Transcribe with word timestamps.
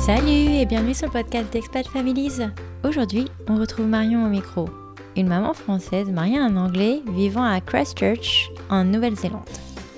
Salut 0.00 0.54
et 0.56 0.64
bienvenue 0.64 0.94
sur 0.94 1.08
le 1.08 1.12
podcast 1.12 1.52
d'Expat 1.52 1.86
Families. 1.86 2.48
Aujourd'hui, 2.84 3.26
on 3.48 3.56
retrouve 3.56 3.86
Marion 3.86 4.24
au 4.24 4.28
micro, 4.30 4.66
une 5.14 5.28
maman 5.28 5.52
française 5.52 6.08
mariée 6.08 6.38
à 6.38 6.44
un 6.44 6.56
Anglais 6.56 7.02
vivant 7.12 7.44
à 7.44 7.60
Christchurch 7.60 8.50
en 8.70 8.84
Nouvelle-Zélande. 8.84 9.48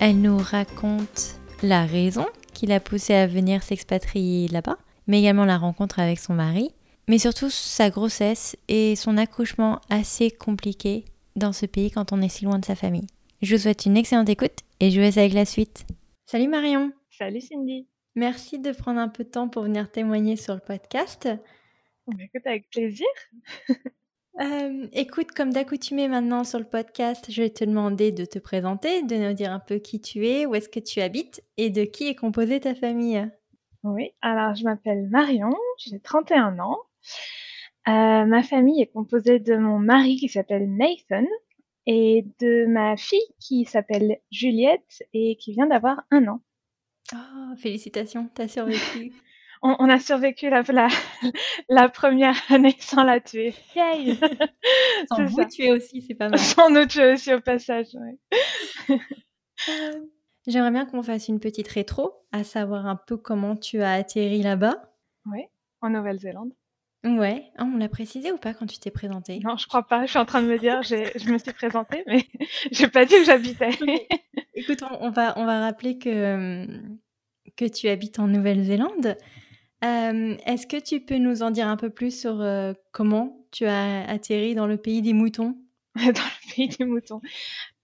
Elle 0.01 0.21
nous 0.21 0.39
raconte 0.39 1.37
la 1.63 1.87
raison 1.87 2.27
qui 2.53 2.67
l'a 2.67 2.81
poussée 2.81 3.15
à 3.15 3.29
venir 3.29 3.63
s'expatrier 3.63 4.49
là-bas, 4.49 4.77
mais 5.07 5.21
également 5.21 5.45
la 5.45 5.57
rencontre 5.57 6.01
avec 6.01 6.19
son 6.19 6.35
mari, 6.35 6.73
mais 7.07 7.19
surtout 7.19 7.49
sa 7.49 7.89
grossesse 7.89 8.57
et 8.67 8.97
son 8.97 9.17
accouchement 9.17 9.81
assez 9.89 10.33
compliqué 10.33 11.05
dans 11.37 11.53
ce 11.53 11.65
pays 11.65 11.93
quand 11.93 12.13
on 12.13 12.21
est 12.23 12.29
si 12.29 12.45
loin 12.45 12.59
de 12.59 12.65
sa 12.65 12.75
famille. 12.75 13.07
Je 13.41 13.55
vous 13.55 13.63
souhaite 13.63 13.87
une 13.87 13.97
excellente 13.97 14.29
écoute 14.29 14.59
et 14.81 14.91
je 14.91 14.97
vous 14.97 15.03
laisse 15.03 15.17
avec 15.17 15.33
la 15.33 15.45
suite. 15.45 15.87
Salut 16.27 16.49
Marion 16.49 16.91
Salut 17.17 17.41
Cindy 17.41 17.87
Merci 18.15 18.59
de 18.59 18.73
prendre 18.73 19.01
un 19.01 19.09
peu 19.09 19.25
de 19.25 19.31
temps 19.31 19.49
pour 19.49 19.63
venir 19.63 19.91
témoigner 19.91 20.37
sur 20.37 20.55
le 20.55 20.61
podcast. 20.61 21.29
Écoute, 22.19 22.47
avec 22.47 22.71
plaisir. 22.71 23.07
Euh, 24.41 24.87
écoute, 24.95 25.33
comme 25.33 25.53
d'accoutumé 25.53 26.09
maintenant 26.09 26.43
sur 26.43 26.59
le 26.59 26.65
podcast, 26.65 27.27
je 27.31 27.43
vais 27.43 27.51
te 27.51 27.65
demander 27.65 28.13
de 28.13 28.25
te 28.25 28.39
présenter, 28.39 29.03
de 29.03 29.15
nous 29.17 29.35
dire 29.35 29.53
un 29.53 29.59
peu 29.61 29.77
qui 29.77 30.01
tu 30.01 30.27
es, 30.27 30.47
où 30.47 30.55
est-ce 30.55 30.71
que 30.71 30.81
tu 30.81 31.03
habites 31.03 31.45
et 31.59 31.69
de 31.69 31.85
qui 31.85 32.09
est 32.09 32.15
composée 32.15 32.59
ta 32.59 32.75
famille. 32.75 33.31
Oui, 33.85 34.13
alors 34.23 34.55
je 34.55 34.65
m'appelle 34.65 35.07
Marion, 35.11 35.55
j'ai 35.77 36.01
31 36.01 36.59
ans. 36.61 36.79
Euh, 37.89 38.25
ma 38.25 38.43
famille 38.43 38.81
est 38.81 38.93
composée 38.93 39.39
de 39.39 39.57
mon 39.57 39.79
mari 39.79 40.17
qui 40.17 40.31
s'appelle 40.31 40.75
Nathan 40.77 41.27
et 41.87 42.25
de 42.41 42.65
ma 42.67 42.97
fille 42.97 43.21
qui 43.39 43.67
s'appelle 43.67 44.19
Juliette 44.31 45.03
et 45.13 45.37
qui 45.37 45.53
vient 45.53 45.67
d'avoir 45.67 46.05
un 46.11 46.27
an. 46.29 46.41
Oh, 47.15 47.57
félicitations, 47.57 48.29
t'as 48.35 48.49
survécu. 48.49 49.13
on, 49.63 49.89
a 49.89 49.99
survécu 49.99 50.51
la, 50.51 50.63
la, 51.69 51.89
première 51.89 52.37
année 52.51 52.77
sans 52.79 53.05
la 53.05 53.21
tuer. 53.21 53.55
Yay 53.77 54.19
Sans 55.09 55.25
vous 55.27 55.45
tuer 55.45 55.73
aussi, 55.73 56.03
c'est 56.03 56.15
pas 56.15 56.29
mal. 56.29 56.39
Sans 56.39 56.71
nous 56.71 56.87
tuer 56.87 57.13
aussi 57.13 57.33
au 57.33 57.41
passage, 57.41 57.87
euh, 58.91 58.99
J'aimerais 60.47 60.73
bien 60.73 60.87
qu'on 60.87 61.03
fasse 61.03 61.29
une 61.29 61.39
petite 61.39 61.69
rétro, 61.69 62.13
à 62.33 62.43
savoir 62.43 62.87
un 62.87 62.97
peu 62.97 63.17
comment 63.17 63.55
tu 63.55 63.81
as 63.83 63.93
atterri 63.93 64.43
là-bas. 64.43 64.93
Oui, 65.27 65.45
en 65.81 65.91
Nouvelle-Zélande. 65.91 66.53
Ouais, 67.05 67.51
ah, 67.59 67.65
on 67.65 67.79
l'a 67.79 67.89
précisé 67.89 68.31
ou 68.31 68.37
pas 68.37 68.55
quand 68.55 68.67
tu 68.67 68.79
t'es 68.79 68.93
présentée 68.93 69.41
Non, 69.43 69.57
je 69.57 69.67
crois 69.67 69.83
pas. 69.83 70.07
Je 70.07 70.11
suis 70.11 70.19
en 70.21 70.25
train 70.25 70.41
de 70.41 70.47
me 70.47 70.57
dire, 70.57 70.83
je 70.83 71.33
me 71.33 71.39
suis 71.39 71.53
présentée, 71.53 72.05
mais 72.07 72.27
j'ai 72.71 72.87
pas 72.89 73.05
dit 73.05 73.17
que 73.17 73.25
j'habitais. 73.25 73.71
Écoute, 74.55 74.83
on, 75.01 75.11
va, 75.11 75.37
on 75.37 75.45
va 75.45 75.61
rappeler 75.61 75.99
que, 75.99 76.65
que 77.57 77.65
tu 77.65 77.89
habites 77.89 78.21
en 78.21 78.29
Nouvelle-Zélande. 78.29 79.17
Euh, 79.85 80.37
est-ce 80.47 80.67
que 80.69 80.81
tu 80.81 81.01
peux 81.01 81.17
nous 81.17 81.43
en 81.43 81.51
dire 81.51 81.67
un 81.67 81.77
peu 81.77 81.91
plus 81.91 82.17
sur 82.17 82.41
euh, 82.41 82.73
comment 82.93 83.47
tu 83.51 83.65
as 83.65 84.09
atterri 84.09 84.55
dans 84.55 84.69
le 84.69 84.77
pays 84.77 85.03
des 85.03 85.13
moutons? 85.13 85.57
Dans 85.97 86.05
le 86.11 86.55
pays 86.55 86.69
des 86.69 86.85
moutons. 86.85 87.21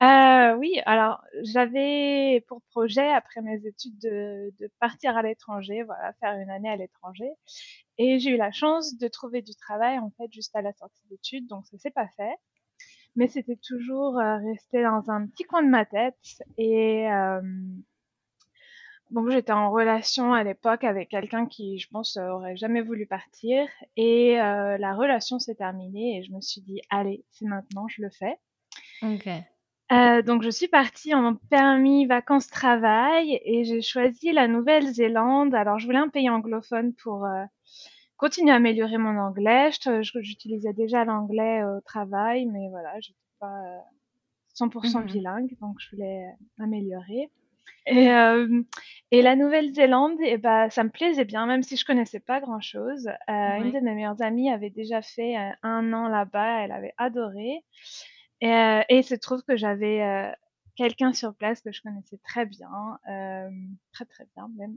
Euh, 0.03 0.55
oui, 0.57 0.81
alors 0.87 1.21
j'avais 1.43 2.43
pour 2.49 2.63
projet 2.71 3.07
après 3.07 3.43
mes 3.43 3.67
études 3.67 3.99
de, 3.99 4.53
de 4.59 4.71
partir 4.81 5.17
à 5.17 5.23
l'étranger, 5.23 5.83
voilà, 5.83 6.15
faire 6.15 6.35
une 6.39 6.51
année 6.51 6.71
à 6.71 6.77
l'étranger. 6.77 7.31
Et 7.99 8.19
j'ai 8.19 8.31
eu 8.31 8.37
la 8.39 8.53
chance 8.53 8.97
de 8.97 9.09
trouver 9.09 9.43
du 9.43 9.55
travail 9.57 9.99
en 9.99 10.11
fait 10.17 10.33
juste 10.33 10.57
à 10.57 10.63
la 10.63 10.73
sortie 10.73 11.03
d'études, 11.11 11.47
donc 11.49 11.67
ça 11.67 11.79
s'est 11.79 11.91
pas 11.91 12.09
fait. 12.17 12.35
Mais 13.17 13.29
c'était 13.29 13.59
toujours 13.63 14.17
resté 14.17 14.83
dans 14.83 15.11
un 15.11 15.27
petit 15.27 15.45
coin 15.45 15.63
de 15.63 15.69
ma 15.69 15.85
tête 15.87 16.17
et 16.59 17.09
donc 19.11 19.31
j'étais 19.31 19.53
en 19.53 19.71
relation 19.71 20.33
à 20.33 20.45
l'époque 20.45 20.85
avec 20.85 21.09
quelqu'un 21.09 21.47
qui, 21.47 21.79
je 21.79 21.89
pense, 21.89 22.17
aurait 22.17 22.57
jamais 22.57 22.83
voulu 22.83 23.07
partir. 23.07 23.67
Et 23.97 24.41
euh, 24.41 24.77
la 24.79 24.95
relation 24.95 25.39
s'est 25.39 25.55
terminée 25.55 26.19
et 26.19 26.23
je 26.23 26.33
me 26.33 26.41
suis 26.41 26.61
dit, 26.61 26.81
allez, 26.91 27.25
c'est 27.31 27.47
maintenant, 27.47 27.89
je 27.89 28.03
le 28.03 28.11
fais. 28.11 28.37
Ok. 29.03 29.29
Euh, 29.91 30.21
donc 30.21 30.43
je 30.43 30.51
suis 30.51 30.69
partie 30.69 31.15
en 31.15 31.35
permis 31.35 32.05
vacances-travail 32.05 33.41
et 33.43 33.65
j'ai 33.65 33.81
choisi 33.81 34.33
la 34.33 34.47
Nouvelle-Zélande. 34.47 35.55
Alors 35.55 35.79
je 35.79 35.87
voulais 35.87 35.99
un 35.99 36.11
pays 36.11 36.29
anglophone 36.29 36.93
pour 37.03 37.25
euh, 37.25 37.45
continuer 38.19 38.53
à 38.53 38.57
améliorer 38.57 38.99
mon 38.99 39.19
anglais. 39.19 39.71
J'utilisais 40.03 40.75
déjà 40.75 41.05
l'anglais 41.05 41.65
au 41.65 41.81
travail, 41.81 42.45
mais 42.47 42.69
voilà, 42.69 43.01
j'étais 43.01 43.19
pas 43.41 43.63
100% 44.59 44.99
mhm. 44.99 45.07
bilingue, 45.07 45.57
donc 45.61 45.77
je 45.79 45.91
voulais 45.97 46.27
améliorer. 46.59 47.31
Et, 47.87 48.11
euh, 48.11 48.63
et 49.11 49.23
la 49.23 49.37
Nouvelle-Zélande, 49.37 50.21
et 50.21 50.33
eh 50.33 50.39
ben, 50.39 50.69
ça 50.69 50.85
me 50.85 50.91
plaisait 50.91 51.25
bien, 51.25 51.47
même 51.47 51.63
si 51.63 51.77
je 51.77 51.85
connaissais 51.85 52.21
pas 52.21 52.41
grand-chose. 52.41 53.09
Euh, 53.09 53.57
Une 53.57 53.73
de 53.73 53.81
mes 53.81 53.95
meilleures 53.95 54.21
amies 54.21 54.51
avait 54.51 54.71
déjà 54.71 55.01
fait 55.01 55.37
euh, 55.39 55.51
un 55.63 55.93
an 55.93 56.09
là-bas, 56.09 56.65
elle 56.65 56.73
avait 56.73 56.95
adoré. 56.99 57.65
Et, 58.41 58.49
et 58.49 58.99
il 58.99 59.05
se 59.05 59.15
trouve 59.15 59.43
que 59.43 59.57
j'avais 59.57 60.33
quelqu'un 60.77 61.13
sur 61.13 61.35
place 61.35 61.61
que 61.61 61.73
je 61.73 61.83
connaissais 61.83 62.19
très 62.25 62.47
bien, 62.47 62.69
très 63.93 64.05
très 64.05 64.27
bien 64.37 64.49
même, 64.57 64.77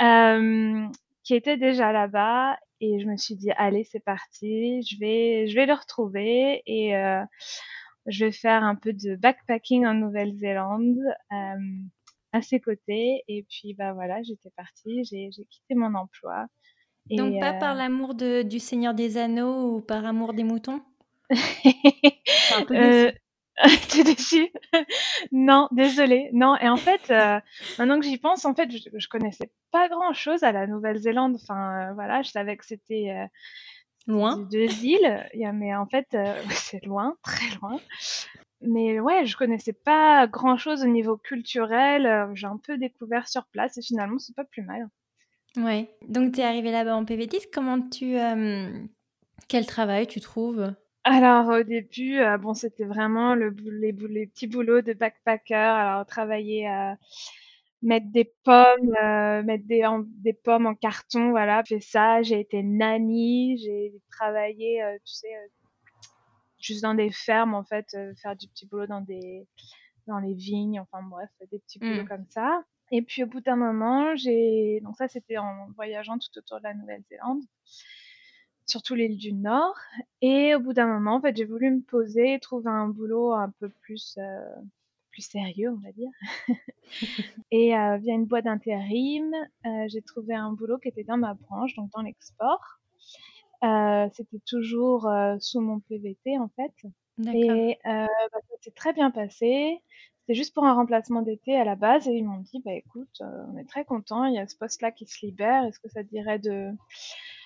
mmh. 0.00 0.90
qui 1.24 1.34
était 1.34 1.58
déjà 1.58 1.92
là-bas. 1.92 2.56
Et 2.80 2.98
je 2.98 3.06
me 3.06 3.16
suis 3.16 3.36
dit, 3.36 3.50
allez, 3.58 3.84
c'est 3.84 4.00
parti, 4.00 4.82
je 4.82 4.98
vais, 4.98 5.48
je 5.48 5.54
vais 5.54 5.66
le 5.66 5.74
retrouver 5.74 6.62
et 6.66 6.94
je 8.06 8.26
vais 8.26 8.32
faire 8.32 8.62
un 8.64 8.74
peu 8.74 8.92
de 8.92 9.16
backpacking 9.16 9.86
en 9.86 9.94
Nouvelle-Zélande 9.94 10.98
à 12.32 12.42
ses 12.42 12.60
côtés. 12.60 13.22
Et 13.28 13.44
puis, 13.48 13.74
bah 13.74 13.92
voilà, 13.92 14.22
j'étais 14.22 14.50
partie, 14.56 15.04
j'ai 15.04 15.30
quitté 15.30 15.74
mon 15.74 15.94
emploi. 15.94 16.46
Donc, 17.10 17.40
pas 17.40 17.52
par 17.52 17.74
euh, 17.74 17.78
l'amour 17.78 18.14
du 18.14 18.58
Seigneur 18.58 18.94
des 18.94 19.18
Anneaux 19.18 19.76
ou 19.76 19.80
par 19.80 20.04
amour 20.06 20.34
des 20.34 20.44
moutons? 20.44 20.82
Un 21.30 22.64
peu 22.64 22.76
euh, 22.76 23.10
T'es 23.90 24.04
déçue 24.04 24.50
Non, 25.32 25.68
désolée. 25.72 26.30
Non, 26.32 26.56
et 26.58 26.68
en 26.68 26.76
fait, 26.76 27.10
euh, 27.10 27.40
maintenant 27.78 27.98
que 27.98 28.06
j'y 28.06 28.18
pense, 28.18 28.44
en 28.44 28.54
fait, 28.54 28.70
je, 28.70 28.88
je, 28.94 29.08
connaissais 29.08 29.50
pas 29.72 29.88
grand-chose 29.88 30.42
à 30.42 30.52
la 30.52 30.66
Nouvelle-Zélande. 30.66 31.36
Enfin, 31.42 31.92
voilà, 31.94 32.22
je 32.22 32.30
savais 32.30 32.56
que 32.56 32.64
c'était 32.64 33.28
loin 34.06 34.36
deux 34.38 34.70
îles. 34.84 35.26
Mais 35.54 35.74
en 35.74 35.86
fait, 35.86 36.16
c'est 36.50 36.84
loin, 36.84 37.16
très 37.22 37.54
loin 37.60 37.78
mais 38.62 39.00
ouais, 39.00 39.26
je 39.26 39.36
connaissais 39.36 39.72
pas 39.72 40.26
grand 40.26 40.56
chose 40.56 40.82
au 40.82 40.88
niveau 40.88 41.16
culturel. 41.16 42.06
Euh, 42.06 42.34
j'ai 42.34 42.46
un 42.46 42.56
peu 42.56 42.78
découvert 42.78 43.28
sur 43.28 43.46
place 43.46 43.76
et 43.76 43.82
finalement, 43.82 44.18
c'est 44.18 44.34
pas 44.34 44.44
plus 44.44 44.62
mal. 44.62 44.88
Ouais. 45.56 45.90
Donc, 46.08 46.34
tu 46.34 46.40
es 46.40 46.44
arrivée 46.44 46.70
là-bas 46.70 46.96
en 46.96 47.04
PV10. 47.04 47.48
Comment 47.52 47.80
tu. 47.80 48.18
Euh, 48.18 48.70
quel 49.48 49.66
travail 49.66 50.06
tu 50.06 50.20
trouves? 50.20 50.74
Alors, 51.04 51.48
au 51.48 51.62
début, 51.62 52.18
euh, 52.18 52.38
bon, 52.38 52.54
c'était 52.54 52.84
vraiment 52.84 53.34
le, 53.34 53.54
les, 53.64 53.92
les, 53.92 54.26
petits 54.28 54.46
boulots 54.46 54.82
de 54.82 54.92
backpacker. 54.92 55.54
Alors, 55.54 56.06
travailler 56.06 56.68
à 56.68 56.96
mettre 57.82 58.06
des 58.10 58.32
pommes, 58.44 59.44
mettre 59.44 59.66
des, 59.66 59.84
des 60.22 60.32
pommes 60.32 60.66
en 60.66 60.74
carton, 60.74 61.30
voilà, 61.30 61.62
fait 61.64 61.80
ça. 61.80 62.22
J'ai 62.22 62.40
été 62.40 62.62
nanny, 62.62 63.58
j'ai 63.58 63.92
travaillé, 64.10 64.82
tu 65.04 65.14
sais, 65.14 65.28
juste 66.62 66.82
dans 66.82 66.94
des 66.94 67.10
fermes 67.10 67.54
en 67.54 67.64
fait, 67.64 67.88
euh, 67.94 68.14
faire 68.14 68.36
du 68.36 68.48
petit 68.48 68.66
boulot 68.66 68.86
dans 68.86 69.00
des 69.00 69.46
dans 70.06 70.18
les 70.18 70.34
vignes, 70.34 70.80
enfin 70.80 71.02
bref, 71.02 71.30
des 71.50 71.58
petits 71.58 71.78
boulots 71.78 72.04
mmh. 72.04 72.08
comme 72.08 72.26
ça. 72.28 72.64
Et 72.90 73.02
puis 73.02 73.22
au 73.22 73.26
bout 73.26 73.40
d'un 73.40 73.56
moment, 73.56 74.16
j'ai 74.16 74.80
donc 74.82 74.96
ça 74.96 75.08
c'était 75.08 75.38
en 75.38 75.68
voyageant 75.76 76.18
tout 76.18 76.36
autour 76.38 76.58
de 76.58 76.64
la 76.64 76.74
Nouvelle-Zélande, 76.74 77.42
surtout 78.66 78.94
l'île 78.94 79.16
du 79.16 79.32
Nord. 79.32 79.76
Et 80.20 80.54
au 80.54 80.60
bout 80.60 80.72
d'un 80.72 80.86
moment, 80.86 81.16
en 81.16 81.20
fait, 81.20 81.36
j'ai 81.36 81.44
voulu 81.44 81.70
me 81.70 81.82
poser, 81.82 82.38
trouver 82.40 82.70
un 82.70 82.88
boulot 82.88 83.32
un 83.32 83.50
peu 83.60 83.68
plus 83.68 84.16
euh, 84.18 84.54
plus 85.12 85.22
sérieux, 85.22 85.70
on 85.70 85.80
va 85.80 85.92
dire. 85.92 86.10
et 87.50 87.76
euh, 87.76 87.96
via 87.98 88.14
une 88.14 88.26
boîte 88.26 88.46
d'intérim, 88.46 89.32
euh, 89.66 89.86
j'ai 89.88 90.02
trouvé 90.02 90.34
un 90.34 90.52
boulot 90.52 90.78
qui 90.78 90.88
était 90.88 91.04
dans 91.04 91.18
ma 91.18 91.34
branche, 91.34 91.76
donc 91.76 91.90
dans 91.90 92.02
l'export. 92.02 92.80
Euh, 93.62 94.08
c'était 94.12 94.40
toujours 94.44 95.08
sous 95.38 95.60
mon 95.60 95.78
PVT 95.78 96.36
en 96.38 96.48
fait. 96.56 96.72
Et 97.32 97.78
bah, 97.84 98.08
ça 98.32 98.56
s'est 98.60 98.72
très 98.72 98.92
bien 98.92 99.12
passé. 99.12 99.80
C'était 100.20 100.34
juste 100.34 100.54
pour 100.54 100.64
un 100.64 100.74
remplacement 100.74 101.22
d'été 101.22 101.56
à 101.56 101.64
la 101.64 101.76
base 101.76 102.08
et 102.08 102.12
ils 102.12 102.24
m'ont 102.24 102.40
dit 102.40 102.60
bah 102.64 102.72
écoute, 102.72 103.20
on 103.20 103.56
est 103.56 103.68
très 103.68 103.84
content, 103.84 104.24
il 104.24 104.34
y 104.34 104.38
a 104.38 104.46
ce 104.48 104.56
poste-là 104.56 104.90
qui 104.90 105.06
se 105.06 105.24
libère. 105.24 105.64
Est-ce 105.64 105.78
que 105.78 105.88
ça 105.88 106.02
te 106.02 106.08
dirait 106.08 106.40
de 106.40 106.70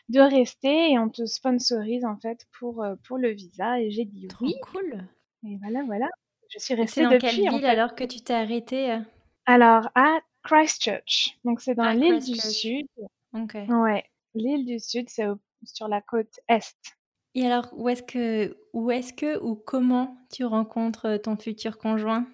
de 0.09 0.21
rester? 0.21 0.93
Et 0.93 0.99
on 0.99 1.11
te 1.11 1.27
sponsorise 1.27 2.07
en 2.07 2.17
fait 2.17 2.47
pour 2.59 2.87
pour 3.07 3.19
le 3.19 3.31
visa 3.31 3.81
et 3.81 3.91
j'ai 3.91 4.07
dit 4.07 4.29
Trop 4.29 4.47
cool. 4.73 5.07
Et 5.47 5.59
voilà 5.59 5.83
voilà. 5.85 6.09
Je 6.57 6.61
suis 6.65 6.75
restée 6.75 7.03
dans 7.03 7.11
depuis. 7.11 7.29
quelle 7.29 7.51
ville 7.51 7.67
alors 7.67 7.95
que 7.95 8.05
tu 8.05 8.21
t'es 8.21 8.35
arrêtée 8.35 8.99
Alors 9.45 9.91
à 9.95 10.19
Christchurch. 10.43 11.39
Donc 11.45 11.61
c'est 11.61 11.75
dans 11.75 11.91
l'île 11.91 12.21
du 12.21 12.37
Sud. 12.37 12.87
Ok. 13.35 13.57
Ouais. 13.69 14.05
L'île 14.35 14.65
du 14.65 14.79
Sud, 14.79 15.09
c'est 15.09 15.27
sur 15.65 15.89
la 15.89 16.01
côte 16.01 16.41
est. 16.49 16.97
Et 17.35 17.45
alors, 17.45 17.69
où 17.73 17.89
est-ce 17.91 18.03
que, 18.03 18.57
où 18.73 18.91
est-ce 18.91 19.13
que 19.13 19.39
ou 19.43 19.57
comment 19.57 20.17
tu 20.33 20.45
rencontres 20.47 21.19
ton 21.19 21.37
futur 21.37 21.77
conjoint? 21.77 22.27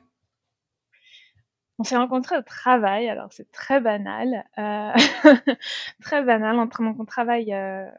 On 1.78 1.84
s'est 1.84 1.96
rencontrés 1.96 2.36
au 2.36 2.42
travail, 2.42 3.08
alors 3.08 3.32
c'est 3.32 3.50
très 3.50 3.80
banal, 3.80 4.44
euh, 4.58 4.92
très 6.02 6.22
banal. 6.22 6.56
On, 6.56 6.66
donc 6.66 7.00
on 7.00 7.04
travaille, 7.04 7.52
euh, 7.52 7.90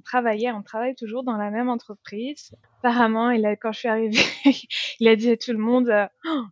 on 0.00 0.02
travaillait, 0.02 0.50
on 0.50 0.62
travaille 0.62 0.94
toujours 0.94 1.22
dans 1.22 1.36
la 1.36 1.50
même 1.50 1.68
entreprise. 1.68 2.56
Apparemment, 2.78 3.30
il 3.30 3.44
a, 3.44 3.54
quand 3.56 3.72
je 3.72 3.80
suis 3.80 3.88
arrivée, 3.88 4.18
il 5.00 5.08
a 5.08 5.16
dit 5.16 5.30
à 5.30 5.36
tout 5.36 5.52
le 5.52 5.58
monde, 5.58 5.90
euh, 5.90 6.06
oh, 6.26 6.44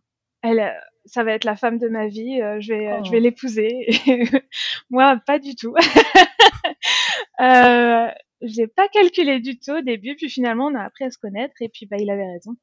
elle, 0.43 0.73
ça 1.05 1.23
va 1.23 1.33
être 1.33 1.45
la 1.45 1.55
femme 1.55 1.79
de 1.79 1.87
ma 1.87 2.07
vie, 2.07 2.41
euh, 2.41 2.59
je 2.61 2.73
vais, 2.73 3.03
je 3.03 3.11
vais 3.11 3.17
oh. 3.17 3.21
l'épouser. 3.21 3.87
Moi, 4.91 5.19
pas 5.25 5.39
du 5.39 5.55
tout. 5.55 5.73
euh, 7.41 8.07
j'ai 8.41 8.67
pas 8.67 8.87
calculé 8.87 9.39
du 9.39 9.59
tout 9.59 9.71
au 9.71 9.81
début, 9.81 10.15
puis 10.15 10.29
finalement 10.29 10.67
on 10.67 10.75
a 10.75 10.83
appris 10.83 11.05
à 11.05 11.11
se 11.11 11.17
connaître 11.17 11.55
et 11.59 11.69
puis 11.69 11.87
bah 11.87 11.97
il 11.99 12.09
avait 12.09 12.25
raison. 12.25 12.55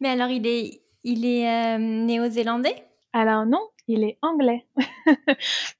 Mais 0.00 0.08
alors 0.08 0.30
il 0.30 0.46
est 0.46 0.80
il 1.04 1.26
est 1.26 1.48
euh, 1.48 1.78
néo-zélandais? 1.78 2.86
Alors 3.12 3.44
non, 3.44 3.68
il 3.88 4.04
est 4.04 4.18
anglais. 4.22 4.66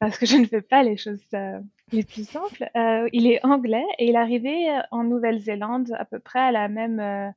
Parce 0.01 0.19
que 0.19 0.27
je 0.27 0.37
ne 0.37 0.47
fais 0.47 0.63
pas 0.63 0.83
les 0.83 0.97
choses 0.97 1.25
euh, 1.35 1.61
les 1.93 2.05
plus 2.05 2.29
simples. 2.29 2.71
Euh, 2.77 3.09
il 3.13 3.27
est 3.27 3.45
anglais 3.45 3.85
et 3.99 4.07
il 4.09 4.15
est 4.15 4.19
arrivé 4.19 4.81
en 4.91 5.05
Nouvelle-Zélande 5.05 5.93
à 5.99 6.05
peu 6.05 6.19
près 6.19 6.41
à 6.41 6.53
la 6.53 6.69
même 6.69 7.33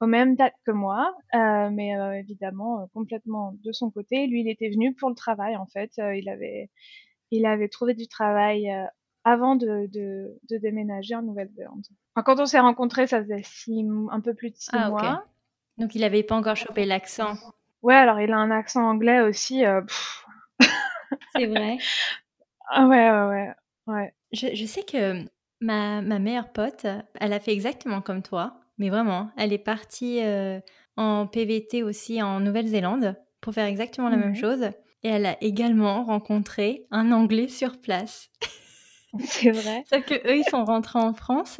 aux 0.00 0.06
mêmes 0.06 0.34
dates 0.34 0.56
que 0.66 0.72
moi, 0.72 1.14
mais 1.32 1.92
évidemment 2.18 2.88
complètement 2.92 3.54
de 3.62 3.72
son 3.72 3.90
côté. 3.90 4.26
Lui, 4.26 4.40
il 4.40 4.48
était 4.48 4.70
venu 4.70 4.94
pour 4.94 5.08
le 5.08 5.14
travail 5.14 5.56
en 5.56 5.66
fait. 5.66 5.92
il 5.98 6.28
avait 6.28 6.70
il 7.30 7.46
avait 7.46 7.68
trouvé 7.68 7.94
du 7.94 8.08
travail 8.08 8.70
avant 9.24 9.56
de, 9.56 9.86
de, 9.92 10.38
de, 10.50 10.58
déménager 10.58 11.14
en 11.14 11.22
Nouvelle-Zélande. 11.22 11.86
Enfin, 12.14 12.24
quand 12.24 12.40
on 12.40 12.46
s'est 12.46 12.60
rencontrés, 12.60 13.06
ça 13.06 13.22
faisait 13.22 13.42
six, 13.44 13.86
un 14.10 14.20
peu 14.20 14.34
plus 14.34 14.50
de 14.50 14.56
six 14.56 14.70
ah, 14.72 14.90
mois. 14.90 15.24
Donc 15.78 15.94
il 15.94 16.00
n'avait 16.00 16.22
pas 16.22 16.36
encore 16.36 16.56
chopé 16.56 16.84
l'accent. 16.84 17.34
Ouais, 17.82 17.94
alors 17.94 18.20
il 18.20 18.32
a 18.32 18.36
un 18.36 18.50
accent 18.50 18.84
anglais 18.84 19.20
aussi. 19.20 19.64
Euh, 19.64 19.82
C'est 21.36 21.46
vrai. 21.46 21.78
Ah 22.74 22.86
ouais, 22.86 23.10
ouais, 23.10 23.26
ouais. 23.26 23.52
Ouais. 23.86 24.14
Je, 24.32 24.54
je, 24.54 24.66
sais 24.66 24.82
que 24.82 25.24
ma, 25.60 26.02
ma, 26.02 26.18
meilleure 26.18 26.52
pote, 26.52 26.86
elle 27.20 27.32
a 27.32 27.40
fait 27.40 27.52
exactement 27.52 28.00
comme 28.00 28.22
toi, 28.22 28.60
mais 28.78 28.90
vraiment, 28.90 29.30
elle 29.36 29.52
est 29.52 29.58
partie 29.58 30.22
euh, 30.22 30.60
en 30.96 31.26
PVT 31.26 31.82
aussi 31.82 32.22
en 32.22 32.40
Nouvelle-Zélande 32.40 33.16
pour 33.40 33.54
faire 33.54 33.66
exactement 33.66 34.08
la 34.08 34.16
même 34.16 34.36
chose. 34.36 34.70
Et 35.04 35.08
elle 35.08 35.26
a 35.26 35.36
également 35.42 36.04
rencontré 36.04 36.86
un 36.90 37.10
Anglais 37.10 37.48
sur 37.48 37.80
place. 37.80 38.30
C'est 39.20 39.50
vrai. 39.50 39.84
Sauf 39.92 40.04
que 40.04 40.14
eux, 40.14 40.36
ils 40.36 40.48
sont 40.48 40.64
rentrés 40.64 41.00
en 41.00 41.12
France. 41.12 41.58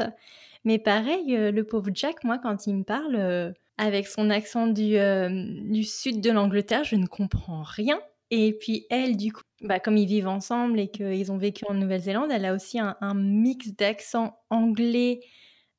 Mais 0.65 0.79
pareil, 0.79 1.37
euh, 1.37 1.51
le 1.51 1.65
pauvre 1.65 1.91
Jack, 1.93 2.23
moi, 2.23 2.39
quand 2.39 2.69
il 2.69 2.77
me 2.77 2.85
parle, 2.85 3.55
avec 3.79 4.07
son 4.07 4.31
accent 4.31 4.67
du, 4.67 4.97
euh, 4.97 5.29
du 5.29 5.85
sud 5.85 6.21
de 6.21 6.31
l'Angleterre, 6.31 6.85
je 6.85 6.97
ne 6.97 7.07
comprends 7.07 7.63
rien. 7.63 8.01
Et 8.34 8.55
puis 8.55 8.87
elle, 8.88 9.19
du 9.19 9.31
coup, 9.31 9.43
bah, 9.61 9.79
comme 9.79 9.99
ils 9.99 10.06
vivent 10.06 10.26
ensemble 10.26 10.81
et 10.81 10.88
qu'ils 10.88 11.31
ont 11.31 11.37
vécu 11.37 11.67
en 11.69 11.75
Nouvelle-Zélande, 11.75 12.31
elle 12.32 12.46
a 12.46 12.55
aussi 12.55 12.81
un, 12.81 13.14
mix 13.14 13.69
d'accent 13.76 14.40
anglais, 14.49 15.20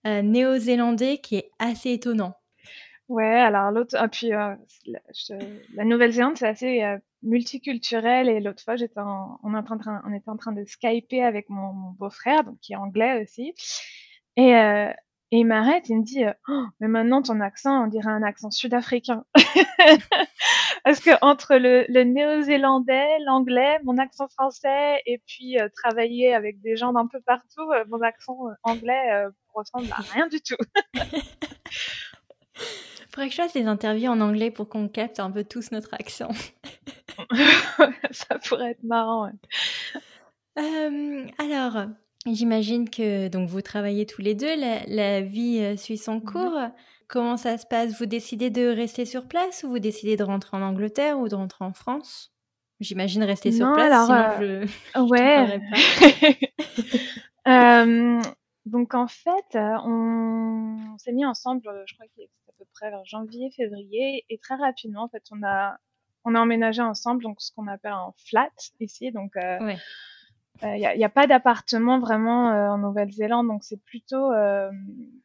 euh, 0.06 0.22
néo-zélandais 0.22 1.18
qui 1.18 1.38
est 1.38 1.50
assez 1.58 1.94
étonnant. 1.94 2.36
Ouais, 3.10 3.40
alors 3.40 3.72
l'autre, 3.72 3.96
ah, 3.98 4.08
puis 4.08 4.34
euh, 4.34 4.54
la, 5.74 5.84
Nouvelle-Zélande, 5.84 6.38
c'est 6.38 6.48
assez 6.48 6.84
multiculturel. 7.24 8.30
Et 8.30 8.40
l'autre 8.40 8.62
fois, 8.64 8.76
j'étais 8.76 9.00
on, 9.00 9.40
on 9.42 10.14
était 10.14 10.30
en 10.30 10.38
train 10.38 10.52
de 10.52 10.64
skyper 10.64 11.24
avec 11.24 11.50
mon, 11.50 11.74
mon 11.74 11.90
beau-frère, 11.94 12.44
donc 12.44 12.60
qui 12.60 12.74
est 12.74 12.78
anglais 12.78 13.24
aussi. 13.24 13.56
Et, 14.38 14.54
et 15.34 15.38
il 15.38 15.46
m'arrête, 15.46 15.90
il 15.90 15.98
me 15.98 16.04
dit 16.04 16.24
oh, 16.48 16.66
Mais 16.80 16.88
maintenant, 16.88 17.24
ton 17.24 17.40
accent, 17.40 17.86
on 17.86 17.88
dirait 17.88 18.12
un 18.12 18.22
accent 18.22 18.52
sud-africain. 18.52 19.26
Parce 20.84 21.00
que 21.00 21.10
entre 21.22 21.56
le, 21.56 21.86
le 21.90 22.04
néo-zélandais, 22.04 23.18
l'anglais, 23.26 23.80
mon 23.84 23.98
accent 23.98 24.28
français, 24.28 25.02
et 25.08 25.24
puis 25.26 25.60
euh, 25.60 25.70
travailler 25.76 26.36
avec 26.36 26.62
des 26.62 26.76
gens 26.76 26.94
d'un 26.94 27.08
peu 27.08 27.20
partout, 27.20 27.68
euh, 27.72 27.84
mon 27.90 28.00
accent 28.02 28.38
euh, 28.48 28.54
anglais 28.62 29.26
ressemble 29.56 29.88
à 29.92 30.04
rien 30.14 30.28
du 30.28 30.40
tout. 30.40 30.54
Faudrait 33.10 33.30
que 33.30 33.32
je 33.32 33.42
fasse 33.42 33.54
des 33.54 33.66
interviews 33.66 34.12
en 34.12 34.22
anglais 34.22 34.52
pour 34.52 34.70
qu'on 34.70 34.88
capte 34.88 35.20
un 35.20 35.32
peu 35.32 35.44
tous 35.44 35.72
notre 35.72 35.96
accent. 35.96 36.30
Ça 38.12 38.38
pourrait 38.38 38.70
être 38.70 38.84
marrant. 38.84 39.32
alors, 41.40 41.88
J'imagine 42.26 42.90
que 42.90 43.28
donc 43.28 43.50
vous 43.50 43.62
travaillez 43.62 44.06
tous 44.06 44.22
les 44.22 44.34
deux, 44.34 44.56
la, 44.56 45.22
vie 45.22 45.60
euh, 45.60 45.76
suit 45.76 45.98
son 45.98 46.16
mmh 46.16 46.24
cours. 46.24 46.60
Comment 47.10 47.36
ça 47.36 47.58
se 47.58 47.66
passe? 47.66 48.00
Vous 48.00 48.06
décidez 48.06 48.50
de 48.50 48.66
rester 48.68 49.06
sur 49.06 49.28
place 49.28 49.64
ou 49.64 49.70
vous 49.70 49.80
décidez 49.80 50.16
de 50.16 50.24
rentrer 50.24 50.56
en 50.56 50.62
Angleterre 50.62 51.20
ou 51.20 51.28
de 51.28 51.36
rentrer 51.36 51.66
en 51.66 51.74
France? 51.74 52.34
J'imagine 52.80 53.24
rester 53.24 53.52
sur 53.52 53.72
place, 53.74 53.92
alors, 53.92 54.36
sinon 54.36 54.48
euh, 54.48 54.66
je, 54.96 55.02
ouais. 55.02 55.62
donc 58.66 58.94
en 58.94 59.08
fait, 59.08 59.56
on, 59.56 60.98
s'est 60.98 61.12
mis 61.12 61.26
ensemble, 61.26 61.62
je 61.86 61.94
crois 61.94 62.08
que 62.08 62.14
c'est 62.16 62.30
à 62.50 62.54
peu 62.58 62.66
près 62.74 62.90
vers 62.90 63.06
janvier, 63.06 63.52
février, 63.56 64.26
et 64.30 64.38
très 64.38 64.56
rapidement, 64.56 65.04
en 65.04 65.10
fait, 65.10 65.24
on 65.32 65.44
a 65.44 65.78
on 66.26 66.36
a 66.36 66.40
emménagé 66.40 66.82
ensemble, 66.82 67.22
donc 67.22 67.42
ce 67.42 67.52
qu'on 67.54 67.68
appelle 67.68 67.92
un 67.92 68.14
flat 68.30 68.50
ici, 68.80 69.12
donc 69.12 69.36
euh, 69.36 69.60
ouais 69.60 69.78
il 70.64 70.86
euh, 70.86 70.96
n'y 70.96 71.04
a, 71.04 71.10
pas 71.10 71.28
d'appartement 71.28 72.00
vraiment 72.00 72.52
euh, 72.52 72.70
en 72.70 72.78
Nouvelle-Zélande, 72.78 73.48
donc 73.48 73.64
c'est 73.64 73.82
plutôt 73.84 74.32
euh, 74.32 74.72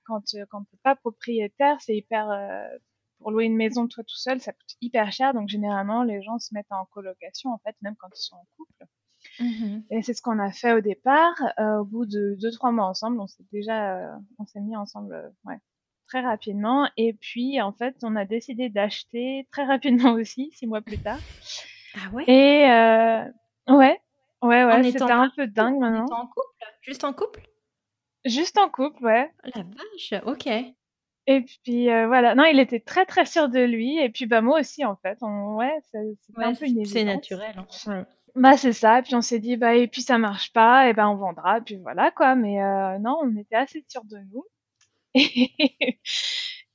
quand 0.05 0.23
quand 0.51 0.65
t'es 0.65 0.79
pas 0.83 0.97
propriétaire, 0.97 1.81
c'est 1.81 1.97
hyper 1.97 2.29
pour 3.19 3.31
louer 3.31 3.45
une 3.45 3.57
maison 3.57 3.87
toi 3.89 4.05
tout 4.05 4.17
seul, 4.17 4.41
ça 4.41 4.53
coûte 4.53 4.77
hyper 4.81 5.13
cher, 5.13 5.35
donc 5.35 5.49
généralement 5.49 6.03
les 6.03 6.23
gens 6.23 6.39
se 6.39 6.55
mettent 6.55 6.71
en 6.71 6.85
colocation 6.87 7.51
en 7.51 7.59
fait, 7.59 7.77
même 7.83 7.95
quand 7.99 8.09
ils 8.15 8.23
sont 8.23 8.37
en 8.37 8.47
couple. 8.57 8.85
Mmh 9.41 9.81
Et 9.91 10.03
c'est 10.03 10.15
ce 10.15 10.23
qu'on 10.23 10.39
a 10.39 10.53
fait 10.53 10.73
au 10.73 10.81
départ. 10.81 11.35
au 11.59 11.85
bout 11.85 12.07
de 12.07 12.37
deux 12.41 12.51
trois 12.53 12.71
mois 12.71 12.87
ensemble, 12.87 13.21
on 13.21 13.27
s'est 13.27 13.45
déjà 13.53 14.19
on 14.39 14.47
s'est 14.47 14.61
mis 14.61 14.77
ensemble, 14.77 15.33
ouais, 15.45 15.59
très 16.07 16.21
rapidement. 16.21 16.89
Et 16.97 17.13
puis 17.13 17.61
en 17.61 17.73
fait, 17.73 17.97
on 18.03 18.17
a 18.17 18.25
décidé 18.25 18.69
d'acheter 18.69 19.47
très 19.53 19.65
rapidement 19.65 20.13
aussi, 20.15 20.51
six 20.53 20.67
mois 20.67 20.81
plus 20.81 20.99
tard. 20.99 21.19
Ah 21.95 22.11
ouais? 22.13 22.25
Et 22.27 23.73
ouais. 23.73 24.01
Ouais, 24.43 24.65
ouais, 24.65 24.83
c'était 24.85 25.03
un 25.03 25.31
peu 25.35 25.47
dingue 25.47 25.79
maintenant. 25.79 26.07
en 26.11 26.27
couple? 26.27 26.65
Juste 26.83 27.05
en 27.05 27.13
couple? 27.13 27.43
Juste 28.25 28.59
en 28.59 28.69
couple, 28.69 29.05
ouais. 29.05 29.33
Oh 29.45 29.51
la 29.55 29.63
vache, 29.63 30.23
ok. 30.25 30.47
Et 31.27 31.43
puis 31.43 31.91
euh, 31.91 32.07
voilà, 32.07 32.35
non, 32.35 32.45
il 32.45 32.59
était 32.59 32.81
très 32.81 33.05
très 33.05 33.27
sûr 33.27 33.49
de 33.49 33.61
lui, 33.61 33.99
et 33.99 34.09
puis 34.09 34.27
bah 34.27 34.41
moi 34.41 34.61
aussi 34.61 34.85
en 34.85 34.97
fait, 34.97 35.19
on... 35.21 35.57
ouais, 35.57 35.77
c'est 35.91 35.99
un 36.37 36.55
peu 36.55 36.67
une 36.67 36.85
C'est 36.87 37.05
naturel. 37.05 37.55
Hein. 37.87 38.07
Bah 38.35 38.57
c'est 38.57 38.73
ça, 38.73 39.03
puis 39.03 39.15
on 39.15 39.21
s'est 39.21 39.39
dit 39.39 39.57
bah 39.57 39.75
et 39.75 39.89
puis 39.89 40.01
ça 40.01 40.17
marche 40.17 40.53
pas, 40.53 40.89
et 40.89 40.95
ben 40.95 41.09
on 41.09 41.17
vendra, 41.17 41.59
et 41.59 41.61
puis 41.61 41.77
voilà 41.77 42.11
quoi. 42.11 42.35
Mais 42.35 42.63
euh, 42.63 42.99
non, 42.99 43.19
on 43.23 43.37
était 43.37 43.57
assez 43.57 43.85
sûr 43.89 44.03
de 44.05 44.19
nous. 44.33 44.45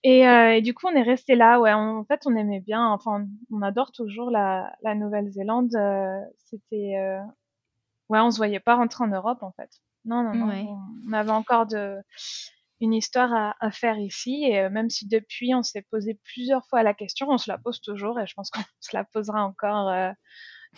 Et, 0.03 0.27
euh, 0.27 0.55
et, 0.55 0.61
du 0.61 0.73
coup, 0.73 0.87
on 0.87 0.95
est 0.95 1.01
resté 1.01 1.35
là. 1.35 1.59
Ouais, 1.61 1.71
en 1.71 2.03
fait, 2.03 2.23
on 2.25 2.35
aimait 2.35 2.59
bien. 2.59 2.85
Enfin, 2.89 3.25
on 3.51 3.61
adore 3.61 3.91
toujours 3.93 4.29
la, 4.29 4.75
la 4.83 4.95
Nouvelle-Zélande. 4.95 5.73
Euh, 5.75 6.19
c'était, 6.45 6.97
euh, 6.97 7.19
ouais, 8.09 8.19
on 8.19 8.31
se 8.31 8.37
voyait 8.37 8.59
pas 8.59 8.75
rentrer 8.75 9.03
en 9.03 9.07
Europe 9.07 9.43
en 9.43 9.51
fait. 9.51 9.69
Non, 10.05 10.23
non, 10.23 10.33
non. 10.33 10.79
On, 11.07 11.13
avait 11.13 11.31
encore 11.31 11.65
de, 11.65 11.97
une 12.81 12.93
histoire 12.93 13.33
à, 13.33 13.55
à 13.59 13.71
faire 13.71 13.97
ici. 13.97 14.43
Et 14.43 14.59
euh, 14.59 14.69
même 14.69 14.89
si 14.89 15.07
depuis, 15.07 15.55
on 15.55 15.63
s'est 15.63 15.85
posé 15.89 16.19
plusieurs 16.23 16.65
fois 16.67 16.83
la 16.83 16.93
question, 16.93 17.29
on 17.29 17.37
se 17.37 17.49
la 17.49 17.57
pose 17.57 17.79
toujours 17.81 18.19
et 18.19 18.27
je 18.27 18.33
pense 18.33 18.49
qu'on 18.49 18.61
se 18.81 18.95
la 18.95 19.03
posera 19.05 19.43
encore 19.43 19.89
euh, 19.89 20.11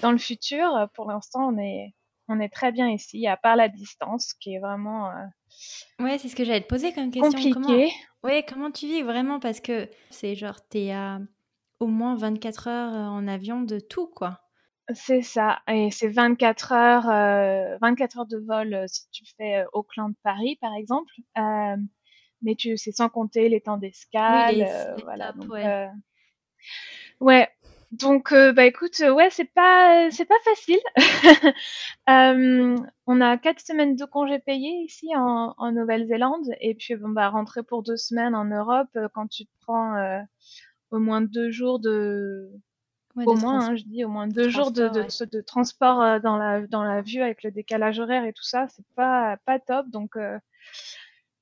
dans 0.02 0.12
le 0.12 0.18
futur. 0.18 0.88
Pour 0.94 1.10
l'instant, 1.10 1.48
on 1.48 1.58
est, 1.58 1.96
on 2.28 2.40
est 2.40 2.50
très 2.50 2.72
bien 2.72 2.90
ici, 2.90 3.26
à 3.28 3.38
part 3.38 3.56
la 3.56 3.70
distance 3.70 4.34
qui 4.34 4.54
est 4.54 4.60
vraiment. 4.60 5.10
Euh, 5.10 6.04
ouais, 6.04 6.18
c'est 6.18 6.30
ce 6.30 6.36
que 6.36 6.46
j'allais 6.46 6.62
te 6.62 6.68
poser 6.68 6.94
comme 6.94 7.12
question. 7.12 7.32
Compliqué. 7.32 7.54
Comment... 7.54 7.90
Ouais, 8.24 8.46
comment 8.48 8.72
tu 8.72 8.86
vis 8.88 9.02
vraiment? 9.02 9.40
Parce 9.40 9.60
que 9.60 9.90
c'est 10.12 10.36
genre, 10.36 10.62
t'es 10.68 10.92
à 10.92 11.20
au 11.80 11.88
moins 11.88 12.16
24 12.16 12.68
heures 12.68 12.94
en 12.94 13.28
avion 13.28 13.62
de 13.62 13.80
tout, 13.80 14.08
quoi. 14.08 14.45
C'est 14.94 15.24
ça, 15.24 15.62
et 15.68 15.90
c'est 15.90 16.10
24 16.10 16.72
heures, 16.72 17.10
euh, 17.10 17.78
24 17.82 18.20
heures 18.20 18.26
de 18.28 18.38
vol 18.38 18.72
euh, 18.76 18.86
si 18.88 19.10
tu 19.10 19.24
fais 19.36 19.64
euh, 19.64 19.66
Auckland-Paris 19.74 20.60
par 20.62 20.76
exemple, 20.76 21.12
euh, 21.40 21.76
mais 22.44 22.54
tu 22.54 22.78
c'est 22.78 22.92
sans 22.92 23.10
compter 23.10 23.50
les 23.50 23.62
temps 23.62 23.78
d'escale, 23.78 24.62
euh, 24.62 24.96
voilà. 25.04 25.32
Donc, 25.32 25.52
ouais. 25.52 25.90
ouais. 27.20 27.50
Donc 27.92 28.32
bah 28.32 28.66
écoute, 28.66 29.00
ouais 29.00 29.30
c'est 29.32 29.52
pas 29.54 30.10
c'est 30.12 30.26
pas 30.26 30.40
facile. 30.44 30.80
on 33.08 33.22
a 33.22 33.38
quatre 33.38 33.62
semaines 33.62 33.96
de 33.96 34.06
congés 34.06 34.40
payés 34.40 34.84
ici 34.84 35.08
en, 35.16 35.56
en 35.58 35.72
Nouvelle-Zélande 35.72 36.46
et 36.60 36.76
puis 36.76 36.96
bon 36.96 37.10
bah 37.10 37.30
rentrer 37.30 37.64
pour 37.64 37.82
deux 37.82 37.98
semaines 37.98 38.36
en 38.36 38.46
Europe 38.46 38.96
quand 39.14 39.28
tu 39.28 39.46
te 39.46 39.52
prends 39.62 40.20
au 40.92 41.00
moins 41.00 41.22
deux 41.22 41.50
jours 41.50 41.80
de 41.80 42.52
au 43.16 43.36
moins, 43.36 43.70
hein, 43.70 43.76
je 43.76 43.84
dis 43.84 44.04
au 44.04 44.10
moins 44.10 44.28
deux 44.28 44.50
jours 44.50 44.72
de, 44.72 44.88
de, 44.88 45.26
de, 45.26 45.42
transport 45.42 46.02
euh, 46.02 46.20
dans 46.20 46.38
la 46.38 46.66
dans 46.68 46.84
la 46.84 47.02
vue 47.02 47.22
avec 47.22 47.44
le 47.44 47.52
décalage 47.52 48.00
horaire 48.00 48.26
et 48.26 48.34
tout 48.34 48.44
ça, 48.44 48.68
c'est 48.70 48.86
pas 48.96 49.38
pas 49.46 49.60
top. 49.60 49.88
Donc 49.90 50.16
euh, 50.16 50.38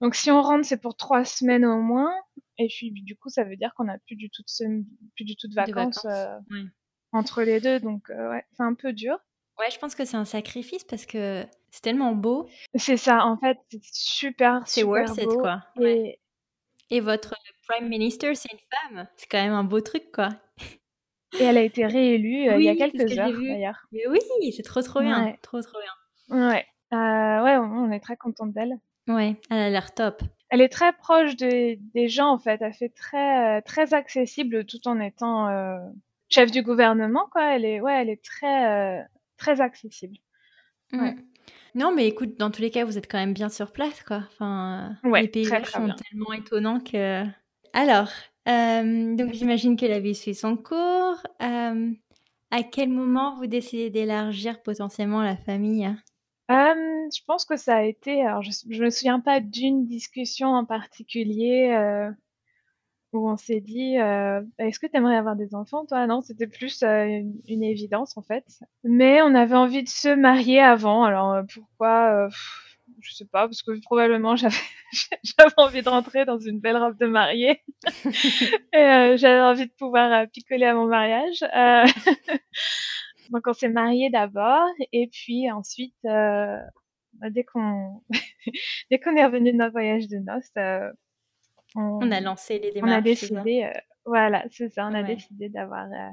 donc 0.02 0.16
si 0.16 0.32
on 0.32 0.42
rentre, 0.42 0.66
c'est 0.66 0.82
pour 0.82 0.96
trois 0.96 1.26
semaines 1.26 1.66
au 1.66 1.80
moins. 1.80 2.14
Et 2.58 2.68
puis 2.68 2.92
du 2.92 3.16
coup, 3.16 3.30
ça 3.30 3.44
veut 3.44 3.56
dire 3.56 3.74
qu'on 3.76 3.88
a 3.88 3.98
plus 4.00 4.16
du 4.16 4.30
tout 4.30 4.44
de 4.44 4.84
plus 5.16 5.26
du 5.26 5.36
tout 5.36 5.48
de 5.48 5.56
vacances, 5.56 6.06
entre 7.12 7.44
les 7.44 7.60
deux. 7.60 7.80
Donc 7.80 8.10
ouais, 8.10 8.46
c'est 8.54 8.64
un 8.64 8.76
peu 8.76 8.94
dur. 8.94 9.18
Ouais, 9.60 9.70
je 9.70 9.78
pense 9.78 9.94
que 9.94 10.04
c'est 10.04 10.18
un 10.18 10.26
sacrifice 10.26 10.84
parce 10.84 11.06
que 11.06 11.46
c'est 11.70 11.82
tellement 11.82 12.14
beau. 12.14 12.50
C'est 12.76 12.98
ça, 12.98 13.26
en 13.26 13.38
fait, 13.38 13.58
c'est 13.70 13.82
super, 13.84 14.64
C'est 14.66 14.84
worth 14.84 15.18
it, 15.18 15.30
quoi. 15.30 15.64
Et... 15.80 16.20
Et 16.90 17.00
votre 17.00 17.34
prime 17.68 17.88
minister, 17.88 18.36
c'est 18.36 18.52
une 18.52 18.60
femme. 18.70 19.08
C'est 19.16 19.28
quand 19.28 19.42
même 19.42 19.54
un 19.54 19.64
beau 19.64 19.82
truc, 19.82 20.12
quoi. 20.12 20.30
Et 21.40 21.44
elle 21.44 21.58
a 21.58 21.62
été 21.62 21.86
réélue 21.86 22.46
il 22.46 22.62
y 22.62 22.70
a 22.70 22.76
quelques 22.76 23.18
heures, 23.18 23.32
d'ailleurs. 23.32 23.88
Mais 23.92 24.08
oui, 24.08 24.20
c'est 24.56 24.64
trop, 24.64 24.82
trop 24.82 25.02
bien. 25.02 25.36
Trop, 25.42 25.62
trop 25.62 25.80
bien. 25.80 26.50
Ouais. 26.50 26.66
Euh, 26.94 27.44
ouais, 27.44 27.58
on 27.58 27.92
est 27.92 28.00
très 28.00 28.18
contente 28.18 28.54
d'elle. 28.54 28.78
Ouais, 29.08 29.36
elle 29.50 29.60
a 29.60 29.70
l'air 29.70 29.94
top. 29.94 30.22
Elle 30.50 30.62
est 30.62 30.70
très 30.70 30.94
proche 30.94 31.36
des 31.36 31.80
gens, 32.08 32.30
en 32.30 32.38
fait. 32.40 32.62
Elle 32.62 32.74
fait 32.74 32.94
très, 32.94 33.62
très 33.64 33.94
accessible 33.94 34.66
tout 34.66 34.88
en 34.88 35.00
étant 35.00 35.48
euh, 35.48 35.80
chef 36.30 36.52
du 36.52 36.62
gouvernement, 36.62 37.28
quoi. 37.32 37.56
Elle 37.56 37.66
est, 37.66 37.82
ouais, 37.82 38.02
elle 38.02 38.10
est 38.10 38.24
très, 38.24 39.00
euh, 39.00 39.04
très 39.38 39.62
accessible. 39.62 40.18
Ouais. 40.92 41.16
Non, 41.74 41.92
mais 41.92 42.08
écoute, 42.08 42.38
dans 42.38 42.52
tous 42.52 42.62
les 42.62 42.70
cas, 42.70 42.86
vous 42.86 43.00
êtes 43.00 43.12
quand 43.12 43.18
même 43.18 43.34
bien 43.34 43.50
sur 43.50 43.72
place, 43.72 44.04
quoi. 44.04 44.24
Enfin, 44.32 44.96
les 45.04 45.28
paysages 45.28 45.66
sont 45.66 45.88
tellement 45.88 46.34
étonnants 46.34 46.80
que. 46.80 47.24
Alors, 47.74 48.10
euh, 48.48 49.16
donc 49.16 49.34
j'imagine 49.34 49.76
qu'elle 49.76 49.94
avait 49.94 50.14
suivi 50.14 50.36
son 50.36 50.58
cours. 50.58 51.18
Euh, 51.42 51.92
à 52.52 52.64
quel 52.64 52.90
moment 52.90 53.36
vous 53.36 53.48
décidez 53.48 53.90
d'élargir 53.90 54.62
potentiellement 54.62 55.22
la 55.22 55.36
famille? 55.36 55.88
Euh, 56.52 56.74
Je 57.16 57.24
pense 57.26 57.46
que 57.46 57.58
ça 57.58 57.78
a 57.78 57.84
été. 57.84 58.26
Alors, 58.26 58.42
je, 58.42 58.52
je 58.70 58.84
me 58.84 58.90
souviens 58.90 59.20
pas 59.20 59.40
d'une 59.40 59.86
discussion 59.86 60.50
en 60.50 60.66
particulier 60.66 61.76
où 63.14 63.30
on 63.30 63.38
s'est 63.38 63.62
dit 63.62 63.96
est-ce 64.58 64.80
que 64.80 64.88
tu 64.88 64.98
aimerais 64.98 65.18
avoir 65.18 65.36
des 65.36 65.54
enfants 65.54 65.86
toi? 65.86 66.08
Non 66.08 66.22
c'était 66.22 66.48
plus 66.48 66.82
une, 66.82 67.64
évidence 67.64 68.18
en 68.18 68.24
fait 68.24 68.44
mais 68.84 69.22
on 69.22 69.36
avait 69.36 69.56
envie 69.56 69.84
de 69.84 69.90
se 69.90 70.16
marier 70.16 70.60
avant 70.60 71.04
alors 71.04 71.44
pourquoi 71.54 72.28
je 73.02 73.14
sais 73.14 73.26
pas 73.26 73.48
parce 73.48 73.62
que 73.62 73.80
probablement 73.82 74.36
j'avais 74.36 75.54
envie 75.58 75.82
de 75.82 75.90
rentrer 75.90 76.26
dans 76.26 76.40
une 76.40 76.60
belle 76.60 76.78
robe 76.78 76.98
de 76.98 77.06
mariée 77.06 77.62
et 78.74 79.18
j'avais 79.18 79.42
envie 79.42 79.68
de 79.68 79.74
pouvoir 79.78 80.28
picoler 80.30 80.66
à 80.66 80.74
mon 80.74 80.88
mariage 80.88 81.40
donc 83.30 83.48
on 83.48 83.54
s'est 83.54 83.70
marié 83.70 84.10
d'abord 84.10 84.68
et 84.92 85.08
puis 85.08 85.50
ensuite 85.52 85.96
dès 86.04 87.44
qu'on 87.44 88.02
dès 88.92 89.00
qu'on 89.00 89.16
est 89.16 89.26
revenu 89.26 89.52
de 89.52 89.58
notre 89.58 89.74
voyage 89.74 90.08
de 90.08 90.18
noces 90.18 90.52
on, 91.76 92.12
a 92.12 92.22
lancé 92.22 92.60
les 92.60 92.72
démarches. 92.72 92.94
On 92.94 92.98
a 92.98 93.02
décidé, 93.02 93.64
euh, 93.64 93.80
voilà, 94.06 94.44
c'est 94.52 94.70
ça, 94.70 94.88
on 94.88 94.94
a 94.94 95.04
décidé 95.04 95.50
d'avoir 95.50 95.88
euh, 95.92 96.10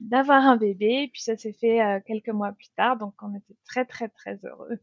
d'avoir 0.00 0.44
un 0.44 0.56
bébé. 0.56 1.04
Et 1.04 1.08
puis 1.08 1.22
ça 1.22 1.36
s'est 1.36 1.52
fait 1.52 1.82
euh, 1.82 2.00
quelques 2.06 2.28
mois 2.28 2.52
plus 2.52 2.68
tard, 2.76 2.96
donc 2.96 3.14
on 3.22 3.34
était 3.34 3.56
très 3.66 3.84
très 3.84 4.08
très 4.08 4.38
heureux. 4.44 4.78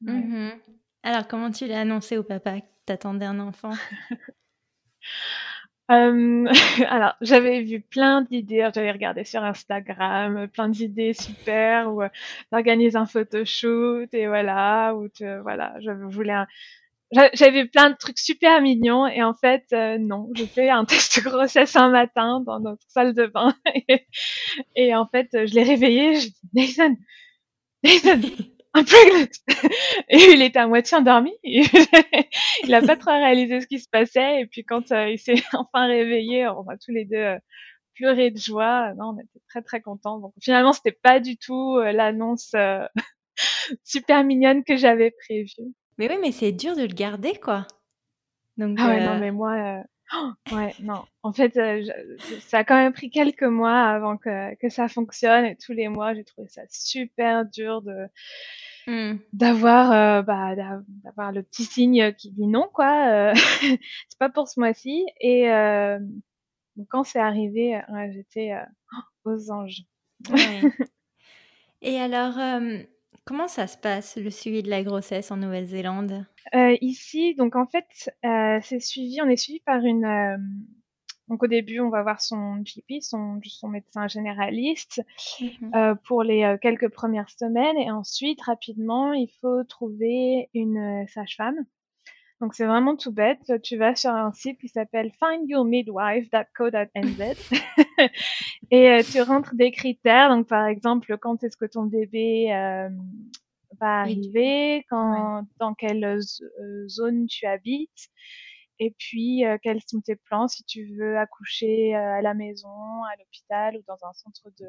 Mmh 0.00 0.50
Alors 1.02 1.28
comment 1.28 1.50
tu 1.50 1.66
l'as 1.66 1.80
annoncé 1.80 2.16
au 2.16 2.22
papa 2.22 2.60
que 2.60 2.66
t'attendais 2.86 3.26
un 3.26 3.40
enfant? 3.40 3.72
Alors, 5.90 7.14
j'avais 7.20 7.62
vu 7.62 7.80
plein 7.80 8.22
d'idées, 8.22 8.68
j'avais 8.72 8.92
regardé 8.92 9.24
sur 9.24 9.42
Instagram, 9.42 10.46
plein 10.48 10.68
d'idées 10.68 11.14
super, 11.14 11.92
ou 11.92 12.02
d'organiser 12.52 12.96
un 12.96 13.06
photoshoot, 13.06 14.06
et 14.14 14.28
voilà, 14.28 14.94
ou 14.94 15.08
voilà, 15.42 15.74
je 15.80 15.90
voulais 15.90 16.32
un, 16.32 16.46
j'avais 17.34 17.66
plein 17.66 17.90
de 17.90 17.96
trucs 17.96 18.18
super 18.18 18.60
mignons 18.62 19.06
et 19.06 19.22
en 19.22 19.34
fait 19.34 19.64
euh, 19.72 19.98
non, 19.98 20.30
j'ai 20.34 20.46
fait 20.46 20.70
un 20.70 20.84
test 20.86 21.18
de 21.18 21.28
grossesse 21.28 21.74
un 21.74 21.90
matin 21.90 22.40
dans 22.46 22.60
notre 22.60 22.84
salle 22.88 23.14
de 23.14 23.26
bain 23.26 23.54
et, 24.76 24.94
en 24.94 25.06
fait 25.08 25.28
je 25.32 25.54
l'ai 25.54 25.64
réveillé, 25.64 26.20
je 26.20 26.28
dit 26.28 26.76
Nathan, 26.78 26.96
Nathan, 27.82 28.20
I'm 28.74 28.84
pregnant 28.84 29.28
et 30.08 30.32
il 30.32 30.42
était 30.42 30.58
à 30.58 30.66
moitié 30.66 30.96
endormi, 30.96 31.32
il 31.42 32.74
a 32.74 32.82
pas 32.82 32.96
trop 32.96 33.10
réalisé 33.10 33.60
ce 33.60 33.66
qui 33.66 33.80
se 33.80 33.88
passait 33.88 34.42
et 34.42 34.46
puis 34.46 34.64
quand 34.64 34.92
euh, 34.92 35.10
il 35.10 35.18
s'est 35.18 35.42
enfin 35.54 35.86
réveillé, 35.86 36.46
on 36.48 36.68
a 36.68 36.76
tous 36.76 36.92
les 36.92 37.04
deux 37.04 37.16
euh, 37.16 37.38
pleuré 37.94 38.30
de 38.30 38.38
joie, 38.38 38.94
non 38.94 39.14
on 39.16 39.18
était 39.18 39.40
très 39.48 39.62
très 39.62 39.80
contents. 39.80 40.18
Donc 40.20 40.32
finalement 40.40 40.72
c'était 40.72 40.96
pas 41.02 41.20
du 41.20 41.36
tout 41.36 41.78
l'annonce 41.78 42.54
super 43.84 44.24
mignonne 44.24 44.64
que 44.64 44.76
j'avais 44.76 45.10
prévue. 45.10 45.72
Mais 45.98 46.08
oui, 46.08 46.16
mais 46.20 46.32
c'est 46.32 46.52
dur 46.52 46.76
de 46.76 46.82
le 46.82 46.94
garder, 46.94 47.34
quoi. 47.34 47.66
Donc, 48.56 48.78
ah 48.80 48.88
ouais, 48.88 49.04
non, 49.04 49.12
euh 49.12 49.20
mais 49.20 49.30
moi, 49.30 49.52
euh, 49.52 49.82
oh, 50.14 50.30
ouais, 50.52 50.74
non. 50.80 51.04
En 51.22 51.32
fait, 51.32 51.56
euh, 51.56 51.84
ça 52.40 52.58
a 52.58 52.64
quand 52.64 52.76
même 52.76 52.92
pris 52.92 53.10
quelques 53.10 53.42
mois 53.42 53.80
avant 53.80 54.16
que, 54.16 54.54
que 54.56 54.68
ça 54.68 54.88
fonctionne. 54.88 55.44
Et 55.44 55.56
tous 55.56 55.72
les 55.72 55.88
mois, 55.88 56.14
j'ai 56.14 56.24
trouvé 56.24 56.48
ça 56.48 56.62
super 56.68 57.44
dur 57.46 57.82
de 57.82 58.06
mmh. 58.86 59.18
d'avoir 59.32 60.22
bah, 60.24 60.54
d'avoir 60.56 61.32
le 61.32 61.42
petit 61.42 61.64
signe 61.64 62.12
qui 62.14 62.30
dit 62.30 62.46
non, 62.46 62.68
quoi. 62.72 63.32
c'est 63.60 64.18
pas 64.18 64.30
pour 64.30 64.48
ce 64.48 64.60
mois-ci. 64.60 65.04
Et 65.20 65.46
quand 66.88 67.04
c'est 67.04 67.20
arrivé, 67.20 67.80
j'étais 68.12 68.52
aux 69.24 69.50
anges. 69.50 69.82
Et 71.82 71.98
alors, 71.98 72.34
Comment 73.30 73.46
ça 73.46 73.68
se 73.68 73.78
passe, 73.78 74.16
le 74.16 74.28
suivi 74.28 74.60
de 74.60 74.68
la 74.68 74.82
grossesse 74.82 75.30
en 75.30 75.36
Nouvelle-Zélande? 75.36 76.26
Euh, 76.52 76.76
Ici, 76.80 77.36
donc 77.36 77.54
en 77.54 77.64
fait, 77.64 78.12
euh, 78.24 78.58
c'est 78.60 78.80
suivi, 78.80 79.22
on 79.22 79.28
est 79.28 79.36
suivi 79.36 79.60
par 79.60 79.84
une. 79.84 80.04
Euh, 80.04 80.36
donc 81.28 81.44
au 81.44 81.46
début, 81.46 81.78
on 81.78 81.90
va 81.90 82.02
voir 82.02 82.20
son 82.20 82.56
GP, 82.56 83.00
son, 83.00 83.40
son 83.44 83.68
médecin 83.68 84.08
généraliste, 84.08 85.04
mmh 85.40 85.94
pour 86.02 86.24
les 86.24 86.56
quelques 86.60 86.88
premières 86.88 87.30
semaines, 87.30 87.76
et 87.78 87.92
ensuite, 87.92 88.42
rapidement, 88.42 89.12
il 89.12 89.30
faut 89.40 89.62
trouver 89.62 90.50
une 90.52 91.06
sage-femme. 91.06 91.64
Donc 92.40 92.54
c'est 92.54 92.64
vraiment 92.64 92.96
tout 92.96 93.12
bête. 93.12 93.52
Tu 93.62 93.76
vas 93.76 93.94
sur 93.94 94.10
un 94.10 94.32
site 94.32 94.58
qui 94.58 94.68
s'appelle 94.68 95.12
findyourmidwife.co.nz 95.20 97.50
et 98.70 98.90
euh, 98.90 99.02
tu 99.02 99.20
rentres 99.20 99.54
des 99.54 99.70
critères. 99.70 100.30
Donc 100.30 100.48
par 100.48 100.66
exemple, 100.66 101.18
quand 101.18 101.44
est-ce 101.44 101.58
que 101.58 101.66
ton 101.66 101.84
bébé 101.84 102.50
euh, 102.54 102.88
va 103.78 104.00
arriver, 104.00 104.86
quand, 104.88 105.46
dans 105.58 105.74
quelle 105.74 106.04
euh, 106.04 106.88
zone 106.88 107.26
tu 107.26 107.44
habites, 107.44 108.08
et 108.78 108.94
puis 108.96 109.44
quels 109.62 109.82
sont 109.86 110.00
tes 110.00 110.16
plans 110.16 110.48
si 110.48 110.64
tu 110.64 110.86
veux 110.96 111.18
accoucher 111.18 111.94
à 111.94 112.22
la 112.22 112.32
maison, 112.32 113.04
à 113.04 113.14
l'hôpital 113.18 113.76
ou 113.76 113.82
dans 113.86 114.02
un 114.02 114.14
centre 114.14 114.48
de, 114.58 114.66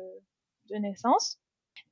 de 0.70 0.76
naissance. 0.76 1.40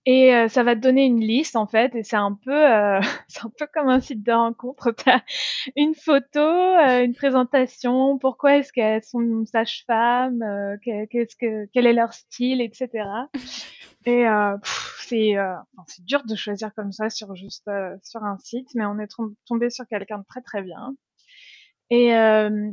Et 0.05 0.33
euh, 0.33 0.48
ça 0.48 0.63
va 0.63 0.75
te 0.75 0.79
donner 0.79 1.05
une 1.05 1.19
liste 1.19 1.55
en 1.55 1.67
fait, 1.67 1.93
et 1.93 2.03
c'est 2.03 2.15
un 2.15 2.33
peu, 2.33 2.51
euh, 2.51 3.00
c'est 3.27 3.45
un 3.45 3.51
peu 3.55 3.67
comme 3.71 3.89
un 3.89 4.00
site 4.00 4.24
de 4.24 4.31
rencontre. 4.31 4.91
T'as 5.05 5.21
une 5.75 5.93
photo, 5.93 6.39
euh, 6.39 7.03
une 7.03 7.13
présentation, 7.13 8.17
pourquoi 8.17 8.57
est-ce 8.57 8.74
qu'elles 8.74 9.03
sont 9.03 9.45
sage-femme, 9.45 10.43
qu'est-ce 10.83 11.36
que, 11.36 11.67
quel 11.74 11.86
est 11.86 11.93
leur 11.93 12.13
style, 12.13 12.62
etc. 12.62 12.89
Et 14.05 14.25
c'est, 15.00 15.36
c'est 15.88 16.05
dur 16.05 16.24
de 16.25 16.36
choisir 16.36 16.74
comme 16.74 16.91
ça 16.91 17.09
sur 17.09 17.36
juste 17.36 17.69
sur 18.03 18.24
un 18.24 18.38
site, 18.39 18.69
mais 18.74 18.86
on 18.86 18.98
est 19.00 19.09
tombé 19.45 19.69
sur 19.69 19.86
quelqu'un 19.88 20.19
de 20.19 20.25
très 20.27 20.41
très 20.41 20.63
bien. 20.63 20.95
Et 21.91 22.12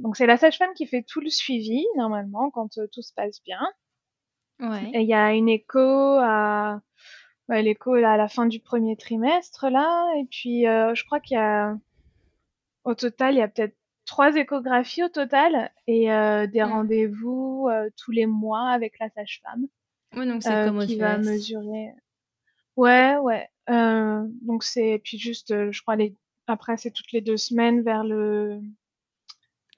donc 0.00 0.16
c'est 0.16 0.26
la 0.26 0.38
sage-femme 0.38 0.72
qui 0.75 0.86
fait 0.86 1.02
tout 1.02 1.20
le 1.20 1.28
suivi 1.28 1.84
normalement 1.98 2.50
quand 2.50 2.78
tout 2.92 3.02
se 3.02 3.12
passe 3.14 3.42
bien. 3.44 3.60
Ouais. 4.60 4.90
Et 4.94 5.00
il 5.00 5.08
y 5.08 5.14
a 5.14 5.32
une 5.32 5.48
écho 5.48 5.80
à 5.80 6.80
ouais, 7.48 7.62
l'écho 7.62 7.94
à 7.94 8.16
la 8.16 8.28
fin 8.28 8.46
du 8.46 8.60
premier 8.60 8.96
trimestre 8.96 9.68
là, 9.68 10.06
et 10.18 10.25
puis 10.30 10.66
euh, 10.66 10.94
je 10.94 11.04
crois 11.04 11.20
qu'il 11.20 11.36
y 11.36 11.40
a 11.40 11.76
au 12.84 12.94
total 12.94 13.34
il 13.34 13.38
y 13.38 13.42
a 13.42 13.48
peut-être 13.48 13.76
trois 14.06 14.34
échographies 14.34 15.02
au 15.02 15.08
total 15.08 15.70
et 15.86 16.12
euh, 16.12 16.46
des 16.46 16.62
mmh. 16.62 16.68
rendez-vous 16.68 17.68
euh, 17.70 17.90
tous 17.96 18.12
les 18.12 18.26
mois 18.26 18.70
avec 18.70 18.98
la 18.98 19.10
sage-femme. 19.10 19.66
Oui, 20.16 20.26
donc 20.26 20.42
c'est 20.42 20.64
comme 20.64 20.86
qui 20.86 20.96
va 20.96 21.18
mesurer. 21.18 21.92
Ouais, 22.76 23.16
ouais. 23.16 23.48
donc 23.68 24.62
c'est 24.62 25.00
puis 25.02 25.18
juste, 25.18 25.70
je 25.70 25.82
crois 25.82 25.96
les 25.96 26.16
après 26.46 26.76
c'est 26.76 26.92
toutes 26.92 27.12
les 27.12 27.20
deux 27.20 27.36
semaines 27.36 27.82
vers 27.82 28.04
le 28.04 28.60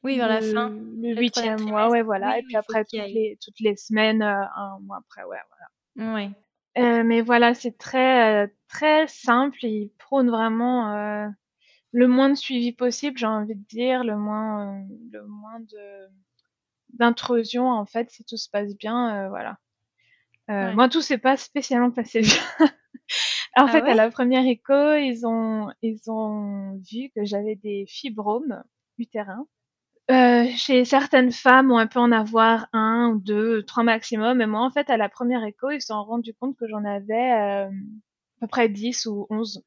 oui, 0.09 0.17
vers 0.17 0.29
la 0.29 0.41
fin. 0.41 0.71
Le 0.71 1.15
huitième 1.15 1.61
mois, 1.61 1.91
ouais, 1.91 2.03
voilà. 2.03 2.39
et 2.39 2.43
puis 2.43 2.57
après, 2.57 2.85
toutes 2.85 3.01
les, 3.01 3.39
toutes 3.43 3.61
les 3.61 3.77
semaines, 3.77 4.23
un 4.23 4.79
mois 4.81 4.99
après, 4.99 5.23
ouais, 5.25 5.39
voilà. 5.49 6.15
Ouais. 6.15 6.31
Euh, 6.79 7.03
mais 7.05 7.21
voilà, 7.23 7.55
c'est 7.55 7.77
très, 7.77 8.45
euh, 8.45 8.47
très 8.69 9.07
simple. 9.09 9.59
Il 9.65 9.91
prône 9.99 10.31
vraiment 10.31 10.95
euh, 10.95 11.29
le 11.93 12.09
moins 12.09 12.31
de 12.31 12.35
suivi 12.35 12.73
possible, 12.73 13.19
j'ai 13.19 13.27
envie 13.27 13.57
de 13.57 13.65
dire, 13.67 14.05
le 14.05 14.17
moins, 14.17 14.85
le 15.13 15.27
moins 15.27 15.61
de 15.61 16.09
d'intrusion 16.95 17.71
en 17.71 17.85
fait, 17.85 18.11
si 18.11 18.25
tout 18.25 18.39
se 18.39 18.49
passe 18.49 18.75
bien, 18.75 19.29
voilà. 19.29 19.59
Moi, 20.49 20.89
tout 20.89 21.03
s'est 21.03 21.19
pas 21.19 21.37
spécialement 21.37 21.91
passé 21.91 22.23
bien. 22.23 22.43
en 23.57 23.67
ah 23.67 23.69
fait, 23.69 23.83
à 23.83 23.95
la 23.95 24.11
première 24.11 24.47
écho, 24.47 24.95
ils 24.95 25.27
ont, 25.27 25.71
ils 25.83 26.11
ont 26.11 26.81
vu 26.91 27.11
que 27.15 27.27
j'avais 27.27 27.57
des 27.57 27.85
fibromes 27.87 28.65
utérins. 28.97 29.47
Euh, 30.11 30.47
chez 30.57 30.85
certaines 30.87 31.33
femmes, 31.33 31.71
on 31.71 31.87
peut 31.87 31.99
en 31.99 32.13
avoir 32.13 32.69
un 32.73 33.11
ou 33.11 33.19
deux, 33.19 33.63
trois 33.65 33.83
maximum. 33.83 34.41
Et 34.41 34.47
moi, 34.47 34.63
en 34.63 34.71
fait, 34.71 34.89
à 34.89 34.97
la 34.97 35.09
première 35.09 35.45
écho, 35.45 35.71
ils 35.71 35.83
se 35.83 35.89
sont 35.89 36.03
rendus 36.03 36.35
compte 36.35 36.57
que 36.57 36.67
j'en 36.67 36.85
avais 36.85 37.33
euh, 37.33 37.67
à 37.67 38.41
peu 38.41 38.47
près 38.47 38.69
10 38.69 39.07
ou 39.07 39.27
11. 39.29 39.63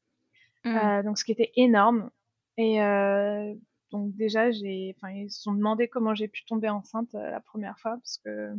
Hmm. 0.64 0.76
Euh, 0.76 1.02
donc, 1.04 1.18
ce 1.18 1.24
qui 1.24 1.32
était 1.32 1.52
énorme. 1.56 2.10
Et 2.56 2.82
euh, 2.82 3.54
donc, 3.92 4.14
déjà, 4.16 4.50
j'ai, 4.50 4.96
enfin, 4.96 5.12
ils 5.12 5.30
se 5.30 5.42
sont 5.42 5.52
demandé 5.52 5.86
comment 5.86 6.14
j'ai 6.14 6.28
pu 6.28 6.44
tomber 6.44 6.68
enceinte 6.68 7.14
euh, 7.14 7.30
la 7.30 7.40
première 7.40 7.78
fois 7.78 7.96
parce 7.98 8.18
que 8.24 8.52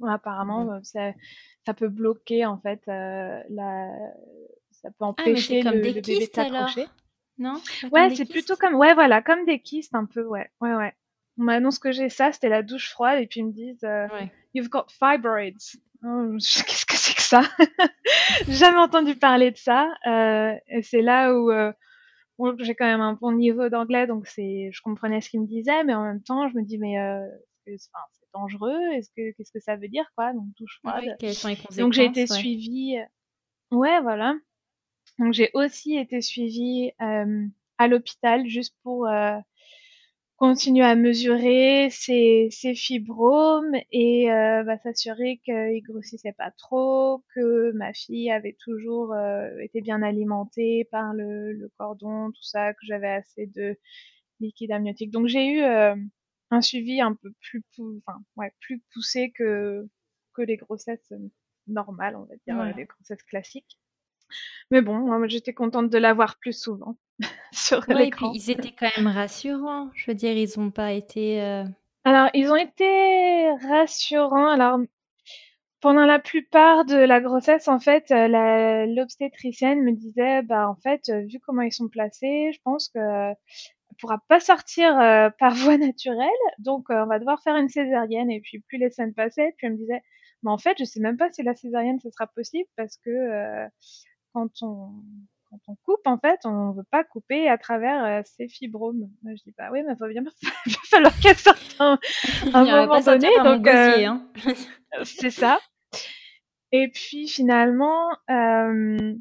ouais, 0.00 0.10
apparemment, 0.10 0.70
euh, 0.72 0.80
ça, 0.82 1.12
ça 1.64 1.74
peut 1.74 1.88
bloquer 1.88 2.44
en 2.44 2.58
fait 2.58 2.80
euh, 2.88 3.42
la, 3.48 3.88
ça 4.70 4.90
peut 4.90 4.96
Ah, 5.00 5.14
mais 5.24 5.32
empêcher 5.32 5.62
comme 5.62 5.74
le, 5.74 5.80
des 5.80 5.92
le 5.92 6.00
bébé 6.00 6.26
de 6.26 6.32
s'accrocher. 6.32 6.86
Non? 7.38 7.60
Ouais, 7.92 8.14
c'est 8.14 8.24
plutôt 8.24 8.56
comme, 8.56 8.74
ouais, 8.74 8.94
voilà, 8.94 9.22
comme 9.22 9.44
des 9.44 9.60
kystes 9.60 9.94
un 9.94 10.04
peu, 10.06 10.24
ouais, 10.24 10.50
ouais, 10.60 10.74
ouais. 10.74 10.94
On 11.38 11.44
m'annonce 11.44 11.78
que 11.78 11.92
j'ai 11.92 12.08
ça, 12.08 12.32
c'était 12.32 12.48
la 12.48 12.62
douche 12.62 12.90
froide, 12.90 13.20
et 13.22 13.26
puis 13.26 13.40
ils 13.40 13.46
me 13.46 13.52
disent, 13.52 13.84
euh, 13.84 14.08
Ouais. 14.08 14.32
You've 14.54 14.70
got 14.70 14.86
fibroids. 14.88 15.76
Oh, 16.04 16.32
Qu'est-ce 16.38 16.86
que 16.86 16.96
c'est 16.96 17.14
que 17.14 17.22
ça? 17.22 17.42
Jamais 18.48 18.78
entendu 18.78 19.14
parler 19.16 19.50
de 19.50 19.56
ça. 19.56 19.92
Euh, 20.06 20.54
et 20.68 20.82
c'est 20.82 21.02
là 21.02 21.34
où 21.34 21.50
euh, 21.50 21.72
bon, 22.38 22.54
j'ai 22.58 22.74
quand 22.74 22.86
même 22.86 23.00
un 23.00 23.14
bon 23.14 23.32
niveau 23.32 23.68
d'anglais, 23.68 24.06
donc 24.06 24.26
c'est, 24.26 24.70
je 24.72 24.80
comprenais 24.82 25.20
ce 25.20 25.28
qu'ils 25.30 25.40
me 25.40 25.46
disaient, 25.46 25.84
mais 25.84 25.94
en 25.94 26.04
même 26.04 26.22
temps, 26.22 26.48
je 26.48 26.56
me 26.56 26.62
dis, 26.62 26.78
mais 26.78 26.98
euh, 26.98 27.26
enfin, 27.66 28.04
c'est 28.12 28.28
dangereux? 28.32 28.78
Est-ce 28.94 29.10
que 29.10 29.32
qu'est-ce 29.36 29.52
que 29.52 29.60
ça 29.60 29.76
veut 29.76 29.88
dire, 29.88 30.10
quoi? 30.16 30.32
Donc 30.32 30.46
douche 30.58 30.78
froide. 30.80 31.16
Donc 31.78 31.92
j'ai 31.92 32.04
été? 32.04 32.20
Ouais. 32.22 32.26
suivie. 32.26 32.96
Ouais, 33.70 34.00
voilà. 34.00 34.34
Donc 35.18 35.32
j'ai 35.32 35.50
aussi 35.54 35.96
été 35.96 36.20
suivie 36.20 36.92
euh, 37.00 37.46
à 37.78 37.88
l'hôpital 37.88 38.46
juste 38.48 38.76
pour 38.82 39.06
euh, 39.08 39.38
continuer 40.36 40.84
à 40.84 40.94
mesurer 40.94 41.88
ses, 41.90 42.48
ses 42.52 42.74
fibromes 42.74 43.74
et 43.92 44.30
euh, 44.32 44.62
bah, 44.64 44.78
s'assurer 44.78 45.40
qu'il 45.44 45.82
grossissait 45.82 46.32
pas 46.32 46.50
trop, 46.52 47.24
que 47.34 47.72
ma 47.72 47.92
fille 47.92 48.30
avait 48.30 48.56
toujours 48.60 49.12
euh, 49.14 49.50
été 49.60 49.80
bien 49.80 50.02
alimentée 50.02 50.86
par 50.92 51.12
le, 51.14 51.52
le 51.52 51.68
cordon, 51.78 52.30
tout 52.30 52.42
ça, 52.42 52.72
que 52.74 52.80
j'avais 52.86 53.08
assez 53.08 53.46
de 53.46 53.76
liquide 54.40 54.72
amniotique. 54.72 55.10
Donc 55.12 55.28
j'ai 55.28 55.46
eu 55.48 55.62
euh, 55.62 55.96
un 56.50 56.60
suivi 56.62 57.00
un 57.00 57.14
peu 57.14 57.32
plus, 57.42 57.62
pou- 57.76 58.00
enfin, 58.06 58.20
ouais, 58.36 58.52
plus 58.60 58.80
poussé 58.94 59.30
que 59.32 59.88
que 60.34 60.42
les 60.42 60.56
grossesses 60.56 61.12
normales, 61.68 62.16
on 62.16 62.24
va 62.24 62.36
dire, 62.46 62.56
Ouais. 62.56 62.72
les 62.74 62.86
grossesses 62.86 63.22
classiques. 63.24 63.78
Mais 64.70 64.82
bon, 64.82 64.96
moi 64.98 65.26
j'étais 65.28 65.52
contente 65.54 65.90
de 65.90 65.98
l'avoir 65.98 66.38
plus 66.38 66.58
souvent 66.58 66.96
sur 67.52 67.84
Ouais, 67.88 67.94
l'écran. 67.94 68.32
ils 68.34 68.50
étaient 68.50 68.72
quand 68.78 68.90
même 68.96 69.06
rassurants. 69.08 69.90
Je 69.94 70.10
veux 70.10 70.14
dire, 70.14 70.36
ils 70.36 70.58
ont 70.60 70.70
pas 70.70 70.92
été. 70.92 71.42
euh, 71.42 71.64
Alors, 72.04 72.28
ils 72.34 72.50
ont 72.50 72.56
été 72.56 73.50
rassurants. 73.68 74.48
Alors, 74.48 74.78
pendant 75.80 76.04
la 76.06 76.18
plupart 76.18 76.84
de 76.84 76.96
la 76.96 77.20
grossesse, 77.20 77.68
en 77.68 77.78
fait, 77.78 78.10
euh, 78.10 78.86
l'obstétricienne 78.86 79.82
me 79.82 79.92
disait, 79.92 80.42
bah, 80.42 80.68
en 80.68 80.74
fait, 80.76 81.08
euh, 81.08 81.20
vu 81.20 81.38
comment 81.40 81.62
ils 81.62 81.72
sont 81.72 81.88
placés, 81.88 82.50
je 82.52 82.58
pense 82.64 82.88
que 82.88 82.98
elle 82.98 83.96
pourra 84.00 84.18
pas 84.28 84.40
sortir 84.40 84.98
euh, 85.00 85.30
par 85.38 85.54
voie 85.54 85.76
naturelle, 85.78 86.28
donc 86.58 86.90
euh, 86.90 87.02
on 87.04 87.06
va 87.06 87.18
devoir 87.18 87.42
faire 87.42 87.56
une 87.56 87.68
césarienne. 87.68 88.30
Et 88.30 88.40
puis, 88.40 88.60
plus 88.60 88.78
les 88.78 88.90
semaines 88.90 89.14
passaient, 89.14 89.54
puis 89.56 89.66
elle 89.66 89.74
me 89.74 89.78
disait, 89.78 90.02
mais 90.42 90.50
en 90.50 90.58
fait, 90.58 90.76
je 90.78 90.84
sais 90.84 91.00
même 91.00 91.16
pas 91.16 91.30
si 91.32 91.42
la 91.42 91.54
césarienne 91.54 91.98
ce 92.00 92.10
sera 92.10 92.26
possible 92.28 92.68
parce 92.76 92.96
que 92.98 93.10
euh, 93.10 93.66
quand 94.32 94.50
on 94.62 94.90
quand 95.50 95.60
on 95.68 95.76
coupe, 95.76 96.06
en 96.06 96.18
fait, 96.18 96.40
on 96.44 96.72
veut 96.72 96.86
pas 96.90 97.04
couper 97.04 97.48
à 97.48 97.56
travers 97.56 98.04
euh, 98.04 98.22
ces 98.24 98.48
fibromes. 98.48 99.10
Moi, 99.22 99.34
je 99.34 99.42
dis, 99.44 99.54
bah 99.56 99.68
oui, 99.72 99.82
mais 99.86 99.94
il 99.94 99.98
va 99.98 100.08
bien 100.08 100.22
il 100.66 100.72
va 100.72 100.78
falloir 100.90 101.18
qu'elle 101.20 101.36
sorte 101.36 101.76
un, 101.78 101.98
un 102.52 102.64
moment 102.64 102.88
pas 102.88 103.02
donné, 103.02 103.28
donc 103.42 103.66
euh, 103.66 104.04
hein. 104.04 104.28
c'est 105.04 105.30
ça. 105.30 105.58
Et 106.70 106.88
puis 106.88 107.28
finalement, 107.28 108.10
euh, 108.30 109.14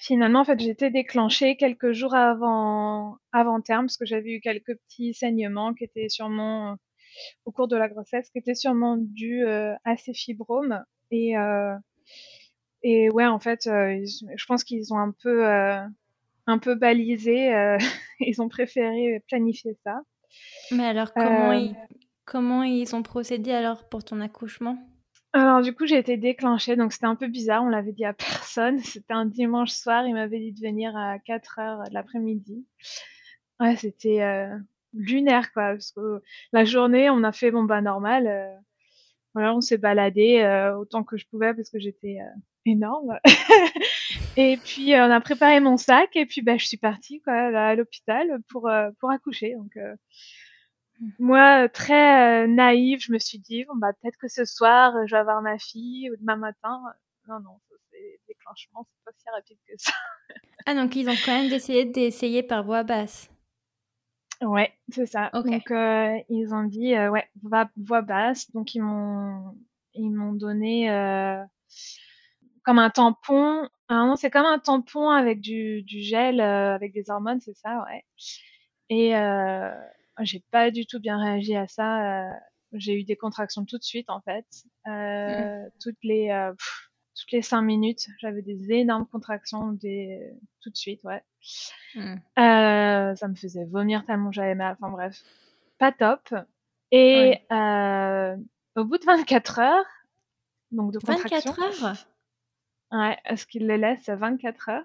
finalement, 0.00 0.40
en 0.40 0.44
fait, 0.44 0.62
été 0.62 0.90
déclenchée 0.90 1.56
quelques 1.56 1.92
jours 1.92 2.14
avant, 2.14 3.16
avant 3.32 3.60
terme, 3.60 3.86
parce 3.86 3.96
que 3.96 4.06
j'avais 4.06 4.34
eu 4.34 4.40
quelques 4.40 4.76
petits 4.76 5.12
saignements 5.12 5.74
qui 5.74 5.84
étaient 5.84 6.08
sûrement, 6.08 6.72
euh, 6.72 6.74
au 7.46 7.52
cours 7.52 7.66
de 7.66 7.76
la 7.76 7.88
grossesse, 7.88 8.30
qui 8.30 8.38
étaient 8.38 8.54
sûrement 8.54 8.96
dus 8.96 9.44
à 9.44 9.96
ces 9.96 10.14
fibromes. 10.14 10.84
Et, 11.10 11.34
et 12.82 13.10
ouais, 13.10 13.26
en 13.26 13.38
fait, 13.38 13.66
euh, 13.66 13.94
ils- 13.94 14.28
je 14.36 14.46
pense 14.46 14.64
qu'ils 14.64 14.92
ont 14.92 14.98
un 14.98 15.12
peu, 15.12 15.46
euh, 15.48 15.80
un 16.46 16.58
peu 16.58 16.74
balisé, 16.74 17.54
euh, 17.54 17.78
ils 18.20 18.40
ont 18.42 18.48
préféré 18.48 19.22
planifier 19.28 19.76
ça. 19.84 20.02
Mais 20.70 20.84
alors, 20.86 21.12
comment 21.14 21.52
ils, 21.52 21.76
comment 22.24 22.62
ils 22.62 22.94
ont 22.96 23.02
procédé 23.02 23.52
alors 23.52 23.88
pour 23.88 24.04
ton 24.04 24.20
accouchement? 24.20 24.78
Alors 25.34 25.62
du 25.62 25.74
coup, 25.74 25.86
j'ai 25.86 25.98
été 25.98 26.16
déclenchée, 26.16 26.76
donc 26.76 26.92
c'était 26.92 27.06
un 27.06 27.14
peu 27.16 27.26
bizarre, 27.26 27.62
on 27.64 27.68
l'avait 27.68 27.92
dit 27.92 28.04
à 28.04 28.12
personne. 28.14 28.78
C'était 28.80 29.14
un 29.14 29.26
dimanche 29.26 29.70
soir, 29.70 30.06
il 30.06 30.14
m'avait 30.14 30.38
dit 30.40 30.52
de 30.52 30.60
venir 30.60 30.96
à 30.96 31.18
4 31.18 31.58
heures 31.58 31.84
de 31.88 31.94
l'après-midi. 31.94 32.66
Ouais, 33.60 33.76
c'était 33.76 34.22
euh, 34.22 34.56
lunaire 34.92 35.52
quoi, 35.52 35.72
parce 35.72 35.92
que 35.92 36.22
la 36.52 36.64
journée, 36.64 37.10
on 37.10 37.22
a 37.24 37.32
fait 37.32 37.50
bon 37.50 37.64
bah 37.64 37.80
normal, 37.80 38.26
euh, 38.26 38.54
voilà, 39.34 39.54
on 39.54 39.60
s'est 39.60 39.78
baladé 39.78 40.40
euh, 40.40 40.76
autant 40.76 41.04
que 41.04 41.16
je 41.16 41.26
pouvais 41.26 41.54
parce 41.54 41.70
que 41.70 41.78
j'étais 41.78 42.18
euh, 42.20 42.40
énorme. 42.66 43.18
Et 44.36 44.56
puis 44.56 44.94
euh, 44.94 45.06
on 45.06 45.10
a 45.10 45.20
préparé 45.20 45.60
mon 45.60 45.76
sac 45.76 46.16
et 46.16 46.24
puis 46.24 46.40
bah 46.40 46.56
je 46.56 46.66
suis 46.66 46.78
partie 46.78 47.20
quoi 47.20 47.50
là, 47.50 47.68
à 47.68 47.74
l'hôpital 47.74 48.38
pour 48.48 48.68
euh, 48.68 48.90
pour 48.98 49.10
accoucher. 49.10 49.54
Donc 49.54 49.76
euh, 49.76 49.94
moi, 51.18 51.68
très 51.68 52.46
naïve, 52.46 53.00
je 53.00 53.12
me 53.12 53.18
suis 53.18 53.40
dit, 53.40 53.64
bon, 53.64 53.74
bah, 53.74 53.92
peut-être 53.92 54.18
que 54.18 54.28
ce 54.28 54.44
soir, 54.44 54.94
je 55.06 55.12
vais 55.12 55.18
avoir 55.18 55.42
ma 55.42 55.58
fille, 55.58 56.08
ou 56.12 56.16
demain 56.16 56.36
matin. 56.36 56.80
Non, 57.26 57.40
non, 57.40 57.58
déclenchement, 58.28 58.86
c'est 58.88 59.04
pas 59.04 59.10
si 59.16 59.24
rapide 59.34 59.58
que 59.66 59.74
ça. 59.78 59.92
Ah, 60.64 60.74
donc 60.74 60.94
ils 60.94 61.08
ont 61.08 61.16
quand 61.24 61.32
même 61.32 61.50
décidé 61.50 61.84
d'essayer 61.84 62.44
par 62.44 62.62
voie 62.62 62.84
basse. 62.84 63.31
Ouais, 64.42 64.72
c'est 64.90 65.06
ça. 65.06 65.30
Donc, 65.32 65.70
euh, 65.70 66.18
ils 66.28 66.52
ont 66.52 66.64
dit, 66.64 66.94
euh, 66.94 67.10
ouais, 67.10 67.28
va, 67.42 67.70
voix 67.76 68.02
basse. 68.02 68.50
Donc, 68.52 68.74
ils 68.74 68.82
m'ont, 68.82 69.56
ils 69.94 70.10
m'ont 70.10 70.32
donné 70.32 70.90
euh, 70.90 71.42
comme 72.64 72.78
un 72.78 72.90
tampon. 72.90 73.68
Ah 73.88 74.06
non, 74.06 74.16
c'est 74.16 74.30
comme 74.30 74.46
un 74.46 74.58
tampon 74.58 75.10
avec 75.10 75.40
du, 75.40 75.82
du 75.82 76.00
gel, 76.00 76.40
avec 76.40 76.92
des 76.92 77.10
hormones, 77.10 77.40
c'est 77.40 77.56
ça, 77.56 77.84
ouais. 77.84 78.04
Et 78.88 79.12
j'ai 80.20 80.42
pas 80.50 80.70
du 80.70 80.86
tout 80.86 81.00
bien 81.00 81.18
réagi 81.22 81.56
à 81.56 81.66
ça. 81.68 82.30
j'ai 82.72 82.98
eu 82.98 83.04
des 83.04 83.16
contractions 83.16 83.64
tout 83.64 83.78
de 83.78 83.84
suite, 83.84 84.10
en 84.10 84.20
fait. 84.22 84.46
Mm. 84.86 84.90
Euh, 84.90 85.68
toutes 85.80 86.02
les 86.02 86.28
pff, 86.58 86.91
toutes 87.14 87.32
les 87.32 87.42
cinq 87.42 87.62
minutes, 87.62 88.08
j'avais 88.18 88.42
des 88.42 88.72
énormes 88.72 89.06
contractions 89.06 89.72
des 89.72 90.32
tout 90.60 90.70
de 90.70 90.76
suite, 90.76 91.02
ouais. 91.04 91.22
Mm. 91.94 92.14
Euh, 92.38 93.14
ça 93.16 93.28
me 93.28 93.34
faisait 93.34 93.64
vomir 93.64 94.04
tellement 94.06 94.32
j'avais 94.32 94.54
mal. 94.54 94.76
Enfin 94.80 94.90
bref, 94.90 95.22
pas 95.78 95.92
top. 95.92 96.34
Et 96.90 97.38
euh, 97.50 98.36
au 98.76 98.84
bout 98.84 98.98
de 98.98 99.04
24 99.04 99.58
heures, 99.58 99.84
donc 100.70 100.92
de 100.92 100.98
24 101.02 101.44
contractions, 101.44 101.86
heures? 101.86 102.06
ouais, 102.92 103.18
est-ce 103.24 103.46
qu'il 103.46 103.66
les 103.66 103.78
laisse 103.78 104.08
à 104.08 104.16
24 104.16 104.68
heures? 104.70 104.84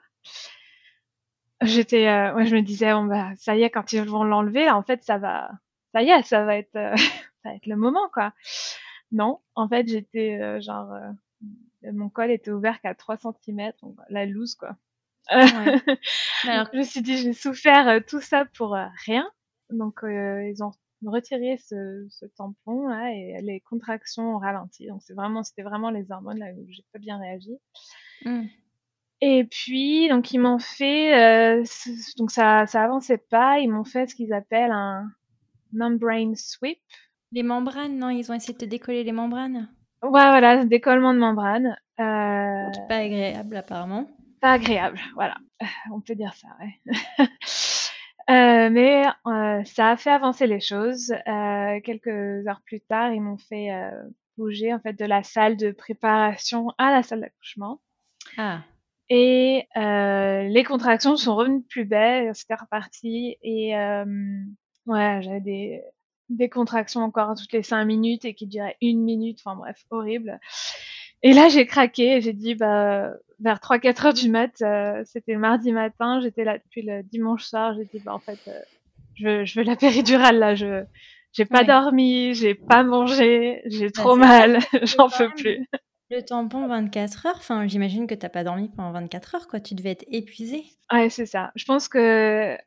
J'étais, 1.61 2.07
euh, 2.07 2.35
ouais, 2.35 2.45
je 2.45 2.55
me 2.55 2.61
disais, 2.61 2.93
bon, 2.93 3.05
bah, 3.05 3.31
ça 3.37 3.55
y 3.55 3.63
est, 3.63 3.69
quand 3.69 3.91
ils 3.91 4.03
vont 4.03 4.23
l'enlever, 4.23 4.69
en 4.69 4.83
fait, 4.83 5.03
ça 5.03 5.17
va, 5.17 5.49
ça 5.91 6.03
y 6.03 6.09
est, 6.09 6.21
ça 6.23 6.45
va 6.45 6.57
être, 6.57 6.73
ça 7.43 7.49
va 7.49 7.55
être 7.55 7.65
le 7.65 7.75
moment, 7.75 8.09
quoi. 8.13 8.33
Non, 9.11 9.39
en 9.55 9.67
fait, 9.67 9.87
j'étais, 9.87 10.61
genre, 10.61 10.93
mon 11.83 12.09
col 12.09 12.31
était 12.31 12.51
ouvert 12.51 12.79
qu'à 12.81 12.95
3 12.95 13.17
cm, 13.17 13.71
donc 13.81 13.97
la 14.09 14.25
loose, 14.25 14.55
quoi. 14.55 14.77
Euh, 15.33 15.45
Ouais. 15.51 15.77
Mais 16.43 16.51
alors, 16.51 16.69
je 16.73 16.77
me 16.79 16.83
suis 16.83 17.01
dit, 17.01 17.17
j'ai 17.17 17.33
souffert 17.33 17.87
euh, 17.87 17.99
tout 18.05 18.21
ça 18.21 18.45
pour 18.57 18.75
euh, 18.75 18.85
rien. 19.05 19.29
Donc, 19.69 20.03
euh, 20.03 20.49
ils 20.49 20.63
ont 20.63 20.71
retiré 21.05 21.57
ce, 21.57 22.07
ce 22.09 22.25
tampon 22.25 22.87
là 22.87 23.11
et 23.13 23.39
les 23.41 23.59
contractions 23.61 24.35
ont 24.35 24.39
ralenti. 24.39 24.87
Donc, 24.87 25.01
c'est 25.03 25.13
vraiment, 25.13 25.43
c'était 25.43 25.63
vraiment 25.63 25.89
les 25.91 26.11
hormones 26.11 26.39
là 26.39 26.47
où 26.57 26.65
j'ai 26.69 26.85
pas 26.93 26.99
bien 26.99 27.19
réagi. 27.19 27.57
mm. 28.25 28.47
Et 29.21 29.45
puis, 29.45 30.09
donc, 30.09 30.31
ils 30.31 30.39
m'ont 30.39 30.59
fait, 30.59 31.15
euh, 31.59 31.63
donc 32.17 32.31
ça, 32.31 32.65
ça 32.67 32.83
avançait 32.83 33.17
pas. 33.17 33.59
Ils 33.59 33.69
m'ont 33.69 33.83
fait 33.83 34.07
ce 34.07 34.15
qu'ils 34.15 34.33
appellent 34.33 34.71
un 34.71 35.09
membrane 35.73 36.35
sweep. 36.35 36.79
les 37.31 37.43
membranes, 37.43 37.97
non, 37.97 38.09
ils 38.09 38.29
ont 38.31 38.35
essayé 38.35 38.53
de 38.53 38.57
te 38.59 38.65
décoller 38.65 39.03
les 39.05 39.13
membranes? 39.13 39.69
Ouais, 40.03 40.10
voilà, 40.12 40.65
décollement 40.65 41.13
de 41.13 41.19
membrane. 41.19 41.77
Euh, 41.99 42.69
pas 42.88 42.97
agréable 42.97 43.55
apparemment. 43.57 44.07
pas 44.39 44.53
agréable, 44.53 44.99
voilà. 45.15 45.38
Euh, 45.62 45.65
On 45.91 46.01
peut 46.01 46.15
dire 46.15 46.33
ça, 46.33 46.47
ouais. 46.60 47.27
Euh, 48.29 48.69
mais 48.69 49.05
euh, 49.25 49.63
ça 49.63 49.91
a 49.91 49.95
fait 49.97 50.10
avancer 50.10 50.47
les 50.47 50.60
choses. 50.60 51.13
Euh, 51.29 51.79
quelques 51.79 52.45
heures 52.47 52.62
plus 52.65 52.81
tard, 52.81 53.13
ils 53.13 53.21
m'ont 53.21 53.38
fait 53.38 53.71
euh, 53.71 53.89
bouger 54.38 54.73
en 54.73 54.79
fait 54.81 54.91
de 54.91 55.05
la 55.05 55.23
salle 55.23 55.55
de 55.55 55.71
préparation 55.71 56.73
à 56.77 56.91
la 56.91 57.03
salle 57.03 57.21
d'accouchement. 57.21 57.79
Ah, 58.38 58.63
Et 59.10 59.65
euh, 59.77 60.43
les 60.43 60.63
contractions 60.65 61.15
sont 61.15 61.38
revenues 61.38 61.63
plus 61.63 61.86
belles, 61.86 62.36
c'était 62.36 62.55
reparti. 62.55 63.38
Et 63.43 63.77
euh, 63.77 64.03
Ouais, 64.88 65.21
j'avais 65.21 65.39
des, 65.41 65.81
des 66.29 66.49
contractions 66.49 67.01
encore 67.01 67.35
toutes 67.35 67.53
les 67.53 67.63
cinq 67.63 67.85
minutes 67.85 68.25
et 68.25 68.33
qui 68.33 68.47
duraient 68.47 68.77
une 68.81 69.03
minute. 69.03 69.39
Enfin 69.43 69.55
bref, 69.55 69.83
horrible. 69.89 70.39
Et 71.23 71.33
là, 71.33 71.49
j'ai 71.49 71.65
craqué 71.65 72.17
et 72.17 72.21
j'ai 72.21 72.33
dit, 72.33 72.55
bah, 72.55 73.11
vers 73.39 73.59
3-4 73.59 74.07
heures 74.07 74.13
du 74.13 74.29
mat, 74.29 74.61
euh, 74.61 75.01
c'était 75.05 75.33
le 75.33 75.39
mardi 75.39 75.71
matin, 75.71 76.19
j'étais 76.21 76.43
là 76.43 76.57
depuis 76.57 76.83
le 76.83 77.01
dimanche 77.03 77.43
soir, 77.43 77.73
j'ai 77.75 77.85
dit, 77.85 78.03
bah, 78.03 78.13
en 78.13 78.19
fait, 78.19 78.39
euh, 78.47 78.59
je, 79.15 79.27
veux, 79.27 79.45
je 79.45 79.59
veux 79.59 79.65
la 79.65 79.75
péridurale, 79.75 80.37
là, 80.37 80.53
je, 80.53 80.83
j'ai 81.33 81.45
pas 81.45 81.63
dormi, 81.63 82.35
j'ai 82.35 82.53
pas 82.53 82.83
mangé, 82.83 83.61
j'ai 83.65 83.87
bah, 83.87 83.91
trop 83.93 84.15
mal, 84.15 84.59
j'en 84.83 85.09
peux 85.09 85.29
plus. 85.29 85.67
Le 86.09 86.21
tampon 86.21 86.67
24 86.67 87.25
heures, 87.25 87.35
enfin, 87.37 87.67
j'imagine 87.67 88.07
que 88.07 88.15
t'as 88.15 88.29
pas 88.29 88.43
dormi 88.43 88.69
pendant 88.69 88.91
24 88.91 89.35
heures, 89.35 89.47
quoi. 89.47 89.59
Tu 89.59 89.75
devais 89.75 89.91
être 89.91 90.05
épuisée. 90.09 90.63
Ouais, 90.91 91.09
c'est 91.09 91.25
ça. 91.25 91.51
Je 91.55 91.65
pense 91.65 91.89
que 91.89 92.57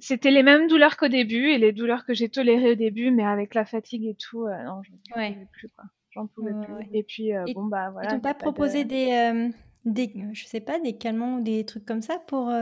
c'était 0.00 0.30
les 0.30 0.42
mêmes 0.42 0.66
douleurs 0.66 0.96
qu'au 0.96 1.08
début 1.08 1.50
et 1.50 1.58
les 1.58 1.72
douleurs 1.72 2.04
que 2.04 2.14
j'ai 2.14 2.28
tolérées 2.28 2.72
au 2.72 2.74
début, 2.74 3.10
mais 3.10 3.24
avec 3.24 3.54
la 3.54 3.64
fatigue 3.64 4.06
et 4.06 4.14
tout, 4.14 4.46
euh, 4.46 4.64
non, 4.64 4.82
j'en 4.82 4.96
pouvais 5.12 5.46
plus, 5.52 5.68
quoi. 5.68 5.84
J'en 6.10 6.26
pouvais 6.26 6.52
plus. 6.52 6.86
Et 6.92 7.02
puis, 7.02 7.34
euh, 7.34 7.44
bon, 7.54 7.64
bah 7.64 7.90
voilà. 7.90 8.08
Ils 8.08 8.14
t'ont 8.14 8.20
pas 8.20 8.34
proposé 8.34 8.84
des, 8.84 9.12
euh, 9.12 9.48
des, 9.84 10.12
je 10.32 10.44
sais 10.44 10.60
pas, 10.60 10.80
des 10.80 10.96
calmants 10.96 11.36
ou 11.36 11.40
des 11.40 11.64
trucs 11.64 11.84
comme 11.84 12.02
ça 12.02 12.18
pour, 12.18 12.52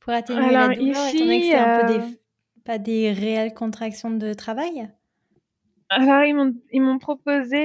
pour 0.00 0.12
atténuer 0.12 0.50
la 0.50 0.68
douleur, 0.68 1.08
étant 1.08 1.18
donné 1.18 1.40
que 1.40 1.46
c'est 1.46 1.54
un 1.54 1.86
peu 1.86 1.92
des, 1.92 2.18
pas 2.64 2.78
des 2.78 3.12
réelles 3.12 3.54
contractions 3.54 4.10
de 4.10 4.32
travail? 4.34 4.88
Alors, 5.88 6.24
ils 6.24 6.82
m'ont, 6.82 6.98
proposé 6.98 7.64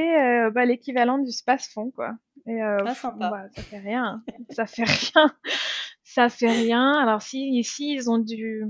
bah, 0.53 0.65
l'équivalent 0.65 1.17
du 1.17 1.31
space-fond, 1.31 1.89
quoi. 1.89 2.13
Et 2.47 2.61
euh, 2.61 2.77
ah, 2.85 3.11
bah, 3.17 3.47
ça 3.53 3.61
fait 3.61 3.79
rien. 3.79 4.23
ça 4.49 4.65
fait 4.65 4.83
rien. 4.83 5.35
ça 6.03 6.29
fait 6.29 6.51
rien. 6.51 6.93
Alors, 6.93 7.21
si 7.21 7.49
ici, 7.57 7.93
ils 7.93 8.09
ont 8.09 8.17
du. 8.17 8.65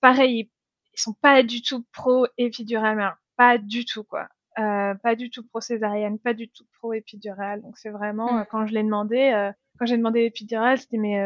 Pareil, 0.00 0.50
ils 0.94 1.00
sont 1.00 1.14
pas 1.14 1.42
du 1.42 1.62
tout 1.62 1.84
pro 1.92 2.26
épidurale, 2.38 3.16
pas 3.36 3.58
du 3.58 3.84
tout, 3.84 4.04
quoi. 4.04 4.28
Euh, 4.58 4.94
pas 4.94 5.14
du 5.14 5.30
tout 5.30 5.46
pro 5.46 5.60
césarienne, 5.60 6.18
pas 6.18 6.34
du 6.34 6.48
tout 6.48 6.64
pro 6.78 6.92
épidurale. 6.92 7.62
Donc, 7.62 7.78
c'est 7.78 7.90
vraiment, 7.90 8.32
mmh. 8.32 8.46
quand 8.50 8.66
je 8.66 8.74
l'ai 8.74 8.82
demandé, 8.82 9.50
quand 9.78 9.86
j'ai 9.86 9.96
demandé 9.96 10.22
l'épidurale, 10.22 10.78
c'était 10.78 10.98
mais, 10.98 11.22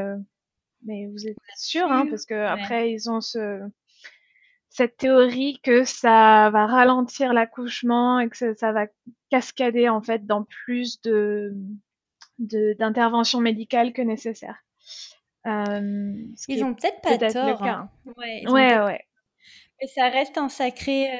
mais 0.84 1.06
vous 1.06 1.26
êtes 1.26 1.36
sûr, 1.56 1.90
hein, 1.90 2.06
parce 2.08 2.26
que 2.26 2.34
après, 2.34 2.92
ils 2.92 3.10
ont 3.10 3.20
ce 3.20 3.60
cette 4.74 4.96
théorie 4.96 5.60
que 5.62 5.84
ça 5.84 6.50
va 6.50 6.66
ralentir 6.66 7.32
l'accouchement 7.32 8.18
et 8.18 8.28
que 8.28 8.54
ça, 8.54 8.72
va 8.72 8.86
cascader 9.30 9.88
en 9.88 10.02
fait 10.02 10.26
dans 10.26 10.42
plus 10.42 11.00
de 11.02 11.54
d'interventions 12.38 13.40
médicales 13.40 13.92
que 13.92 14.02
nécessaire. 14.02 14.63
Ils 15.44 16.64
ont 16.64 16.74
peut-être 16.74 17.00
pas 17.02 17.18
tort. 17.18 17.62
Hein. 17.62 17.90
Ouais, 18.16 18.44
ouais, 18.48 19.04
Mais 19.80 19.86
ça 19.88 20.08
reste 20.08 20.38
un 20.38 20.48
sacré. 20.48 21.10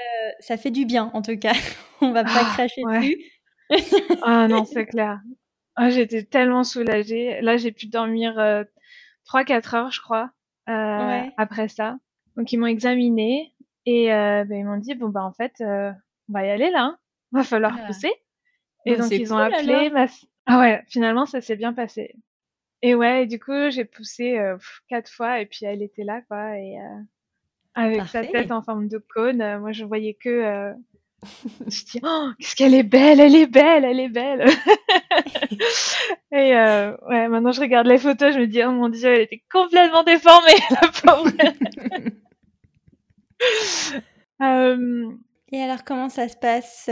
Ça 0.41 0.57
fait 0.57 0.71
du 0.71 0.87
bien 0.87 1.11
en 1.15 1.23
tout 1.23 1.39
cas. 1.39 1.53
On 2.01 2.13
va 2.13 2.25
pas 2.25 2.31
ah, 2.35 2.53
cracher 2.55 2.83
dessus. 2.83 3.19
ah 4.23 4.49
non, 4.49 4.65
c'est 4.73 4.87
clair. 4.87 5.21
Ah, 5.77 5.91
J'étais 5.91 6.23
tellement 6.23 6.65
soulagée. 6.65 7.41
Là, 7.41 7.57
j'ai 7.57 7.73
pu 7.73 7.87
dormir 7.87 8.39
euh, 8.39 8.65
3-4 9.27 9.77
heures, 9.77 9.91
je 9.91 10.01
crois, 10.01 10.31
euh, 10.69 11.23
après 11.37 11.69
ça. 11.69 11.97
Donc 12.37 12.53
ils 12.53 12.59
m'ont 12.59 12.67
examiné 12.67 13.55
et 13.87 14.13
euh, 14.13 14.45
ben, 14.45 14.59
ils 14.59 14.65
m'ont 14.65 14.79
dit 14.79 14.95
bon 14.95 15.09
bah 15.09 15.23
en 15.23 15.33
fait 15.33 15.53
on 15.61 15.95
va 16.33 16.45
y 16.45 16.51
aller 16.51 16.71
là, 16.71 16.85
hein. 16.85 16.99
va 17.31 17.45
falloir 17.45 17.77
ah. 17.79 17.87
pousser. 17.87 18.13
Et 18.87 18.97
donc 18.97 19.11
ils 19.13 19.33
ont 19.33 19.39
appelé 19.39 19.89
ma... 19.91 20.07
ah 20.47 20.59
ouais 20.59 20.83
finalement 20.89 21.27
ça 21.27 21.41
s'est 21.41 21.55
bien 21.55 21.73
passé. 21.73 22.17
Et 22.85 22.95
ouais 22.95 23.23
et 23.23 23.27
du 23.27 23.41
coup 23.41 23.71
j'ai 23.71 23.87
poussé 23.87 24.37
euh, 24.39 24.59
quatre 24.89 25.11
fois 25.11 25.41
et 25.41 25.47
puis 25.47 25.65
elle 25.65 25.81
était 25.81 26.05
là 26.05 26.21
quoi 26.29 26.59
et 26.59 26.77
euh, 26.79 27.01
avec 27.75 28.03
sa 28.03 28.23
tête 28.23 28.53
en 28.53 28.61
forme 28.61 28.89
de 28.89 28.99
cône, 28.99 29.41
euh, 29.41 29.59
moi 29.59 29.73
je 29.73 29.87
voyais 29.87 30.13
que 30.13 30.75
je 31.67 31.85
dis 31.87 32.01
oh 32.03 32.29
qu'est-ce 32.39 32.55
qu'elle 32.55 32.75
est 32.75 32.83
belle, 32.83 33.21
elle 33.21 33.37
est 33.37 33.47
belle, 33.47 33.87
elle 33.87 34.01
est 34.01 34.11
belle. 34.11 34.45
et 36.31 36.53
ouais 36.53 37.29
maintenant 37.29 37.53
je 37.53 37.63
regarde 37.63 37.87
les 37.87 37.97
photos 37.97 38.35
je 38.35 38.41
me 38.41 38.47
dis 38.47 38.63
oh 38.63 38.71
mon 38.71 38.91
dieu 38.91 39.09
elle 39.09 39.23
était 39.23 39.43
complètement 39.51 40.03
déformée 40.05 40.53
la 40.71 40.89
pauvre. 40.89 41.33
Et 45.53 45.63
alors, 45.63 45.85
comment 45.85 46.09
ça 46.09 46.29
se 46.29 46.37
passe 46.37 46.91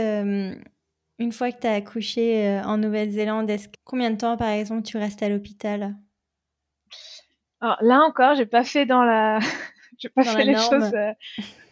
une 1.19 1.31
fois 1.31 1.51
que 1.51 1.59
tu 1.59 1.67
as 1.67 1.73
accouché 1.73 2.47
euh, 2.47 2.63
en 2.63 2.77
Nouvelle-Zélande 2.77 3.51
Combien 3.83 4.11
de 4.11 4.17
temps, 4.17 4.37
par 4.37 4.49
exemple, 4.49 4.83
tu 4.83 4.97
restes 4.97 5.23
à 5.23 5.29
l'hôpital? 5.29 5.95
Alors, 7.61 7.77
Là 7.81 8.01
encore, 8.01 8.35
j'ai 8.35 8.45
pas 8.45 8.63
fait 8.63 8.85
dans 8.85 9.03
la, 9.03 9.39
j'ai 9.99 10.09
pas 10.09 10.23
fait 10.23 10.43
les 10.43 10.55
choses 10.55 10.91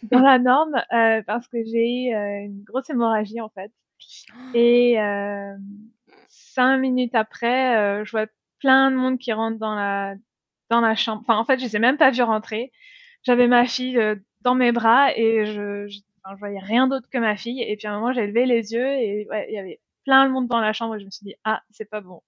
dans 0.03 0.19
la 0.19 0.39
norme 0.39 0.81
parce 1.25 1.47
que 1.47 1.57
j'ai 1.63 2.09
eu 2.09 2.45
une 2.45 2.63
grosse 2.63 2.89
hémorragie 2.89 3.41
en 3.41 3.49
fait. 3.49 3.71
Et 4.53 4.97
cinq 6.27 6.77
minutes 6.77 7.15
après, 7.15 8.03
je 8.05 8.11
vois 8.11 8.27
plein 8.59 8.91
de 8.91 8.95
monde 8.95 9.17
qui 9.17 9.33
rentre 9.33 9.57
dans 9.57 9.75
la 9.75 10.15
dans 10.69 10.81
la 10.81 10.95
chambre. 10.95 11.21
Enfin, 11.21 11.37
en 11.37 11.45
fait, 11.45 11.59
je 11.59 11.65
les 11.65 11.75
ai 11.75 11.79
même 11.79 11.97
pas 11.97 12.11
vu 12.11 12.21
rentrer. 12.21 12.71
J'avais 13.23 13.47
ma 13.47 13.65
fille 13.65 13.99
dans 14.41 14.55
mes 14.55 14.71
bras 14.71 15.15
et 15.15 15.45
je, 15.45 15.87
je, 15.87 15.99
enfin, 16.23 16.35
je 16.35 16.39
voyais 16.39 16.59
rien 16.59 16.87
d'autre 16.87 17.07
que 17.09 17.17
ma 17.17 17.35
fille. 17.35 17.61
Et 17.61 17.75
puis 17.77 17.87
à 17.87 17.93
un 17.93 17.99
moment, 17.99 18.13
j'ai 18.13 18.27
levé 18.27 18.45
les 18.45 18.73
yeux 18.73 18.87
et 18.87 19.27
ouais, 19.29 19.47
il 19.49 19.55
y 19.55 19.59
avait 19.59 19.79
plein 20.05 20.25
de 20.27 20.31
monde 20.31 20.47
dans 20.47 20.59
la 20.59 20.73
chambre 20.73 20.95
et 20.95 20.99
je 20.99 21.05
me 21.05 21.11
suis 21.11 21.25
dit 21.25 21.35
ah 21.43 21.61
c'est 21.69 21.89
pas 21.89 22.01
bon. 22.01 22.21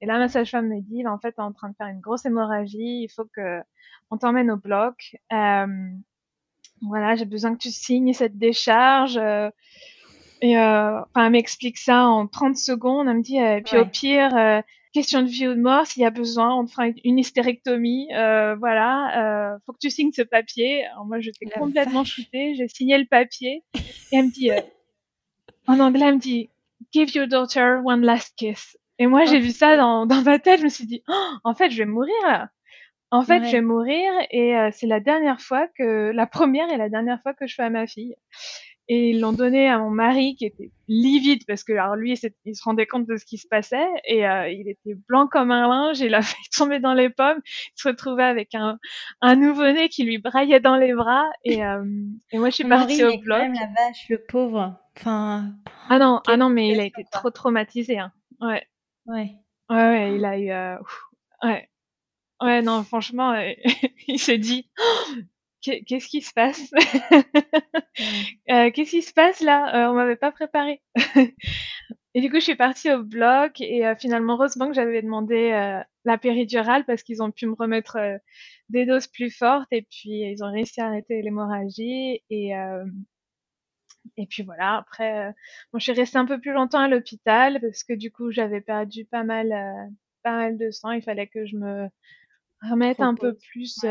Et 0.00 0.06
là 0.06 0.18
ma 0.18 0.28
sage-femme 0.28 0.68
me 0.68 0.80
dit 0.80 1.02
bah, 1.02 1.12
en 1.12 1.18
fait 1.18 1.32
t'es 1.32 1.42
en 1.42 1.52
train 1.52 1.68
de 1.68 1.76
faire 1.76 1.88
une 1.88 2.00
grosse 2.00 2.24
hémorragie, 2.24 3.02
il 3.02 3.08
faut 3.14 3.26
que 3.36 3.60
on 4.10 4.16
t'emmène 4.16 4.50
au 4.50 4.56
bloc. 4.56 5.16
Euh, 5.32 5.66
voilà 6.82 7.14
j'ai 7.16 7.26
besoin 7.26 7.54
que 7.54 7.60
tu 7.60 7.70
signes 7.70 8.12
cette 8.12 8.38
décharge. 8.38 9.16
Euh, 9.18 9.50
et 10.42 10.56
euh, 10.58 11.00
enfin 11.00 11.26
elle 11.26 11.32
m'explique 11.32 11.78
ça 11.78 12.06
en 12.06 12.26
30 12.26 12.56
secondes. 12.56 13.08
Elle 13.08 13.18
me 13.18 13.22
dit 13.22 13.36
et 13.36 13.60
puis 13.62 13.76
au 13.76 13.86
pire 13.86 14.62
question 14.92 15.22
de 15.22 15.28
vie 15.28 15.48
ou 15.48 15.54
de 15.54 15.60
mort, 15.60 15.86
s'il 15.86 16.02
y 16.02 16.06
a 16.06 16.10
besoin, 16.10 16.54
on 16.54 16.66
te 16.66 16.70
fera 16.70 16.86
une 17.04 17.18
hystérectomie. 17.18 18.08
Euh, 18.14 18.56
voilà, 18.56 19.52
euh, 19.52 19.58
faut 19.64 19.72
que 19.72 19.78
tu 19.78 19.90
signes 19.90 20.12
ce 20.12 20.22
papier. 20.22 20.84
Alors 20.86 21.04
moi, 21.04 21.20
j'étais 21.20 21.46
complètement 21.46 22.04
shootée. 22.04 22.54
J'ai 22.54 22.68
signé 22.68 22.98
le 22.98 23.06
papier 23.06 23.64
et 23.74 24.16
elle 24.16 24.26
me 24.26 24.30
dit, 24.30 24.50
euh, 24.50 24.60
en 25.66 25.80
anglais, 25.80 26.06
elle 26.06 26.14
me 26.16 26.20
dit, 26.20 26.50
give 26.92 27.14
your 27.14 27.26
daughter 27.26 27.80
one 27.84 28.02
last 28.02 28.34
kiss. 28.36 28.76
Et 28.98 29.06
moi, 29.06 29.24
j'ai 29.24 29.38
vu 29.38 29.50
ça 29.50 29.76
dans, 29.76 30.06
dans 30.06 30.22
ma 30.22 30.38
tête. 30.38 30.58
Je 30.58 30.64
me 30.64 30.68
suis 30.68 30.86
dit, 30.86 31.02
oh, 31.08 31.32
en 31.44 31.54
fait, 31.54 31.70
je 31.70 31.78
vais 31.78 31.86
mourir 31.86 32.14
là. 32.24 32.50
En 33.12 33.22
fait, 33.22 33.44
je 33.44 33.50
vais 33.50 33.60
mourir 33.60 34.12
et 34.30 34.56
euh, 34.56 34.70
c'est 34.72 34.86
la 34.86 35.00
dernière 35.00 35.40
fois 35.40 35.66
que, 35.76 36.12
la 36.12 36.26
première 36.26 36.70
et 36.70 36.76
la 36.76 36.88
dernière 36.88 37.20
fois 37.22 37.34
que 37.34 37.48
je 37.48 37.56
fais 37.56 37.64
à 37.64 37.70
ma 37.70 37.88
fille 37.88 38.14
et 38.92 39.10
ils 39.10 39.20
l'ont 39.20 39.32
donné 39.32 39.68
à 39.68 39.78
mon 39.78 39.88
mari 39.88 40.34
qui 40.34 40.46
était 40.46 40.72
livide 40.88 41.46
parce 41.46 41.62
que 41.62 41.72
alors 41.72 41.94
lui 41.94 42.18
il 42.44 42.56
se 42.56 42.62
rendait 42.64 42.88
compte 42.88 43.06
de 43.06 43.16
ce 43.16 43.24
qui 43.24 43.38
se 43.38 43.46
passait 43.46 43.86
et 44.04 44.26
euh, 44.26 44.48
il 44.48 44.68
était 44.68 44.96
blanc 45.08 45.28
comme 45.28 45.52
un 45.52 45.68
linge 45.68 46.00
il 46.00 46.12
a 46.12 46.22
fait 46.22 46.36
tomber 46.52 46.80
dans 46.80 46.92
les 46.92 47.08
pommes 47.08 47.40
il 47.46 47.80
se 47.80 47.86
retrouvait 47.86 48.24
avec 48.24 48.52
un, 48.56 48.80
un 49.20 49.36
nouveau-né 49.36 49.88
qui 49.90 50.02
lui 50.02 50.18
braillait 50.18 50.58
dans 50.58 50.74
les 50.74 50.92
bras 50.92 51.24
et, 51.44 51.64
euh, 51.64 51.84
et 52.32 52.38
moi 52.38 52.50
je 52.50 52.56
suis 52.56 52.64
partie 52.64 53.04
au 53.04 53.16
bloc. 53.18 53.38
Quand 53.38 53.44
même 53.44 53.54
la 53.54 53.68
vache 53.68 54.08
le 54.08 54.18
pauvre. 54.28 54.76
Enfin 54.96 55.52
ah 55.88 55.98
non 56.00 56.20
ah 56.26 56.36
non 56.36 56.48
mais 56.48 56.70
il 56.70 56.80
a 56.80 56.84
été 56.84 57.04
trop 57.12 57.30
traumatisé 57.30 58.00
hein. 58.00 58.12
ouais. 58.40 58.66
Ouais. 59.06 59.30
Ouais, 59.70 59.76
ouais 59.76 60.16
il 60.16 60.24
a 60.24 60.36
eu 60.36 60.50
euh, 60.50 60.76
ouais. 61.44 61.68
Ouais 62.42 62.60
non 62.60 62.82
franchement 62.82 63.40
il 64.08 64.18
s'est 64.18 64.38
dit 64.38 64.68
qu'est-ce 65.62 66.08
qui 66.08 66.22
se 66.22 66.32
passe? 66.32 66.70
Euh, 68.50 68.70
Qu'est-ce 68.70 68.90
qui 68.90 69.02
se 69.02 69.12
passe 69.12 69.40
là? 69.40 69.86
Euh, 69.86 69.90
On 69.90 69.94
m'avait 69.94 70.16
pas 70.16 70.32
préparé. 70.32 70.82
et 72.14 72.20
du 72.20 72.30
coup, 72.30 72.36
je 72.36 72.44
suis 72.44 72.56
partie 72.56 72.92
au 72.92 73.02
bloc 73.04 73.60
et 73.60 73.86
euh, 73.86 73.94
finalement, 73.96 74.34
heureusement 74.34 74.68
que 74.68 74.74
j'avais 74.74 75.02
demandé 75.02 75.50
euh, 75.52 75.80
la 76.04 76.18
péridurale 76.18 76.84
parce 76.86 77.02
qu'ils 77.02 77.22
ont 77.22 77.30
pu 77.30 77.46
me 77.46 77.54
remettre 77.54 77.98
des 78.68 78.86
doses 78.86 79.06
plus 79.06 79.30
fortes 79.30 79.68
et 79.72 79.82
puis 79.82 80.22
ils 80.32 80.42
ont 80.42 80.50
réussi 80.52 80.80
à 80.80 80.86
arrêter 80.86 81.22
l'hémorragie 81.22 82.22
et 82.30 82.52
et 84.16 84.26
puis 84.26 84.42
voilà. 84.42 84.78
Après, 84.78 85.32
bon, 85.72 85.78
je 85.78 85.84
suis 85.84 85.92
restée 85.92 86.18
un 86.18 86.26
peu 86.26 86.40
plus 86.40 86.52
longtemps 86.52 86.80
à 86.80 86.88
l'hôpital 86.88 87.60
parce 87.60 87.84
que 87.84 87.92
du 87.92 88.10
coup, 88.10 88.30
j'avais 88.30 88.60
perdu 88.60 89.04
pas 89.04 89.24
mal 89.24 89.48
pas 90.22 90.32
mal 90.32 90.58
de 90.58 90.70
sang. 90.70 90.90
Il 90.92 91.02
fallait 91.02 91.26
que 91.26 91.46
je 91.46 91.56
me 91.56 91.88
remette 92.62 93.00
un 93.00 93.14
peu 93.14 93.36
plus 93.36 93.84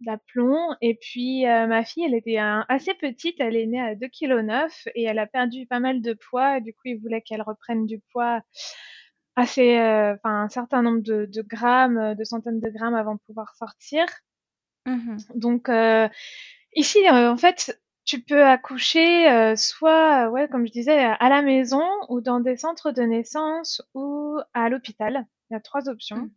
d'aplomb. 0.00 0.74
Et 0.80 0.94
puis 0.94 1.46
euh, 1.46 1.66
ma 1.66 1.84
fille, 1.84 2.04
elle 2.04 2.14
était 2.14 2.38
assez 2.38 2.94
petite, 2.94 3.36
elle 3.40 3.56
est 3.56 3.66
née 3.66 3.80
à 3.80 3.94
2,9 3.94 4.08
kg 4.10 4.90
et 4.94 5.04
elle 5.04 5.18
a 5.18 5.26
perdu 5.26 5.66
pas 5.66 5.80
mal 5.80 6.00
de 6.00 6.14
poids. 6.14 6.58
Et 6.58 6.60
du 6.60 6.72
coup, 6.72 6.82
ils 6.86 7.00
voulaient 7.00 7.22
qu'elle 7.22 7.42
reprenne 7.42 7.86
du 7.86 8.00
poids 8.12 8.40
assez, 9.36 9.78
euh, 9.78 10.14
enfin 10.14 10.42
un 10.42 10.48
certain 10.48 10.82
nombre 10.82 11.02
de, 11.02 11.26
de, 11.26 11.42
grammes, 11.42 12.14
de 12.14 12.24
centaines 12.24 12.60
de 12.60 12.68
grammes 12.68 12.94
avant 12.94 13.14
de 13.14 13.20
pouvoir 13.26 13.54
sortir. 13.56 14.06
Mmh 14.86 15.18
Donc 15.34 15.68
euh, 15.68 16.08
ici, 16.74 16.98
en 17.10 17.36
fait, 17.36 17.80
tu 18.04 18.20
peux 18.20 18.44
accoucher 18.44 19.54
soit, 19.56 20.30
ouais, 20.30 20.48
comme 20.48 20.66
je 20.66 20.72
disais, 20.72 20.98
à 20.98 21.28
la 21.28 21.42
maison 21.42 21.84
ou 22.08 22.20
dans 22.20 22.40
des 22.40 22.56
centres 22.56 22.90
de 22.90 23.02
naissance 23.02 23.82
ou 23.94 24.38
à 24.52 24.68
l'hôpital. 24.68 25.26
Il 25.50 25.54
y 25.54 25.56
a 25.56 25.60
trois 25.60 25.88
options. 25.88 26.30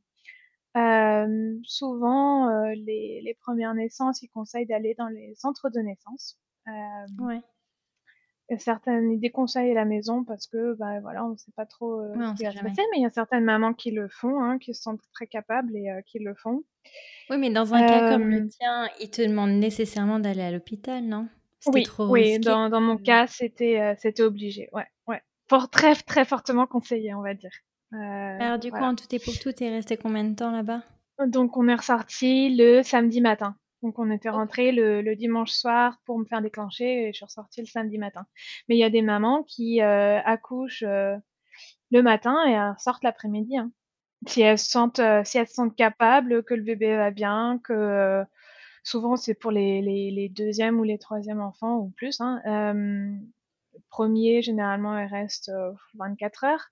Mmh. 0.75 1.61
souvent, 1.63 2.49
les, 2.69 3.21
les, 3.23 3.37
premières 3.41 3.73
naissances, 3.73 4.21
ils 4.23 4.29
conseillent 4.29 4.65
d'aller 4.65 4.95
dans 4.97 5.07
les 5.07 5.35
centres 5.35 5.69
de 5.69 5.79
naissance. 5.79 6.39
ouais. 7.19 7.41
Certaines, 8.59 9.11
ils 9.11 9.19
déconseillent 9.19 9.73
la 9.73 9.85
maison 9.85 10.23
parce 10.23 10.47
que, 10.47 10.73
bah, 10.75 10.99
voilà, 10.99 11.25
on 11.25 11.29
ne 11.29 11.37
sait 11.37 11.51
pas 11.55 11.65
trop 11.65 12.03
ce 12.13 12.35
qui 12.35 12.43
va 12.43 12.51
se 12.51 12.59
passer, 12.59 12.81
mais 12.91 12.97
il 12.97 13.01
y 13.01 13.05
a 13.05 13.09
certaines 13.09 13.45
mamans 13.45 13.73
qui 13.73 13.91
le 13.91 14.07
font, 14.09 14.43
hein, 14.43 14.59
qui 14.59 14.73
se 14.73 14.81
sentent 14.81 15.01
très 15.13 15.27
capables 15.27 15.75
et 15.75 15.89
qui 16.05 16.19
le 16.19 16.35
font. 16.35 16.63
Oui, 17.29 17.37
mais 17.37 17.49
dans 17.49 17.73
un 17.73 17.87
cas 17.87 18.11
comme 18.11 18.29
le 18.29 18.47
tien, 18.47 18.89
ils 18.99 19.09
te 19.09 19.21
demandent 19.21 19.59
nécessairement 19.59 20.19
d'aller 20.19 20.41
à 20.41 20.51
l'hôpital, 20.51 21.03
non? 21.03 21.27
Oui, 21.67 21.83
trop 21.83 22.09
oui 22.09 22.39
dans, 22.39 22.69
dans, 22.69 22.81
mon 22.81 22.97
cas, 22.97 23.27
c'était 23.27 23.95
c'était 23.97 24.23
obligé, 24.23 24.69
ouais, 24.73 24.85
ouais. 25.07 25.21
Fort, 25.47 25.69
très, 25.69 25.95
très 25.95 26.25
fortement 26.25 26.67
conseillé, 26.67 27.13
on 27.13 27.21
va 27.21 27.33
dire. 27.33 27.51
Alors, 27.93 28.59
du 28.59 28.71
coup, 28.71 28.77
en 28.77 28.95
tout 28.95 29.05
et 29.11 29.19
pour 29.19 29.37
tout, 29.39 29.51
t'es 29.51 29.69
resté 29.69 29.97
combien 29.97 30.23
de 30.23 30.35
temps 30.35 30.51
là-bas? 30.51 30.81
Donc, 31.27 31.57
on 31.57 31.67
est 31.67 31.75
ressorti 31.75 32.55
le 32.55 32.81
samedi 32.83 33.21
matin. 33.21 33.55
Donc 33.83 33.99
on 33.99 34.09
était 34.09 34.29
rentré 34.29 34.71
le, 34.71 35.15
dimanche 35.15 35.51
soir 35.51 35.99
pour 36.05 36.17
me 36.17 36.23
faire 36.23 36.41
déclencher 36.41 37.03
et 37.03 37.07
je 37.07 37.17
suis 37.17 37.25
ressortie 37.25 37.59
le 37.59 37.67
samedi 37.67 37.97
matin. 37.97 38.25
Mais 38.67 38.75
il 38.75 38.79
y 38.79 38.83
a 38.83 38.89
des 38.89 39.01
mamans 39.01 39.43
qui 39.43 39.81
euh, 39.81 40.19
accouchent 40.23 40.85
euh, 40.87 41.17
le 41.91 42.01
matin 42.01 42.37
et 42.47 42.81
sortent 42.81 43.03
l'après-midi. 43.03 43.57
Hein. 43.57 43.71
Si 44.25 44.41
elles 44.41 44.57
se 44.57 44.69
sentent, 44.69 44.99
euh, 44.99 45.23
si 45.25 45.37
elles 45.37 45.49
se 45.49 45.55
sentent 45.55 45.75
capables, 45.75 46.43
que 46.43 46.53
le 46.53 46.63
bébé 46.63 46.95
va 46.95 47.11
bien, 47.11 47.59
que 47.61 48.23
souvent 48.83 49.17
c'est 49.17 49.33
pour 49.33 49.51
les, 49.51 49.81
les, 49.81 50.29
deuxièmes 50.29 50.79
ou 50.79 50.83
les 50.83 50.97
troisièmes 50.97 51.41
enfants 51.41 51.77
ou 51.79 51.89
plus. 51.89 52.21
Hein. 52.21 52.41
premier, 53.89 54.41
généralement, 54.41 54.97
elles 54.97 55.09
restent 55.09 55.51
24 55.95 56.45
heures. 56.45 56.71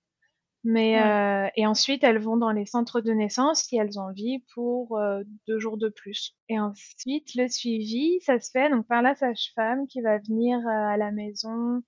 Mais 0.63 1.01
euh, 1.01 1.49
et 1.55 1.65
ensuite 1.65 2.03
elles 2.03 2.19
vont 2.19 2.37
dans 2.37 2.51
les 2.51 2.67
centres 2.67 3.01
de 3.01 3.11
naissance 3.11 3.63
si 3.63 3.77
elles 3.77 3.99
ont 3.99 4.03
envie 4.03 4.43
pour 4.53 4.97
euh, 4.97 5.23
deux 5.47 5.57
jours 5.57 5.77
de 5.77 5.89
plus. 5.89 6.35
Et 6.49 6.59
ensuite 6.59 7.33
le 7.35 7.47
suivi, 7.47 8.19
ça 8.21 8.39
se 8.39 8.51
fait 8.51 8.69
donc 8.69 8.85
par 8.85 9.01
la 9.01 9.15
sage-femme 9.15 9.87
qui 9.87 10.01
va 10.01 10.19
venir 10.19 10.59
euh, 10.59 10.69
à 10.69 10.97
la 10.97 11.11
maison. 11.11 11.81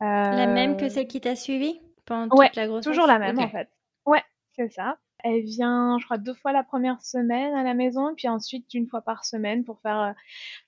La 0.00 0.46
même 0.46 0.76
que 0.76 0.88
celle 0.88 1.08
qui 1.08 1.20
t'a 1.20 1.34
suivi 1.34 1.80
pendant 2.04 2.28
toute 2.28 2.56
la 2.56 2.66
grossesse? 2.68 2.86
toujours 2.86 3.06
la 3.06 3.18
même 3.18 3.38
en 3.38 3.48
fait. 3.48 3.68
Ouais, 4.04 4.22
c'est 4.52 4.70
ça. 4.72 4.98
Elle 5.24 5.42
vient, 5.42 5.98
je 5.98 6.04
crois, 6.04 6.18
deux 6.18 6.34
fois 6.34 6.52
la 6.52 6.62
première 6.62 7.02
semaine 7.02 7.54
à 7.54 7.64
la 7.64 7.74
maison, 7.74 8.14
puis 8.14 8.28
ensuite 8.28 8.72
une 8.74 8.86
fois 8.86 9.00
par 9.00 9.24
semaine 9.24 9.64
pour 9.64 9.80
faire 9.80 10.14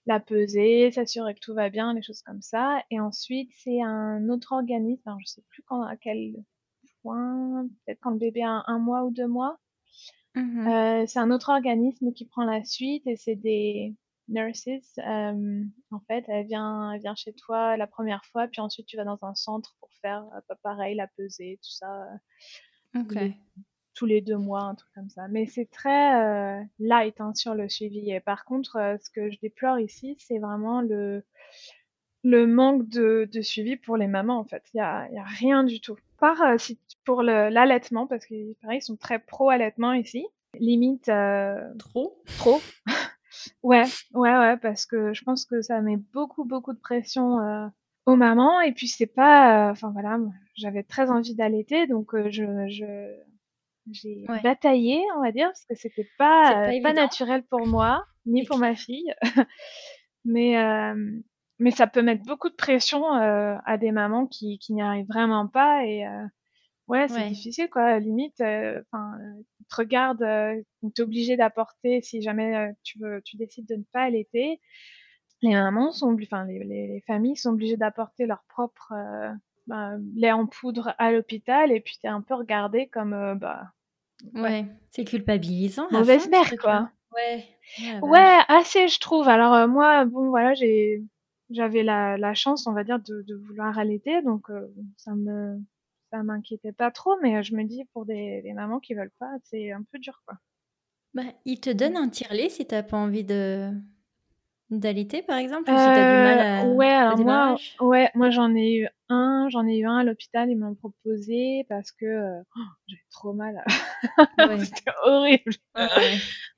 la 0.06 0.18
pesée, 0.18 0.90
s'assurer 0.90 1.34
que 1.34 1.40
tout 1.40 1.54
va 1.54 1.68
bien, 1.68 1.94
les 1.94 2.02
choses 2.02 2.22
comme 2.22 2.40
ça. 2.40 2.82
Et 2.90 2.98
ensuite, 2.98 3.52
c'est 3.62 3.82
un 3.82 4.28
autre 4.30 4.52
organisme, 4.52 5.02
alors 5.06 5.20
je 5.20 5.26
sais 5.26 5.42
plus 5.50 5.62
quand, 5.68 5.82
à 5.82 5.96
quel 5.96 6.34
peut-être 7.84 7.98
quand 8.00 8.10
le 8.10 8.18
bébé 8.18 8.42
a 8.42 8.62
un, 8.66 8.78
mois 8.78 9.04
ou 9.04 9.10
deux 9.10 9.26
mois. 9.26 9.58
Mmh 10.34 10.68
euh, 10.68 11.04
c'est 11.06 11.18
un 11.18 11.30
autre 11.30 11.48
organisme 11.48 12.12
qui 12.12 12.26
prend 12.26 12.44
la 12.44 12.62
suite 12.64 13.06
et 13.06 13.16
c'est 13.16 13.34
des 13.34 13.94
nurses. 14.28 14.68
Euh, 14.98 15.64
en 15.90 16.00
fait, 16.06 16.24
elle 16.28 16.46
vient, 16.46 16.92
elle 16.92 17.00
vient 17.00 17.14
chez 17.14 17.32
toi 17.32 17.76
la 17.76 17.86
première 17.86 18.24
fois, 18.26 18.46
puis 18.46 18.60
ensuite 18.60 18.86
tu 18.86 18.96
vas 18.96 19.04
dans 19.04 19.18
un 19.22 19.34
centre 19.34 19.74
pour 19.80 19.90
faire 20.00 20.24
euh, 20.34 20.54
pareil, 20.62 20.94
la 20.94 21.08
pesée, 21.08 21.58
tout 21.62 21.70
ça. 21.70 22.06
tous 23.94 24.06
les 24.06 24.20
deux 24.20 24.36
mois, 24.36 24.62
un 24.62 24.74
truc 24.76 24.90
comme 24.94 25.10
ça. 25.10 25.26
Mais 25.28 25.46
c'est 25.46 25.68
très 25.68 26.64
light 26.78 27.20
hein, 27.20 27.34
sur 27.34 27.54
le 27.54 27.68
suivi. 27.68 28.10
Et 28.12 28.20
par 28.20 28.44
contre, 28.44 28.96
ce 29.02 29.10
que 29.10 29.28
je 29.28 29.38
déplore 29.40 29.80
ici, 29.80 30.14
c'est 30.20 30.38
vraiment 30.38 30.82
le, 30.82 31.24
le 32.24 32.46
manque 32.46 32.88
de, 32.88 33.28
de, 33.32 33.40
suivi 33.40 33.76
pour 33.76 33.96
les 33.96 34.06
mamans, 34.06 34.38
en 34.38 34.44
fait. 34.44 34.62
Il 34.74 34.78
y 34.78 34.80
a, 34.80 35.08
y 35.10 35.18
a, 35.18 35.24
rien 35.24 35.64
du 35.64 35.80
tout. 35.80 35.96
Par 36.18 36.40
euh, 36.42 36.58
si, 36.58 36.78
pour 37.04 37.22
l'allaitement, 37.22 38.06
parce 38.06 38.26
qu'ils 38.26 38.54
pareil, 38.60 38.78
ils 38.78 38.82
sont 38.82 38.96
très 38.96 39.18
pro-allaitement 39.18 39.92
ici. 39.92 40.26
Limite... 40.58 41.08
Euh, 41.08 41.56
trop? 41.78 42.22
Trop. 42.38 42.60
ouais, 43.62 43.84
ouais, 44.14 44.36
ouais, 44.36 44.56
parce 44.56 44.86
que 44.86 45.12
je 45.12 45.22
pense 45.22 45.44
que 45.44 45.62
ça 45.62 45.80
met 45.80 45.96
beaucoup, 45.96 46.44
beaucoup 46.44 46.72
de 46.72 46.80
pression 46.80 47.40
euh, 47.40 47.66
aux 48.06 48.16
mamans. 48.16 48.60
Et 48.60 48.72
puis, 48.72 48.88
c'est 48.88 49.06
pas... 49.06 49.70
Enfin, 49.70 49.90
voilà, 49.92 50.18
j'avais 50.56 50.82
très 50.82 51.10
envie 51.10 51.34
d'allaiter, 51.34 51.86
donc 51.86 52.10
je... 52.28 52.66
je 52.68 53.14
j'ai 53.90 54.26
bataillé, 54.42 55.00
on 55.16 55.22
va 55.22 55.32
dire, 55.32 55.46
parce 55.46 55.64
que 55.64 55.74
c'était 55.74 56.10
pas, 56.18 56.66
pas, 56.66 56.80
pas, 56.82 56.92
naturel 56.92 57.42
pour 57.44 57.66
moi, 57.66 58.04
ni 58.26 58.44
pour 58.44 58.58
ma 58.58 58.74
fille. 58.74 59.14
mais, 60.26 60.58
mais 61.58 61.70
ça 61.70 61.86
peut 61.86 62.02
mettre 62.02 62.24
beaucoup 62.24 62.48
de 62.48 62.54
pression 62.54 63.14
euh, 63.16 63.56
à 63.64 63.78
des 63.78 63.92
mamans 63.92 64.26
qui, 64.26 64.58
qui 64.58 64.72
n'y 64.72 64.82
arrivent 64.82 65.08
vraiment 65.08 65.46
pas 65.46 65.84
et 65.84 66.06
euh, 66.06 66.24
ouais 66.86 67.08
c'est 67.08 67.28
difficile 67.28 67.68
quoi. 67.68 67.98
Limite 67.98 68.40
euh, 68.40 68.80
enfin 68.90 69.18
euh, 69.20 69.42
te 69.68 69.76
regarde 69.76 70.22
euh, 70.22 70.60
t'es 70.94 71.02
obligé 71.02 71.36
d'apporter 71.36 72.00
si 72.02 72.22
jamais 72.22 72.72
tu 72.82 72.98
veux 72.98 73.20
tu 73.24 73.36
décides 73.36 73.66
de 73.66 73.76
ne 73.76 73.84
pas 73.92 74.02
allaiter. 74.02 74.60
Les 75.42 75.54
mamans 75.54 75.92
sont 75.92 76.16
enfin 76.20 76.44
les, 76.46 76.64
les, 76.64 77.04
familles 77.06 77.36
sont 77.36 77.50
obligées 77.50 77.76
d'apporter 77.76 78.26
leur 78.26 78.42
propre 78.48 78.92
bah, 79.68 79.92
lait 80.16 80.32
en 80.32 80.46
poudre 80.46 80.94
à 80.98 81.12
l'hôpital 81.12 81.70
et 81.70 81.80
puis 81.80 81.96
t'es 82.00 82.08
un 82.08 82.22
peu 82.22 82.34
regardé 82.34 82.88
comme 82.88 83.38
bah 83.38 83.70
ouais, 84.34 84.66
c'est 84.90 85.04
culpabilisant 85.04 85.86
mauvaise 85.92 86.28
mère 86.28 86.52
quoi. 86.60 86.90
ouais. 87.14 87.44
Ouais 88.02 88.38
assez 88.48 88.88
je 88.88 88.98
trouve. 88.98 89.28
Alors 89.28 89.68
moi 89.68 90.04
bon 90.06 90.30
voilà 90.30 90.54
j'ai 90.54 91.04
j'avais 91.50 91.82
la, 91.82 92.16
la, 92.18 92.34
chance, 92.34 92.66
on 92.66 92.72
va 92.72 92.84
dire, 92.84 92.98
de, 92.98 93.22
de 93.22 93.34
vouloir 93.34 93.78
allaiter, 93.78 94.22
donc 94.22 94.50
euh, 94.50 94.66
ça 94.96 95.14
me 95.14 95.58
ça 96.10 96.22
m'inquiétait 96.22 96.72
pas 96.72 96.90
trop, 96.90 97.16
mais 97.22 97.42
je 97.42 97.54
me 97.54 97.64
dis 97.64 97.84
pour 97.92 98.06
des, 98.06 98.40
des 98.42 98.52
mamans 98.52 98.80
qui 98.80 98.94
veulent 98.94 99.12
pas, 99.18 99.30
c'est 99.44 99.72
un 99.72 99.82
peu 99.92 99.98
dur, 99.98 100.22
quoi. 100.26 100.38
Bah, 101.14 101.22
il 101.44 101.60
te 101.60 101.70
donne 101.70 101.96
un 101.96 102.08
tirelet 102.08 102.48
si 102.48 102.66
t'as 102.66 102.82
pas 102.82 102.96
envie 102.96 103.24
de 103.24 103.70
d'allaiter, 104.70 105.22
par 105.22 105.38
exemple, 105.38 105.70
ou 105.70 105.72
si 105.72 105.84
t'as 105.84 105.94
du 105.94 106.22
mal 106.22 106.40
à 106.40 106.64
euh, 106.64 106.74
Ouais, 106.74 106.90
alors 106.90 107.18
moi, 107.18 107.56
ouais, 107.80 108.10
moi 108.14 108.28
j'en 108.28 108.54
ai 108.54 108.76
eu 108.80 108.88
un, 109.08 109.48
j'en 109.48 109.66
ai 109.66 109.78
eu 109.78 109.86
un 109.86 109.96
à 109.96 110.04
l'hôpital, 110.04 110.50
ils 110.50 110.58
m'ont 110.58 110.74
proposé 110.74 111.64
parce 111.70 111.90
que 111.90 112.04
euh, 112.04 112.42
oh, 112.54 112.60
j'avais 112.86 113.02
trop 113.10 113.32
mal. 113.32 113.64
Ouais. 114.38 114.64
C'était 114.64 114.92
horrible. 115.04 115.52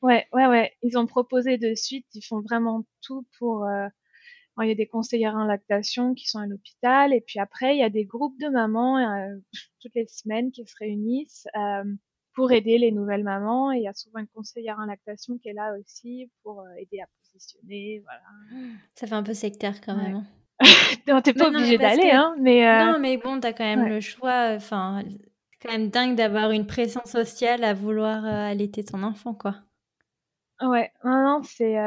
Ouais, 0.03 0.26
ouais, 0.33 0.46
ouais, 0.46 0.72
Ils 0.83 0.98
ont 0.98 1.07
proposé 1.07 1.57
de 1.57 1.74
suite, 1.74 2.07
ils 2.12 2.20
font 2.22 2.40
vraiment 2.40 2.85
tout 3.00 3.26
pour 3.38 3.64
il 4.62 4.68
y 4.68 4.72
a 4.72 4.76
des 4.76 4.86
conseillères 4.86 5.34
en 5.34 5.44
lactation 5.44 6.14
qui 6.14 6.28
sont 6.28 6.38
à 6.38 6.46
l'hôpital. 6.46 7.12
Et 7.12 7.20
puis 7.20 7.38
après, 7.38 7.76
il 7.76 7.80
y 7.80 7.84
a 7.84 7.90
des 7.90 8.04
groupes 8.04 8.38
de 8.40 8.48
mamans 8.48 8.98
euh, 8.98 9.36
toutes 9.80 9.94
les 9.94 10.06
semaines 10.06 10.50
qui 10.50 10.64
se 10.66 10.74
réunissent 10.78 11.46
euh, 11.56 11.84
pour 12.34 12.52
aider 12.52 12.78
les 12.78 12.92
nouvelles 12.92 13.24
mamans. 13.24 13.72
Et 13.72 13.78
il 13.78 13.82
y 13.82 13.88
a 13.88 13.94
souvent 13.94 14.20
une 14.20 14.28
conseillère 14.28 14.78
en 14.78 14.86
lactation 14.86 15.38
qui 15.38 15.48
est 15.48 15.52
là 15.52 15.74
aussi 15.78 16.30
pour 16.42 16.60
euh, 16.60 16.74
aider 16.78 17.00
à 17.00 17.06
positionner. 17.22 18.02
Voilà. 18.04 18.72
Ça 18.94 19.06
fait 19.06 19.14
un 19.14 19.22
peu 19.22 19.34
sectaire 19.34 19.80
quand 19.80 19.96
même. 19.96 20.24
Non, 21.08 21.22
t'es 21.22 21.32
pas 21.32 21.48
obligé 21.48 21.78
d'aller, 21.78 22.10
hein, 22.10 22.34
mais 22.38 22.84
non, 22.84 22.98
mais 22.98 23.16
bon, 23.16 23.40
t'as 23.40 23.54
quand 23.54 23.64
même 23.64 23.88
le 23.88 24.02
choix. 24.02 24.50
Enfin, 24.54 25.02
c'est 25.06 25.58
quand 25.58 25.72
même 25.72 25.88
dingue 25.88 26.16
d'avoir 26.16 26.50
une 26.50 26.66
pression 26.66 27.00
sociale 27.06 27.64
à 27.64 27.72
vouloir 27.72 28.26
allaiter 28.26 28.84
ton 28.84 29.02
enfant, 29.02 29.32
quoi. 29.32 29.56
Ouais, 30.60 30.92
non, 31.02 31.24
non, 31.24 31.42
c'est 31.42 31.78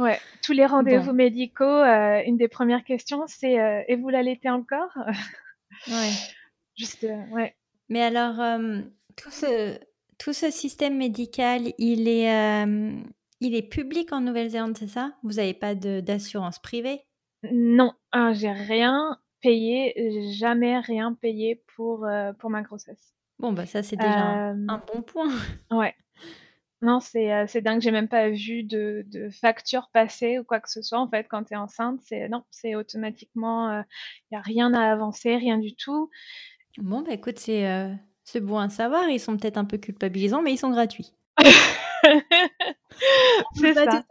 Ouais, 0.00 0.18
tous 0.42 0.52
les 0.52 0.64
rendez-vous 0.64 1.12
médicaux, 1.12 1.64
euh, 1.64 2.22
une 2.26 2.38
des 2.38 2.48
premières 2.48 2.84
questions, 2.84 3.24
c'est 3.26 3.60
euh, 3.60 3.82
et 3.86 3.96
vous 3.96 4.08
l'allaitez 4.08 4.50
encore? 4.50 4.96
Ouais. 5.86 6.10
Juste, 6.76 7.04
euh, 7.04 7.22
ouais. 7.30 7.54
Mais 7.88 8.02
alors, 8.02 8.36
tout 9.16 9.30
ce 9.30 9.78
tout 10.18 10.32
ce 10.32 10.50
système 10.50 10.96
médical, 10.96 11.72
il 11.78 12.08
est 12.08 12.64
il 13.40 13.54
est 13.54 13.62
public 13.62 14.12
en 14.12 14.20
Nouvelle-Zélande, 14.20 14.76
c'est 14.76 14.88
ça? 14.88 15.12
Vous 15.22 15.34
n'avez 15.34 15.54
pas 15.54 15.74
d'assurance 15.74 16.58
privée? 16.58 17.02
Non, 17.52 17.94
j'ai 18.32 18.50
rien 18.52 19.18
payé, 19.40 19.94
jamais 20.32 20.78
rien 20.78 21.14
payé 21.14 21.62
pour 21.76 22.06
pour 22.38 22.50
ma 22.50 22.62
grossesse. 22.62 23.14
Bon 23.38 23.52
bah 23.52 23.64
ça 23.64 23.82
c'est 23.82 23.96
déjà 23.96 24.52
un 24.68 24.82
bon 24.92 25.02
point. 25.02 25.30
Ouais. 25.70 25.94
Non, 26.82 27.00
c'est 27.00 27.32
euh, 27.32 27.44
c'est 27.46 27.60
dingue, 27.60 27.82
j'ai 27.82 27.90
même 27.90 28.08
pas 28.08 28.30
vu 28.30 28.62
de, 28.62 29.04
de 29.06 29.28
facture 29.28 29.90
passer 29.92 30.38
ou 30.38 30.44
quoi 30.44 30.60
que 30.60 30.70
ce 30.70 30.80
soit. 30.80 30.98
En 30.98 31.08
fait, 31.08 31.26
quand 31.28 31.44
tu 31.44 31.52
es 31.52 31.56
enceinte, 31.56 32.00
c'est 32.02 32.28
non, 32.28 32.42
c'est 32.50 32.74
automatiquement, 32.74 33.70
il 33.70 33.80
euh, 33.80 33.82
y 34.32 34.36
a 34.36 34.40
rien 34.40 34.72
à 34.72 34.90
avancer, 34.90 35.36
rien 35.36 35.58
du 35.58 35.74
tout. 35.74 36.10
Bon, 36.78 37.02
bah 37.02 37.12
écoute, 37.12 37.38
c'est 37.38 37.68
euh, 37.68 37.92
bon 38.36 38.58
à 38.58 38.70
savoir. 38.70 39.10
Ils 39.10 39.20
sont 39.20 39.36
peut-être 39.36 39.58
un 39.58 39.66
peu 39.66 39.76
culpabilisants, 39.76 40.40
mais 40.40 40.54
ils 40.54 40.58
sont 40.58 40.70
gratuits. 40.70 41.12
c'est 43.54 43.74
ça. 43.74 44.02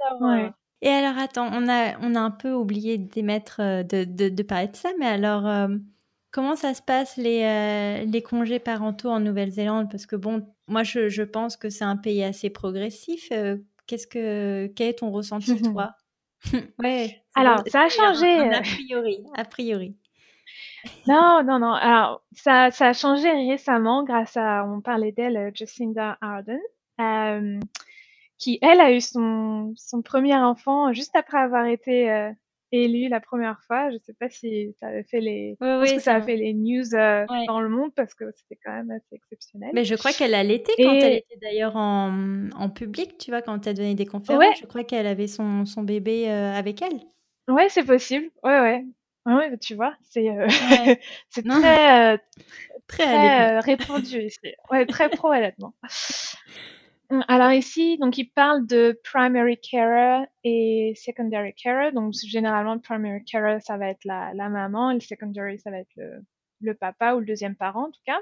Et 0.82 0.90
alors, 0.90 1.18
attends, 1.18 1.50
on 1.52 1.68
a, 1.68 1.98
on 2.02 2.16
a 2.16 2.20
un 2.20 2.32
peu 2.32 2.54
oublié 2.54 2.98
d'émettre, 2.98 3.60
de, 3.60 4.04
de, 4.06 4.30
de 4.30 4.44
parler 4.44 4.68
de 4.68 4.76
ça, 4.76 4.92
mais 4.98 5.08
alors, 5.08 5.70
Comment 6.32 6.56
ça 6.56 6.74
se 6.74 6.82
passe 6.82 7.18
les, 7.18 7.44
euh, 7.44 8.06
les 8.06 8.22
congés 8.22 8.60
parentaux 8.60 9.10
en 9.10 9.20
Nouvelle-Zélande? 9.20 9.90
Parce 9.90 10.06
que 10.06 10.16
bon, 10.16 10.48
moi 10.68 10.84
je, 10.84 11.10
je 11.10 11.24
pense 11.24 11.58
que 11.58 11.70
c'est 11.70 11.84
un 11.86 11.98
pays 11.98 12.24
assez 12.24 12.50
progressif. 12.50 13.30
Euh, 13.32 13.58
qu'est-ce 13.88 14.08
que 14.08 14.68
quel 14.76 14.90
est 14.90 15.00
ton 15.00 15.12
ressenti 15.12 15.62
toi? 15.74 15.96
Ouais. 16.80 17.22
Alors 17.36 17.64
ça 17.68 17.82
a 17.84 17.90
changé. 17.90 18.40
a 18.40 18.62
priori, 18.62 19.24
a 19.36 19.44
priori. 19.44 19.98
Non, 21.08 21.44
non, 21.44 21.60
non. 21.60 21.74
Alors, 21.74 22.22
ça, 22.32 22.72
ça 22.72 22.88
a 22.88 22.94
changé 22.94 23.30
récemment 23.30 24.04
grâce 24.04 24.38
à, 24.38 24.66
on 24.66 24.80
parlait 24.80 25.12
d'elle, 25.12 25.38
euh, 25.38 25.52
Jacinda 25.54 26.18
Ardern, 26.22 26.60
euh, 27.02 27.60
qui, 28.38 28.60
elle, 28.62 28.80
a 28.80 28.94
eu 28.94 29.02
son, 29.02 29.74
son 29.76 30.02
premier 30.02 30.36
enfant 30.38 30.94
juste 30.94 31.16
après 31.16 31.38
avoir 31.40 31.66
été 31.66 32.32
élue 32.72 33.10
la 33.10 33.20
première 33.20 33.60
fois. 33.66 33.90
Je 33.92 33.98
sais 33.98 34.14
pas 34.14 34.30
si 34.30 34.74
ça 34.80 34.88
avait 34.88 35.04
fait 35.04 35.20
les, 35.22 35.58
Oui, 35.60 35.68
je 35.68 35.80
pense 35.80 35.90
oui, 35.90 35.96
que 35.96 36.02
ça 36.02 36.16
a 36.16 36.22
fait 36.22 36.36
les 36.36 36.54
news 36.54 36.96
euh, 36.96 37.26
Ouais. 37.30 37.46
dans 37.48 37.62
le 37.62 37.70
monde 37.70 37.92
parce 37.96 38.14
que 38.14 38.26
c'était 38.36 38.60
quand 38.64 38.72
même 38.72 38.92
assez 38.92 39.16
exceptionnel. 39.16 39.72
Mais 39.74 39.86
je 39.86 39.96
crois 39.96 40.12
qu'elle 40.14 40.34
allaitait 40.34 40.74
quand 40.78 40.94
elle 40.94 41.14
était 41.18 41.38
d'ailleurs 41.42 41.76
en, 41.76 42.50
en 42.56 42.70
public, 42.70 43.18
tu 43.18 43.32
vois, 43.32 43.42
quand 43.42 43.66
elle 43.68 43.76
donnait 43.76 43.96
des 43.96 44.06
conférences. 44.06 44.40
ouais, 44.40 44.54
Je 44.62 44.66
crois 44.66 44.84
qu'elle 44.84 45.08
avait 45.08 45.28
son, 45.28 45.66
son 45.66 45.84
bébé 45.84 46.30
euh, 46.30 46.54
avec 46.54 46.82
elle. 46.82 47.00
ouais, 47.48 47.70
c'est 47.70 47.84
possible. 47.86 48.30
Ouais, 48.44 48.60
ouais. 48.60 48.86
Ouais, 49.26 49.34
ouais, 49.36 49.58
tu 49.58 49.76
vois, 49.76 49.96
c'est 50.04 50.30
euh, 50.30 50.48
Ouais. 50.48 51.00
c'est 51.30 51.44
très, 51.46 52.14
euh, 52.14 52.18
très 52.88 53.04
très 53.06 53.58
euh, 53.58 53.60
répandu 53.60 54.22
ici. 54.24 54.40
Ouais, 54.72 54.86
très 54.86 55.10
pro 55.10 55.28
allaitement. 55.30 55.74
Hum, 55.84 55.90
Alors 57.28 57.52
ici, 57.52 57.98
donc 57.98 58.18
il 58.20 58.26
parle 58.30 58.68
de 58.68 59.00
primary 59.04 59.60
carer 59.60 60.26
et 60.44 60.94
secondary 60.96 61.54
carer. 61.56 61.92
Donc 61.92 62.14
généralement, 62.14 62.76
le 62.76 62.82
primary 62.82 63.24
carer, 63.26 63.60
ça 63.62 63.78
va 63.78 63.90
être 63.90 64.06
la, 64.06 64.32
la 64.36 64.48
maman, 64.50 64.92
et 64.92 64.96
le 64.96 65.00
secondary, 65.00 65.60
ça 65.60 65.72
va 65.72 65.80
être 65.80 65.96
le, 65.96 66.24
le 66.62 66.74
papa 66.76 67.16
ou 67.16 67.20
le 67.20 67.26
deuxième 67.26 67.56
parent 67.56 67.88
en 67.88 67.92
tout 67.92 68.02
cas. 68.06 68.22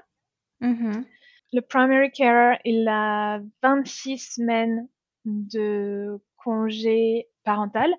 Mhm. 0.61 1.05
Le 1.53 1.61
primary 1.61 2.11
carer, 2.11 2.59
il 2.63 2.87
a 2.87 3.41
26 3.61 4.17
semaines 4.35 4.87
de 5.25 6.19
congé 6.37 7.27
parental 7.43 7.93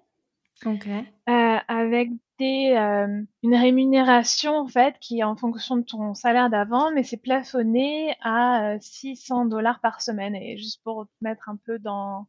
Ok. 0.64 0.86
euh, 0.86 1.58
avec 1.68 2.08
des, 2.38 2.74
euh, 2.76 3.22
une 3.42 3.54
rémunération 3.54 4.56
en 4.56 4.66
fait 4.66 4.96
qui 5.00 5.20
est 5.20 5.24
en 5.24 5.36
fonction 5.36 5.76
de 5.76 5.82
ton 5.82 6.14
salaire 6.14 6.50
d'avant, 6.50 6.90
mais 6.92 7.02
c'est 7.02 7.16
plafonné 7.16 8.14
à 8.22 8.74
euh, 8.74 8.78
600 8.80 9.46
dollars 9.46 9.80
par 9.80 10.00
semaine. 10.00 10.34
Et 10.34 10.56
juste 10.58 10.82
pour 10.84 11.06
te 11.06 11.24
mettre 11.24 11.48
un 11.48 11.56
peu 11.66 11.78
dans 11.78 12.26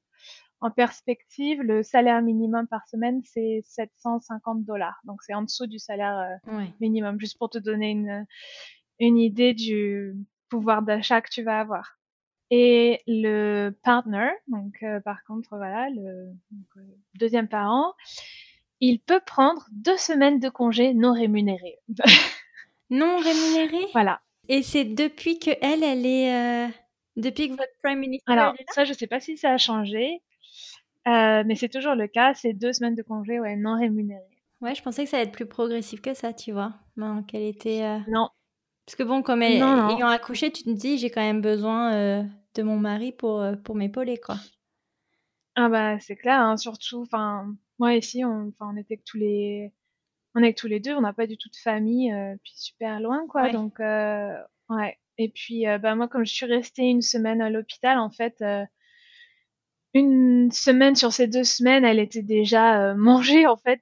en 0.61 0.71
perspective, 0.71 1.61
le 1.61 1.83
salaire 1.83 2.21
minimum 2.21 2.67
par 2.67 2.85
semaine 2.87 3.21
c'est 3.23 3.61
750 3.65 4.65
dollars. 4.65 4.99
Donc 5.05 5.21
c'est 5.23 5.33
en 5.33 5.43
dessous 5.43 5.67
du 5.67 5.79
salaire 5.79 6.39
euh, 6.47 6.65
minimum, 6.81 7.19
juste 7.19 7.37
pour 7.37 7.49
te 7.49 7.57
donner 7.57 7.91
une 7.91 8.25
une 8.99 9.17
idée 9.17 9.53
du 9.53 10.13
pouvoir 10.49 10.81
d'achat 10.81 11.21
que 11.21 11.29
tu 11.29 11.43
vas 11.43 11.59
avoir. 11.59 11.99
Et 12.51 13.01
le 13.05 13.69
partner, 13.83 14.31
donc 14.47 14.81
euh, 14.81 14.99
par 15.01 15.23
contre 15.23 15.55
voilà 15.55 15.87
le 15.89 16.31
donc, 16.51 16.65
euh, 16.77 16.97
deuxième 17.19 17.47
parent, 17.47 17.93
il 18.81 18.99
peut 18.99 19.19
prendre 19.25 19.65
deux 19.71 19.97
semaines 19.97 20.39
de 20.39 20.49
congé 20.49 20.93
non 20.93 21.13
rémunérés. 21.13 21.77
Non 22.89 23.17
rémunéré? 23.19 23.85
voilà. 23.93 24.21
Et 24.47 24.63
c'est 24.63 24.83
depuis 24.85 25.37
que 25.37 25.51
elle, 25.61 25.83
elle 25.83 26.05
est... 26.07 26.33
euh, 26.33 26.67
Depuis 27.17 27.49
que 27.49 27.53
votre 27.53 27.71
Prime 27.83 27.99
Minister, 27.99 28.31
Alors 28.31 28.53
est 28.57 28.63
là? 28.67 28.73
ça, 28.73 28.83
je 28.83 28.93
sais 28.93 29.05
pas 29.07 29.19
si 29.19 29.37
ça 29.37 29.51
a 29.51 29.57
changé, 29.59 30.21
euh, 31.07 31.43
mais 31.45 31.55
c'est 31.55 31.69
toujours 31.69 31.93
le 31.95 32.07
cas. 32.07 32.33
C'est 32.33 32.53
deux 32.53 32.73
semaines 32.73 32.95
de 32.95 33.03
congé 33.03 33.39
ouais, 33.39 33.55
non 33.55 33.77
rémunérés. 33.77 34.23
Ouais, 34.61 34.73
je 34.75 34.81
pensais 34.81 35.03
que 35.03 35.09
ça 35.09 35.17
allait 35.17 35.27
être 35.27 35.33
plus 35.33 35.45
progressif 35.45 36.01
que 36.01 36.13
ça, 36.15 36.33
tu 36.33 36.51
vois. 36.51 36.73
Ben, 36.97 37.23
qu'elle 37.27 37.43
était... 37.43 37.83
euh, 37.83 37.99
Non, 38.07 38.29
Parce 38.85 38.95
que 38.95 39.03
bon, 39.03 39.21
comme 39.21 39.43
elle, 39.43 39.59
non, 39.59 39.75
non. 39.75 39.95
ayant 39.95 40.07
accouché, 40.07 40.51
tu 40.51 40.63
te 40.63 40.71
dis, 40.71 40.97
j'ai 40.97 41.11
quand 41.11 41.21
même 41.21 41.41
besoin 41.41 42.23
de 42.55 42.63
mon 42.63 42.77
mari 42.77 43.11
pour, 43.11 43.45
pour 43.63 43.75
m'épauler, 43.75 44.17
quoi. 44.17 44.35
Ah 45.61 45.67
bah 45.67 45.99
c'est 45.99 46.15
clair, 46.15 46.39
hein, 46.39 46.55
surtout. 46.55 47.01
Enfin, 47.01 47.53
moi 47.79 47.93
ici, 47.95 48.23
on, 48.23 48.53
on 48.61 48.77
était 48.77 48.95
que 48.97 49.03
tous 49.05 49.17
les, 49.17 49.73
on 50.35 50.41
est 50.43 50.53
que 50.53 50.59
tous 50.61 50.67
les 50.67 50.79
deux. 50.79 50.93
On 50.95 51.01
n'a 51.01 51.11
pas 51.13 51.27
du 51.27 51.37
tout 51.37 51.49
de 51.49 51.55
famille, 51.61 52.13
euh, 52.13 52.35
puis 52.43 52.53
super 52.55 52.99
loin, 53.01 53.25
quoi. 53.27 53.43
Ouais. 53.43 53.51
Donc 53.51 53.79
euh, 53.79 54.33
ouais. 54.69 54.97
Et 55.17 55.27
puis 55.29 55.67
euh, 55.67 55.77
bah 55.77 55.95
moi, 55.95 56.07
comme 56.07 56.25
je 56.25 56.33
suis 56.33 56.45
restée 56.45 56.83
une 56.83 57.01
semaine 57.01 57.41
à 57.41 57.49
l'hôpital, 57.49 57.97
en 57.99 58.09
fait. 58.09 58.41
euh, 58.41 58.63
une 59.95 60.51
semaine 60.51 60.95
sur 60.95 61.11
ces 61.11 61.27
deux 61.27 61.43
semaines, 61.43 61.83
elle 61.83 61.99
était 61.99 62.21
déjà 62.21 62.93
mangée 62.93 63.47
en 63.47 63.57
fait 63.57 63.81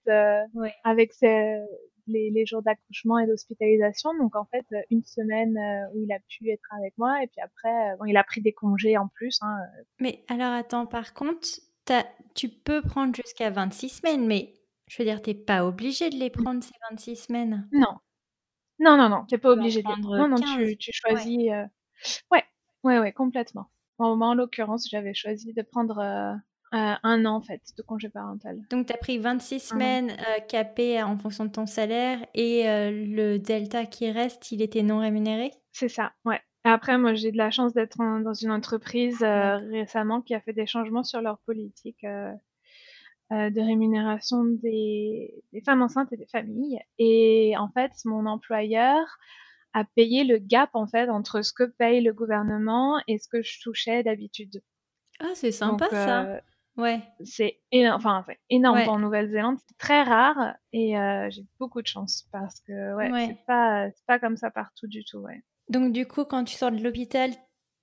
Ouais. 0.54 0.74
avec 0.86 1.12
les, 1.22 2.32
les 2.32 2.46
jours 2.46 2.62
d'accouchement 2.62 3.20
et 3.20 3.28
d'hospitalisation. 3.28 4.12
Donc 4.18 4.36
en 4.38 4.46
fait, 4.46 4.66
une 4.90 5.04
semaine 5.04 5.58
où 5.94 6.02
il 6.02 6.12
a 6.14 6.20
pu 6.30 6.50
être 6.50 6.64
avec 6.80 6.98
moi 6.98 7.22
et 7.22 7.28
puis 7.28 7.42
après, 7.42 7.98
bon, 8.00 8.06
il 8.06 8.16
a 8.16 8.24
pris 8.24 8.42
des 8.42 8.54
congés 8.54 8.98
en 8.98 9.10
plus. 9.10 9.38
Hein. 9.42 9.58
Mais 10.00 10.24
alors, 10.30 10.54
attends, 10.54 10.86
par 10.86 11.14
contre, 11.14 11.50
tu 12.36 12.50
peux 12.50 12.82
prendre 12.82 13.16
jusqu'à 13.16 13.50
26 13.50 13.90
semaines, 13.90 14.26
mais 14.28 14.54
je 14.88 14.98
veux 15.00 15.06
dire, 15.06 15.22
t'es 15.22 15.34
pas 15.34 15.66
obligé 15.66 16.10
de 16.10 16.16
les 16.16 16.30
prendre, 16.30 16.64
ces 16.64 16.72
26 16.90 17.16
semaines. 17.16 17.68
Non, 17.72 17.96
non, 18.80 18.98
non, 18.98 19.10
non, 19.10 19.26
t'es 19.26 19.38
pas 19.38 19.50
Tu 19.54 19.56
peux 19.56 19.60
en 19.60 19.60
obligé 19.60 19.82
de 19.82 19.88
les 19.88 19.94
prendre. 19.94 20.18
Non, 20.18 20.28
non, 20.30 20.36
15. 20.38 20.58
tu, 20.70 20.78
tu 20.78 20.92
choisis. 20.94 21.50
euh, 21.52 21.64
Ouais, 22.32 22.44
ouais, 22.84 23.00
ouais, 23.00 23.12
complètement. 23.12 23.70
En, 23.98 24.16
moi, 24.16 24.28
en 24.28 24.34
l'occurrence, 24.36 24.88
j'avais 24.90 25.14
choisi 25.16 25.54
de 25.54 25.62
prendre 25.64 25.98
euh, 25.98 26.34
euh, 26.78 26.96
un 27.02 27.26
an 27.26 27.36
en 27.38 27.42
fait 27.42 27.62
de 27.76 27.82
congé 27.82 28.10
parental. 28.10 28.60
Donc, 28.70 28.86
tu 28.88 28.94
as 28.94 28.98
pris 28.98 29.18
26 29.18 29.56
Un 29.56 29.58
an. 29.58 29.80
semaines 29.80 30.12
euh, 30.12 30.40
capées 30.48 31.02
en 31.02 31.18
fonction 31.18 31.46
de 31.46 31.52
ton 31.52 31.66
salaire 31.66 32.20
et 32.36 32.64
le 32.92 33.38
delta 33.40 33.86
qui 33.86 34.12
reste, 34.12 34.52
il 34.52 34.62
était 34.62 34.84
non 34.84 35.00
rémunéré? 35.00 35.52
C'est 35.72 35.90
ça, 35.90 36.14
ouais. 36.26 36.40
Après, 36.68 36.98
moi, 36.98 37.14
j'ai 37.14 37.32
de 37.32 37.38
la 37.38 37.50
chance 37.50 37.74
d'être 37.74 37.98
dans 37.98 38.34
une 38.34 38.52
entreprise 38.52 39.24
euh, 39.24 39.56
récemment 39.70 40.22
qui 40.22 40.36
a 40.36 40.42
fait 40.42 40.52
des 40.52 40.66
changements 40.66 41.04
sur 41.04 41.22
leur 41.22 41.40
politique 41.40 42.04
euh, 42.04 42.34
euh, 43.32 43.50
de 43.50 43.62
rémunération 43.62 44.44
des, 44.44 45.34
des 45.54 45.62
femmes 45.62 45.82
enceintes 45.82 46.12
et 46.12 46.18
des 46.18 46.28
familles. 46.28 46.80
Et 47.00 47.56
en 47.58 47.70
fait, 47.70 47.92
mon 48.04 48.26
employeur 48.26 49.00
a 49.74 49.86
payé 49.86 50.26
le 50.26 50.40
gap 50.40 50.70
en 50.74 50.88
fait 50.88 51.10
entre 51.10 51.42
ce 51.42 51.54
que 51.54 51.64
paye 51.64 52.02
le 52.02 52.12
gouvernement 52.12 53.02
et 53.08 53.18
ce 53.18 53.30
que 53.30 53.42
je 53.42 53.62
touchais 53.62 54.04
d'habitude. 54.04 54.62
Ah, 55.22 55.32
c'est 55.36 55.52
Donc, 55.52 55.82
sympa 55.82 55.90
ça. 55.90 56.42
Ouais, 56.76 57.02
c'est 57.24 57.60
éno- 57.72 57.94
enfin, 57.94 58.26
énorme 58.50 58.78
ouais, 58.78 58.88
en 58.88 59.00
Nouvelle-Zélande, 59.00 59.58
c'est 59.66 59.78
très 59.78 60.04
rare 60.04 60.54
et 60.74 60.94
j'ai 61.30 61.46
beaucoup 61.60 61.82
de 61.82 61.88
chance 61.88 62.28
parce 62.32 62.60
que 62.60 62.94
ouais, 62.96 63.12
ouais. 63.12 63.26
c'est 63.28 63.46
pas 63.48 63.88
pas 64.06 64.20
comme 64.20 64.38
ça 64.38 64.52
partout 64.52 64.88
du 64.88 65.04
tout, 65.04 65.20
ouais. 65.20 65.42
Donc, 65.70 65.92
du 65.94 66.06
coup, 66.08 66.26
quand 66.26 66.44
tu 66.44 66.56
sors 66.56 66.72
de 66.72 66.82
l'hôpital, 66.84 67.32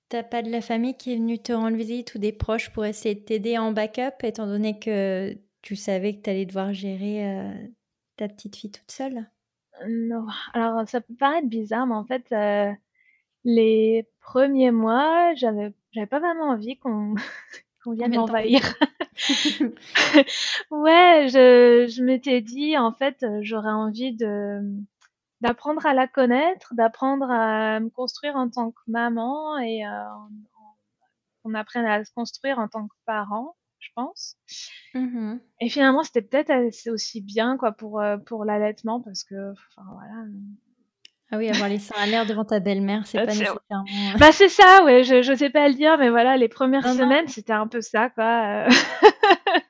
t'as 0.09 0.23
pas 0.23 0.43
de 0.43 0.51
la 0.51 0.61
famille 0.61 0.97
qui 0.97 1.13
est 1.13 1.17
venue 1.17 1.39
te 1.39 1.53
rendre 1.53 1.77
visite 1.77 2.15
ou 2.15 2.19
des 2.19 2.33
proches 2.33 2.71
pour 2.71 2.85
essayer 2.85 3.15
de 3.15 3.21
t'aider 3.21 3.59
en 3.59 3.73
backup, 3.73 4.23
étant 4.23 4.47
donné 4.47 4.79
que 4.79 5.37
tu 5.63 5.77
savais 5.77 6.17
que 6.17 6.23
t'allais 6.23 6.47
devoir 6.47 6.73
gérer 6.73 7.27
euh, 7.27 7.53
ta 8.17 8.29
petite 8.29 8.57
fille 8.57 8.71
toute 8.71 8.91
seule? 8.91 9.27
Non, 9.89 10.27
alors 10.53 10.89
ça 10.89 11.01
peut 11.01 11.15
paraître 11.15 11.49
bizarre, 11.49 11.87
mais 11.87 11.95
en 11.95 12.05
fait, 12.05 12.31
euh, 12.33 12.73
les 13.45 14.09
premiers 14.21 14.71
mois, 14.73 15.35
j'avais 15.35 15.75
j'avais 15.93 16.07
pas 16.07 16.21
vraiment 16.21 16.51
envie 16.51 16.79
qu'on 16.79 17.15
qu'on 17.85 17.93
On 17.93 17.95
vienne 17.95 18.15
m'envahir. 18.15 18.63
Ouais, 20.71 21.29
je 21.29 21.87
je 21.89 22.03
m'étais 22.03 22.41
dit 22.41 22.77
en 22.79 22.93
fait, 22.93 23.25
j'aurais 23.43 23.71
envie 23.71 24.15
de 24.15 24.61
d'apprendre 25.41 25.85
à 25.87 25.95
la 25.95 26.07
connaître, 26.09 26.73
d'apprendre 26.75 27.31
à 27.31 27.81
me 27.81 27.91
construire 27.91 28.37
en 28.37 28.49
tant 28.49 28.71
que 28.71 28.81
maman 28.87 29.59
et 29.59 29.85
euh, 29.87 29.91
qu'on 31.43 31.55
apprenne 31.55 31.85
à 31.87 32.05
se 32.05 32.13
construire 32.15 32.59
en 32.59 32.69
tant 32.69 32.87
que 32.87 32.95
parent, 33.05 33.57
je 33.79 33.89
pense. 33.95 34.37
Mhm. 34.95 35.41
Et 35.61 35.69
finalement, 35.69 36.03
c'était 36.03 36.23
peut-être 36.23 36.89
aussi 36.91 37.21
bien 37.21 37.57
quoi 37.59 37.73
pour 37.73 38.01
euh, 38.01 38.17
pour 38.17 38.45
l'allaitement 38.45 39.01
parce 39.01 39.25
que 39.25 39.53
enfin 39.53 39.83
voilà. 39.93 40.25
Ah 41.31 41.39
oui, 41.39 41.49
avoir 41.51 41.69
les 41.69 41.79
seins 41.79 41.97
à 41.99 42.07
l'air 42.07 42.27
devant 42.27 42.45
ta 42.45 42.61
belle-mère, 42.61 43.07
c'est 43.07 43.19
Euh, 43.19 43.23
pas 43.25 43.33
nécessairement. 43.33 43.61
euh, 43.71 44.19
Bah 44.19 44.31
c'est 44.31 44.49
ça, 44.51 44.85
ouais, 44.85 45.03
je, 45.05 45.23
je 45.23 45.35
sais 45.35 45.51
pas 45.51 45.69
le 45.69 45.75
dire, 45.75 45.97
mais 45.99 46.11
voilà, 46.11 46.37
les 46.37 46.49
premières 46.49 46.85
semaines, 46.97 47.27
c'était 47.29 47.53
un 47.55 47.67
peu 47.67 47.81
ça, 47.81 48.11
quoi. 48.11 48.67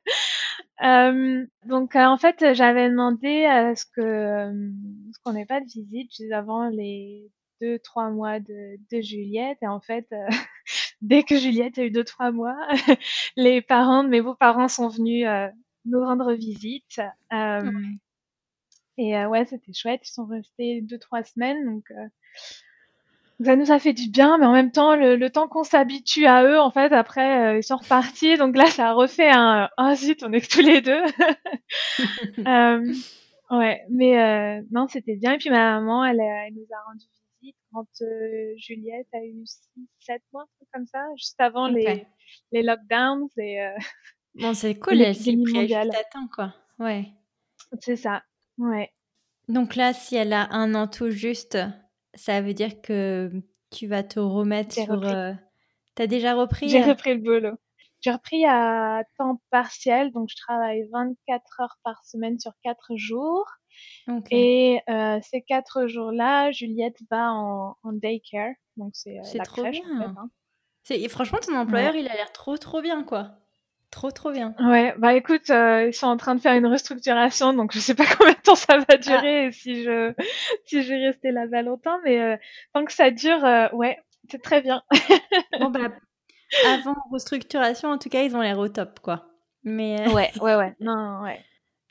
euh. 0.83 1.47
Donc 1.67 1.97
euh, 1.97 2.05
en 2.05 2.17
fait, 2.19 2.55
j'avais 2.55 2.89
demandé 2.91 3.45
à 3.45 3.75
ce 3.77 3.85
que 3.87 4.01
euh, 4.01 4.71
ce 5.15 5.19
qu'on 5.23 5.33
n'ait 5.33 5.47
pas 5.47 5.61
de 5.61 5.67
visite 5.67 6.11
juste 6.15 6.33
avant 6.33 6.69
les 6.69 7.31
deux 7.61 7.79
trois 7.79 8.11
mois 8.11 8.41
de, 8.41 8.77
de 8.93 9.01
Juliette, 9.01 9.59
et 9.63 9.69
en 9.69 9.81
fait, 9.81 10.07
euh, 10.13 10.27
dès 11.03 11.23
que 11.23 11.37
Juliette 11.39 11.79
a 11.79 11.85
eu 11.85 11.91
deux 11.91 12.05
trois 12.05 12.33
mois, 12.33 12.57
les 13.37 13.63
parents 13.63 14.05
de 14.05 14.09
mes 14.09 14.23
beaux-parents 14.23 14.69
sont 14.69 14.89
venus 14.89 15.27
euh, 15.27 15.49
nous 15.87 16.01
rendre 16.05 16.33
visite. 16.35 17.01
Euh, 17.33 17.63
Ouais. 17.63 17.99
et 18.97 19.17
euh, 19.17 19.29
ouais, 19.29 19.45
c'était 19.45 19.73
chouette, 19.73 20.03
ils 20.09 20.13
sont 20.13 20.27
restés 20.27 20.81
deux 20.83 20.99
trois 20.99 21.23
semaines, 21.25 21.65
donc. 21.65 21.85
Ça 23.43 23.57
nous 23.57 23.73
a 23.73 23.79
fait 23.79 23.93
du 23.93 24.09
bien, 24.09 24.39
mais 24.39 24.47
en 24.47 24.53
même 24.53 24.71
temps, 24.71 24.95
le, 24.95 25.17
le 25.17 25.31
temps 25.31 25.49
qu'on 25.49 25.65
s'habitue 25.65 26.27
à 26.27 26.45
eux, 26.45 26.59
en 26.59 26.71
fait, 26.71 26.93
après, 26.93 27.55
euh, 27.55 27.59
ils 27.59 27.65
sont 27.65 27.77
repartis. 27.77 28.37
Donc 28.37 28.57
là, 28.57 28.67
ça 28.67 28.91
a 28.91 28.93
refait 28.93 29.31
un 29.31 29.69
ah 29.77 29.97
zut, 29.97 30.23
on 30.23 30.33
est 30.33 30.41
que 30.41 30.49
tous 30.49 30.61
les 30.61 30.81
deux. 30.81 31.03
Euh, 32.47 32.93
ouais, 33.51 33.83
mais 33.91 34.19
euh, 34.19 34.63
non, 34.71 34.87
c'était 34.89 35.17
bien. 35.17 35.35
Et 35.35 35.39
puis 35.39 35.51
ma 35.51 35.79
maman, 35.79 36.05
elle, 36.05 36.17
nous 36.53 36.67
a 36.73 36.89
rendu 36.89 37.05
visite 37.41 37.57
quand 37.73 37.87
Juliette 38.57 39.07
a 39.13 39.25
eu 39.25 39.45
6, 39.45 39.71
7 40.01 40.23
mois, 40.33 40.47
comme 40.73 40.87
ça, 40.87 41.01
juste 41.17 41.41
avant 41.41 41.69
les, 41.69 42.07
les 42.53 42.63
lockdowns 42.63 43.29
et, 43.39 43.61
Bon, 44.35 44.53
c'est 44.53 44.75
cool, 44.79 45.01
elle 45.01 45.15
s'est 45.15 45.37
pris 45.37 45.75
à 45.75 45.85
quoi. 46.35 46.55
Ouais. 46.79 47.07
C'est 47.81 47.97
ça. 47.97 48.23
Ouais. 48.59 48.91
Donc 49.49 49.77
là, 49.77 49.93
si 49.93 50.17
elle 50.17 50.33
a 50.33 50.53
un 50.53 50.75
an 50.75 50.89
tout 50.89 51.11
juste, 51.11 51.59
ça 52.15 52.41
veut 52.41 52.55
dire 52.55 52.81
que 52.81 53.31
tu 53.71 53.87
vas 53.87 54.03
te 54.03 54.21
remettre 54.21 54.75
sur. 54.75 55.05
euh, 55.05 55.33
T'as 55.95 56.07
déjà 56.07 56.35
repris 56.35 56.69
J'ai 56.71 56.83
euh, 56.83 56.87
repris 56.87 57.15
le 57.15 57.21
boulot. 57.21 57.57
J'ai 58.01 58.11
repris 58.11 58.45
à 58.45 59.03
temps 59.17 59.41
partiel, 59.51 60.11
donc 60.13 60.29
je 60.31 60.37
travaille 60.37 60.83
24 60.93 61.61
heures 61.61 61.79
par 61.85 62.05
semaine 62.05 62.39
sur 62.39 62.53
4 62.63 62.97
jours. 62.97 63.47
Et 64.31 64.81
euh, 64.91 65.19
ces 65.23 65.43
4 65.43 65.87
jours-là, 65.87 66.51
Juliette 66.53 66.99
va 67.11 67.33
en, 67.33 67.77
en 67.83 67.93
daycare, 67.93 68.53
donc 68.77 68.91
c'est 68.95 69.19
la 69.39 69.45
trop 69.45 69.63
crèche 69.63 69.79
en 69.79 69.83
fait. 69.99 70.11
bien. 70.13 70.15
hein. 70.17 70.31
C'est- 70.83 71.01
et 71.01 71.09
franchement, 71.09 71.39
ton 71.41 71.57
employeur, 71.57 71.95
il 71.97 72.07
a 72.09 72.15
l'air 72.15 72.31
trop 72.33 72.57
trop 72.59 72.83
bien, 72.83 73.05
quoi. 73.05 73.39
Trop 73.95 74.11
trop 74.11 74.33
bien. 74.33 74.57
Ouais, 74.59 74.93
bah 74.99 75.15
écoute, 75.15 75.49
euh, 75.51 75.87
ils 75.87 75.95
sont 75.95 76.09
en 76.09 76.17
train 76.17 76.35
de 76.35 76.41
faire 76.41 76.55
une 76.55 76.67
restructuration, 76.67 77.53
donc 77.53 77.73
je 77.73 77.79
sais 77.79 77.95
pas 77.95 78.05
combien 78.19 78.33
de 78.33 78.41
temps 78.41 78.57
ça 78.57 78.79
va 78.79 78.97
durer 78.97 79.47
et 79.47 79.53
si 79.53 79.85
je 79.85 80.13
si 80.67 80.83
je 80.83 80.89
vais 80.93 81.07
rester 81.07 81.31
là-bas 81.31 81.63
longtemps, 81.63 82.01
mais 82.05 82.21
euh, 82.21 82.37
tant 82.73 82.85
que 82.85 82.93
ça 82.93 83.13
dure, 83.13 83.45
euh, 83.45 83.69
ouais, 83.73 83.97
c'est 84.29 84.43
très 84.43 84.63
bien. 84.63 84.83
Bon, 85.61 85.71
bah, 85.71 85.93
avant 86.67 86.97
restructuration, 87.13 87.91
en 87.91 87.99
tout 87.99 88.09
cas, 88.09 88.25
ils 88.25 88.35
ont 88.35 88.41
l'air 88.41 88.59
au 88.59 88.67
top, 88.67 88.99
quoi. 88.99 89.29
Mais. 89.63 90.09
euh, 90.09 90.13
Ouais, 90.13 90.33
ouais, 90.41 90.57
ouais. 90.57 90.75
Non, 90.81 91.21
ouais. 91.23 91.41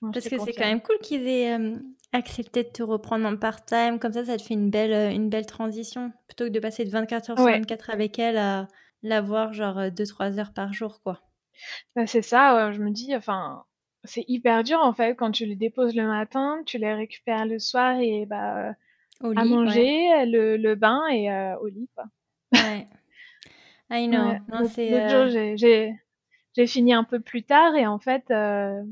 Non, 0.01 0.11
Parce 0.11 0.27
que 0.27 0.37
c'est 0.37 0.53
quand 0.53 0.65
même 0.65 0.81
cool 0.81 0.97
qu'ils 1.01 1.25
aient 1.25 1.57
euh, 1.57 1.77
accepté 2.11 2.63
de 2.63 2.69
te 2.69 2.83
reprendre 2.83 3.25
en 3.25 3.37
part-time. 3.37 3.97
Comme 3.97 4.11
ça, 4.11 4.25
ça 4.25 4.35
te 4.35 4.41
fait 4.41 4.55
une 4.55 4.69
belle, 4.69 4.91
euh, 4.91 5.09
une 5.09 5.29
belle 5.29 5.45
transition. 5.45 6.11
Plutôt 6.27 6.43
que 6.45 6.49
de 6.49 6.59
passer 6.59 6.83
de 6.83 6.89
24 6.89 7.29
heures 7.29 7.37
sur 7.37 7.45
Ouais. 7.45 7.53
24 7.59 7.91
avec 7.91 8.19
elle 8.19 8.37
à 8.37 8.67
la 9.03 9.21
voir 9.21 9.53
genre 9.53 9.89
2-3 9.89 10.37
heures 10.39 10.51
par 10.53 10.73
jour, 10.73 10.99
quoi. 11.01 11.21
Bah, 11.95 12.07
c'est 12.07 12.21
ça, 12.21 12.71
je 12.71 12.79
me 12.81 12.91
dis, 12.91 13.15
enfin, 13.15 13.63
c'est 14.03 14.25
hyper 14.27 14.63
dur 14.63 14.79
en 14.81 14.93
fait 14.93 15.15
quand 15.15 15.31
tu 15.31 15.45
les 15.45 15.55
déposes 15.55 15.95
le 15.95 16.07
matin, 16.07 16.61
tu 16.65 16.77
les 16.77 16.93
récupères 16.93 17.45
le 17.45 17.59
soir 17.59 17.99
et 17.99 18.25
bah 18.25 18.73
Au 19.21 19.31
à 19.35 19.45
lit, 19.45 19.59
ouais. 19.65 19.87
manger, 19.87 20.25
le, 20.27 20.57
le 20.57 20.75
bain 20.75 21.07
et 21.09 21.31
euh, 21.31 21.57
au 21.59 21.67
lit 21.67 21.89
quoi. 21.95 22.05
Ouais. 22.51 22.87
I 23.89 24.07
know. 24.07 24.35
Ouais. 24.35 24.41
Non, 24.47 24.63
L'autre 24.63 24.75
c'est. 24.75 24.87
l'autre 24.87 25.07
euh, 25.07 25.25
jour, 25.25 25.27
j'ai 25.27 25.57
j'ai 25.57 25.93
j'ai 26.55 26.67
fini 26.67 26.93
un 26.93 27.03
peu 27.03 27.19
plus 27.21 27.43
tard 27.45 27.75
et 27.75 27.87
en 27.87 27.99
fait, 27.99 28.29
euh, 28.31 28.83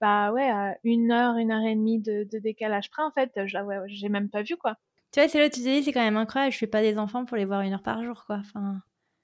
bah 0.00 0.32
ouais, 0.32 0.48
à 0.50 0.78
une 0.84 1.12
heure, 1.12 1.36
une 1.38 1.52
heure 1.52 1.64
et 1.66 1.74
demie 1.76 2.00
de, 2.00 2.24
de 2.24 2.38
décalage 2.40 2.90
près, 2.90 3.02
en 3.02 3.12
fait, 3.12 3.32
je 3.46 3.54
la- 3.54 3.64
ouais, 3.64 3.78
j'ai 3.88 4.08
même 4.10 4.30
pas 4.30 4.42
vu 4.42 4.56
quoi. 4.56 4.76
Tu 5.12 5.20
vois, 5.20 5.28
c'est 5.28 5.38
là 5.38 5.46
où 5.46 5.50
tu 5.50 5.60
te 5.60 5.64
dis, 5.64 5.82
c'est 5.82 5.92
quand 5.92 6.00
même 6.00 6.16
incroyable. 6.16 6.52
Je 6.52 6.56
fais 6.58 6.66
pas 6.66 6.80
des 6.82 6.96
enfants 6.98 7.24
pour 7.26 7.36
les 7.36 7.44
voir 7.44 7.60
une 7.60 7.72
heure 7.74 7.82
par 7.82 8.02
jour, 8.04 8.24
quoi. 8.26 8.36
Enfin, 8.36 8.80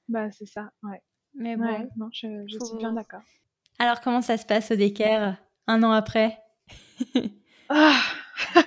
Bah 0.08 0.30
c'est 0.30 0.46
ça, 0.46 0.72
ouais. 0.82 1.02
Mais 1.34 1.56
bon. 1.56 1.64
Ouais, 1.64 1.88
non, 1.96 2.08
je, 2.12 2.26
je 2.46 2.58
suis 2.64 2.76
bien 2.78 2.92
d'accord. 2.92 3.22
Alors, 3.78 4.00
comment 4.00 4.22
ça 4.22 4.36
se 4.36 4.46
passe 4.46 4.70
au 4.70 4.76
décaire 4.76 5.36
un 5.66 5.82
an 5.82 5.92
après 5.92 6.38
Ah. 7.68 8.00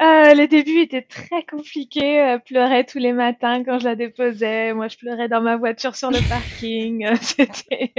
Euh, 0.00 0.34
les 0.34 0.48
débuts 0.48 0.80
étaient 0.80 1.02
très 1.02 1.44
compliqués. 1.44 2.14
Elle 2.14 2.40
pleurait 2.40 2.82
tous 2.82 2.98
les 2.98 3.12
matins 3.12 3.62
quand 3.62 3.78
je 3.78 3.84
la 3.84 3.94
déposais. 3.94 4.74
Moi, 4.74 4.88
je 4.88 4.96
pleurais 4.96 5.28
dans 5.28 5.40
ma 5.40 5.56
voiture 5.56 5.94
sur 5.94 6.10
le 6.10 6.18
parking. 6.28 7.06
Euh, 7.06 7.14
C'était, 7.20 7.92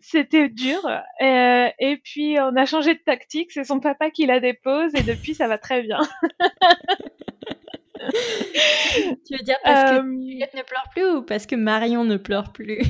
c'était 0.00 0.48
dur. 0.48 0.78
Euh, 1.20 1.68
et 1.80 1.96
puis, 1.96 2.36
on 2.38 2.54
a 2.54 2.66
changé 2.66 2.94
de 2.94 3.00
tactique. 3.00 3.50
C'est 3.50 3.64
son 3.64 3.80
papa 3.80 4.10
qui 4.10 4.26
la 4.26 4.38
dépose 4.38 4.94
et 4.94 5.02
depuis, 5.02 5.34
ça 5.34 5.48
va 5.48 5.58
très 5.58 5.82
bien. 5.82 5.98
Tu 9.26 9.36
veux 9.36 9.44
dire 9.44 9.58
parce 9.62 9.90
que 9.90 10.06
Juliette 10.06 10.54
ne 10.54 10.62
pleure 10.62 10.88
plus 10.90 11.10
ou 11.10 11.22
parce 11.22 11.46
que 11.46 11.56
Marion 11.56 12.04
ne 12.04 12.16
pleure 12.16 12.52
plus? 12.52 12.80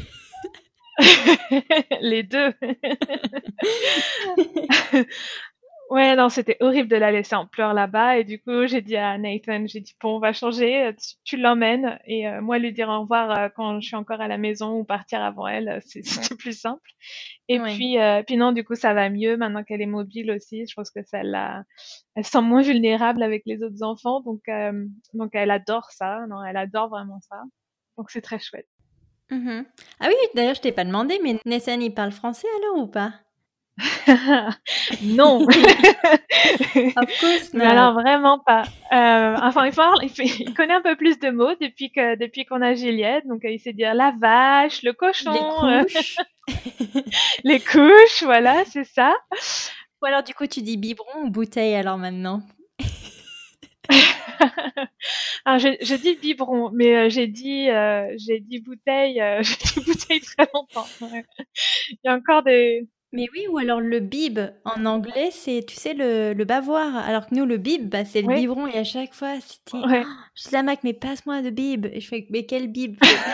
Les 2.01 2.23
deux. 2.23 2.53
Ouais, 5.91 6.15
non, 6.17 6.29
c'était 6.29 6.59
horrible 6.61 6.89
de 6.89 6.97
la 6.97 7.11
laisser 7.11 7.35
en 7.35 7.47
pleurs 7.47 7.73
là-bas. 7.73 8.19
Et 8.19 8.25
du 8.25 8.39
coup, 8.43 8.67
j'ai 8.67 8.83
dit 8.83 8.97
à 8.97 9.17
Nathan, 9.17 9.67
j'ai 9.67 9.81
dit, 9.81 9.95
bon, 10.03 10.17
on 10.17 10.21
va 10.21 10.35
changer, 10.35 10.85
euh, 10.85 10.93
tu, 10.93 11.15
tu 11.25 11.37
l'emmènes. 11.39 11.99
Et 12.07 12.29
euh, 12.29 12.43
moi, 12.43 12.59
lui 12.59 12.73
dire 12.75 12.91
au 12.91 13.01
revoir 13.01 13.31
euh, 13.39 13.49
quand 13.57 13.81
je 13.81 13.87
suis 13.87 13.97
encore 13.97 14.21
à 14.21 14.29
la 14.29 14.37
maison 14.37 14.79
ou 14.79 14.85
partir 14.85 15.23
avant 15.23 15.47
elle, 15.47 15.81
c'est 15.87 16.03
c'est 16.35 16.37
plus 16.37 16.59
simple. 16.59 16.91
Et 17.49 17.59
Ouais. 17.59 17.73
puis, 17.75 17.99
euh, 17.99 18.23
puis 18.23 18.37
non, 18.37 18.53
du 18.53 18.65
coup, 18.65 18.75
ça 18.75 18.93
va 18.93 19.09
mieux 19.09 19.39
maintenant 19.39 19.65
qu'elle 19.65 19.81
est 19.81 19.87
mobile 19.87 20.31
aussi. 20.33 20.67
Je 20.67 20.75
pense 20.75 20.91
que 20.91 21.03
ça 21.05 21.23
la, 21.23 21.65
elle 22.17 22.25
se 22.25 22.33
sent 22.33 22.43
moins 22.43 22.63
vulnérable 22.63 23.23
avec 23.23 23.43
les 23.47 23.63
autres 23.63 23.83
enfants. 23.83 24.21
Donc, 24.21 24.43
donc 25.15 25.31
elle 25.35 25.51
adore 25.51 25.91
ça. 25.91 26.27
Non, 26.29 26.45
elle 26.45 26.57
adore 26.59 26.91
vraiment 26.91 27.21
ça. 27.23 27.43
Donc, 27.97 28.11
c'est 28.11 28.21
très 28.23 28.39
chouette. 28.39 28.69
Mhm. 29.31 29.65
Ah 30.01 30.07
oui, 30.09 30.15
d'ailleurs, 30.35 30.55
je 30.55 30.61
t'ai 30.61 30.73
pas 30.73 30.85
demandé, 30.85 31.19
mais 31.23 31.39
Nathan, 31.47 31.81
il 31.81 31.95
parle 31.95 32.13
français 32.13 32.47
alors 32.59 32.83
ou 32.85 32.87
pas? 32.89 33.15
non. 35.03 35.47
Of 35.47 37.21
course 37.21 37.51
Mais 37.55 37.65
not. 37.65 37.71
alors 37.71 37.93
vraiment 37.95 38.39
pas. 38.41 38.63
Euh, 38.93 39.37
enfin, 39.43 39.67
il, 39.67 39.73
parle, 39.75 39.99
il, 40.03 40.11
fait- 40.11 40.25
il 40.41 40.55
connaît 40.55 40.75
un 40.75 40.83
peu 40.83 40.97
plus 40.97 41.19
de 41.19 41.31
mots 41.31 41.55
depuis 41.61 41.91
que 41.93 42.17
depuis 42.17 42.45
qu'on 42.45 42.61
a 42.63 42.75
Juliette. 42.75 43.27
Donc, 43.27 43.45
euh, 43.45 43.51
il 43.51 43.61
sait 43.61 43.73
dire 43.73 43.95
la 43.95 44.13
vache, 44.19 44.83
le 44.83 44.93
cochon, 44.93 45.33
Les 45.33 45.41
euh, 45.75 45.85
couches. 45.85 46.17
les 47.45 47.61
couches, 47.61 48.23
voilà, 48.23 48.65
c'est 48.67 48.85
ça. 48.85 49.15
ou 50.03 50.07
alors, 50.07 50.23
du 50.23 50.35
coup, 50.35 50.47
tu 50.47 50.63
dis 50.63 50.77
biberon 50.77 51.25
ou 51.25 51.31
bouteille 51.31 51.75
alors 51.75 51.99
maintenant? 51.99 52.43
Alors, 55.45 55.59
je, 55.59 55.69
je 55.81 55.95
dis 55.95 56.17
biberon, 56.17 56.71
mais 56.75 56.95
euh, 56.97 57.09
j'ai 57.09 57.27
dit 57.27 57.71
euh, 57.71 58.13
j'ai 58.19 58.39
dit 58.41 58.61
bouteille, 58.61 59.21
euh, 59.21 59.43
j'ai 59.43 59.57
dit 59.57 59.81
bouteille 59.87 60.21
très 60.21 60.49
longtemps. 60.53 60.87
Il 61.01 61.97
y 62.05 62.09
a 62.09 62.15
encore 62.15 62.43
des. 62.43 62.87
Mais 63.13 63.27
oui, 63.33 63.47
ou 63.51 63.57
alors 63.59 63.81
le 63.81 64.01
bib 64.01 64.39
en 64.65 64.85
anglais, 64.85 65.31
c'est, 65.31 65.65
tu 65.67 65.75
sais, 65.77 65.95
le, 65.95 66.35
le 66.35 66.45
bavoir. 66.45 66.95
Alors 66.97 67.27
que 67.27 67.35
nous, 67.35 67.47
le 67.47 67.57
bib, 67.57 67.89
bah, 67.89 68.05
c'est 68.05 68.21
le 68.23 68.29
Oui. 68.29 68.35
biberon. 68.35 68.67
Et 68.67 68.77
à 68.79 68.85
chaque 68.85 69.15
fois, 69.15 69.41
c'était. 69.41 69.79
Ouais. 69.87 70.05
Je 70.35 70.49
dis 70.49 70.57
à 70.57 70.63
Mac, 70.63 70.81
mais 70.85 70.93
passe-moi 70.93 71.41
le 71.41 71.51
bib. 71.51 71.87
Et 71.87 72.01
je 72.01 72.09
fais, 72.09 72.27
mais 72.31 72.45
quel 72.45 72.69
bib 72.69 72.97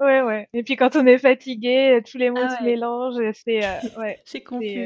Ouais, 0.00 0.20
ouais. 0.22 0.48
Et 0.52 0.62
puis 0.62 0.76
quand 0.76 0.94
on 0.96 1.06
est 1.06 1.18
fatigué, 1.18 2.00
tous 2.10 2.18
les 2.18 2.30
mots 2.30 2.38
Ah 2.42 2.48
se 2.48 2.62
ouais. 2.62 2.70
mélangent. 2.70 3.18
et 3.20 3.32
C'est 3.34 3.64
euh, 3.64 3.80
ouais. 3.98 4.20
C'est 4.24 4.40
c'est, 4.40 4.42
confus. 4.42 4.78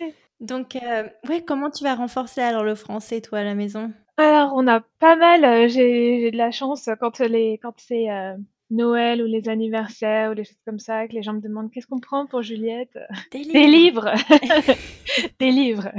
euh, 0.00 0.06
Donc, 0.40 0.76
euh, 0.76 1.08
ouais, 1.28 1.44
comment 1.44 1.70
tu 1.70 1.84
vas 1.84 1.94
renforcer 1.94 2.40
alors 2.42 2.64
le 2.64 2.74
français, 2.74 3.20
toi, 3.20 3.40
à 3.40 3.44
la 3.44 3.54
maison? 3.54 3.92
Alors, 4.16 4.52
on 4.54 4.66
a 4.68 4.80
pas 4.80 5.16
mal, 5.16 5.44
euh, 5.44 5.68
j'ai 5.68 6.20
j'ai 6.20 6.30
de 6.30 6.36
la 6.36 6.50
chance 6.52 6.86
euh, 6.88 6.94
quand 6.96 7.18
les 7.20 7.58
quand 7.58 7.74
c'est 7.80 8.10
euh, 8.10 8.36
Noël 8.74 9.22
ou 9.22 9.26
les 9.26 9.48
anniversaires 9.48 10.32
ou 10.32 10.34
des 10.34 10.44
choses 10.44 10.60
comme 10.66 10.78
ça, 10.78 11.06
que 11.08 11.12
les 11.14 11.22
gens 11.22 11.32
me 11.34 11.40
demandent 11.40 11.70
qu'est-ce 11.70 11.86
qu'on 11.86 12.00
prend 12.00 12.26
pour 12.26 12.42
Juliette? 12.42 12.98
Des 13.32 13.66
livres! 13.66 14.12
Des 15.40 15.50
livres! 15.50 15.90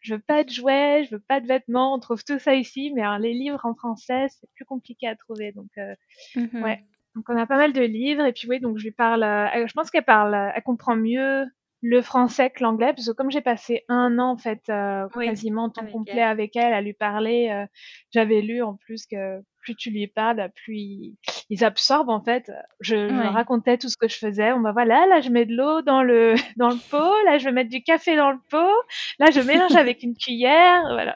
Je 0.00 0.14
veux 0.14 0.20
pas 0.20 0.44
de 0.44 0.50
jouets, 0.50 1.04
je 1.04 1.16
veux 1.16 1.22
pas 1.26 1.40
de 1.40 1.46
vêtements, 1.46 1.94
on 1.94 1.98
trouve 1.98 2.22
tout 2.24 2.38
ça 2.38 2.54
ici, 2.54 2.92
mais 2.94 3.02
alors 3.02 3.18
les 3.18 3.32
livres 3.32 3.60
en 3.64 3.74
français, 3.74 4.26
c'est 4.28 4.48
plus 4.54 4.64
compliqué 4.64 5.06
à 5.08 5.16
trouver. 5.16 5.52
Donc, 5.52 5.70
euh, 5.78 5.94
Mhm. 6.36 6.62
ouais. 6.62 6.84
Donc, 7.14 7.24
on 7.28 7.36
a 7.36 7.46
pas 7.46 7.56
mal 7.56 7.72
de 7.72 7.80
livres, 7.82 8.24
et 8.24 8.32
puis 8.32 8.48
oui, 8.48 8.58
donc 8.60 8.76
je 8.78 8.84
lui 8.84 8.90
parle, 8.90 9.22
euh, 9.22 9.66
je 9.66 9.72
pense 9.72 9.90
qu'elle 9.90 10.04
parle, 10.04 10.34
euh, 10.34 10.50
elle 10.54 10.62
comprend 10.64 10.96
mieux 10.96 11.44
le 11.80 12.02
français 12.02 12.50
que 12.50 12.62
l'anglais, 12.64 12.92
parce 12.94 13.06
que 13.06 13.12
comme 13.12 13.30
j'ai 13.30 13.40
passé 13.42 13.84
un 13.88 14.18
an, 14.18 14.30
en 14.32 14.36
fait, 14.36 14.62
euh, 14.68 15.06
Oui, 15.14 15.26
quasiment 15.26 15.64
en 15.64 15.70
temps 15.70 15.86
complet 15.86 16.14
elle. 16.16 16.22
avec 16.22 16.56
elle, 16.56 16.72
à 16.72 16.80
lui 16.80 16.94
parler, 16.94 17.50
euh, 17.50 17.66
j'avais 18.10 18.40
lu 18.40 18.62
en 18.62 18.74
plus 18.74 19.06
que 19.06 19.40
plus 19.60 19.76
tu 19.76 19.90
lui 19.90 20.06
parles, 20.08 20.50
plus 20.56 20.76
ils, 20.76 21.16
ils 21.54 21.64
absorbent, 21.64 22.10
en 22.10 22.20
fait. 22.22 22.50
Je, 22.80 23.08
je 23.08 23.14
Ouais. 23.14 23.22
leur 23.24 23.32
racontais 23.32 23.78
tout 23.78 23.88
ce 23.88 23.96
que 23.96 24.08
je 24.08 24.16
faisais. 24.16 24.52
On 24.52 24.60
va 24.60 24.72
voilà, 24.72 25.06
là, 25.06 25.20
je 25.20 25.30
mets 25.30 25.44
de 25.46 25.54
l'eau 25.56 25.82
dans 25.82 26.02
le, 26.02 26.34
dans 26.56 26.68
le 26.70 26.76
pot, 26.90 27.14
là, 27.26 27.38
je 27.38 27.44
vais 27.44 27.52
mettre 27.52 27.70
du 27.70 27.82
café 27.82 28.16
dans 28.16 28.30
le 28.32 28.38
pot, 28.50 28.72
là, 29.18 29.30
je 29.30 29.40
mélange 29.40 29.76
avec 29.76 30.02
une 30.02 30.16
cuillère, 30.16 30.82
voilà. 30.92 31.14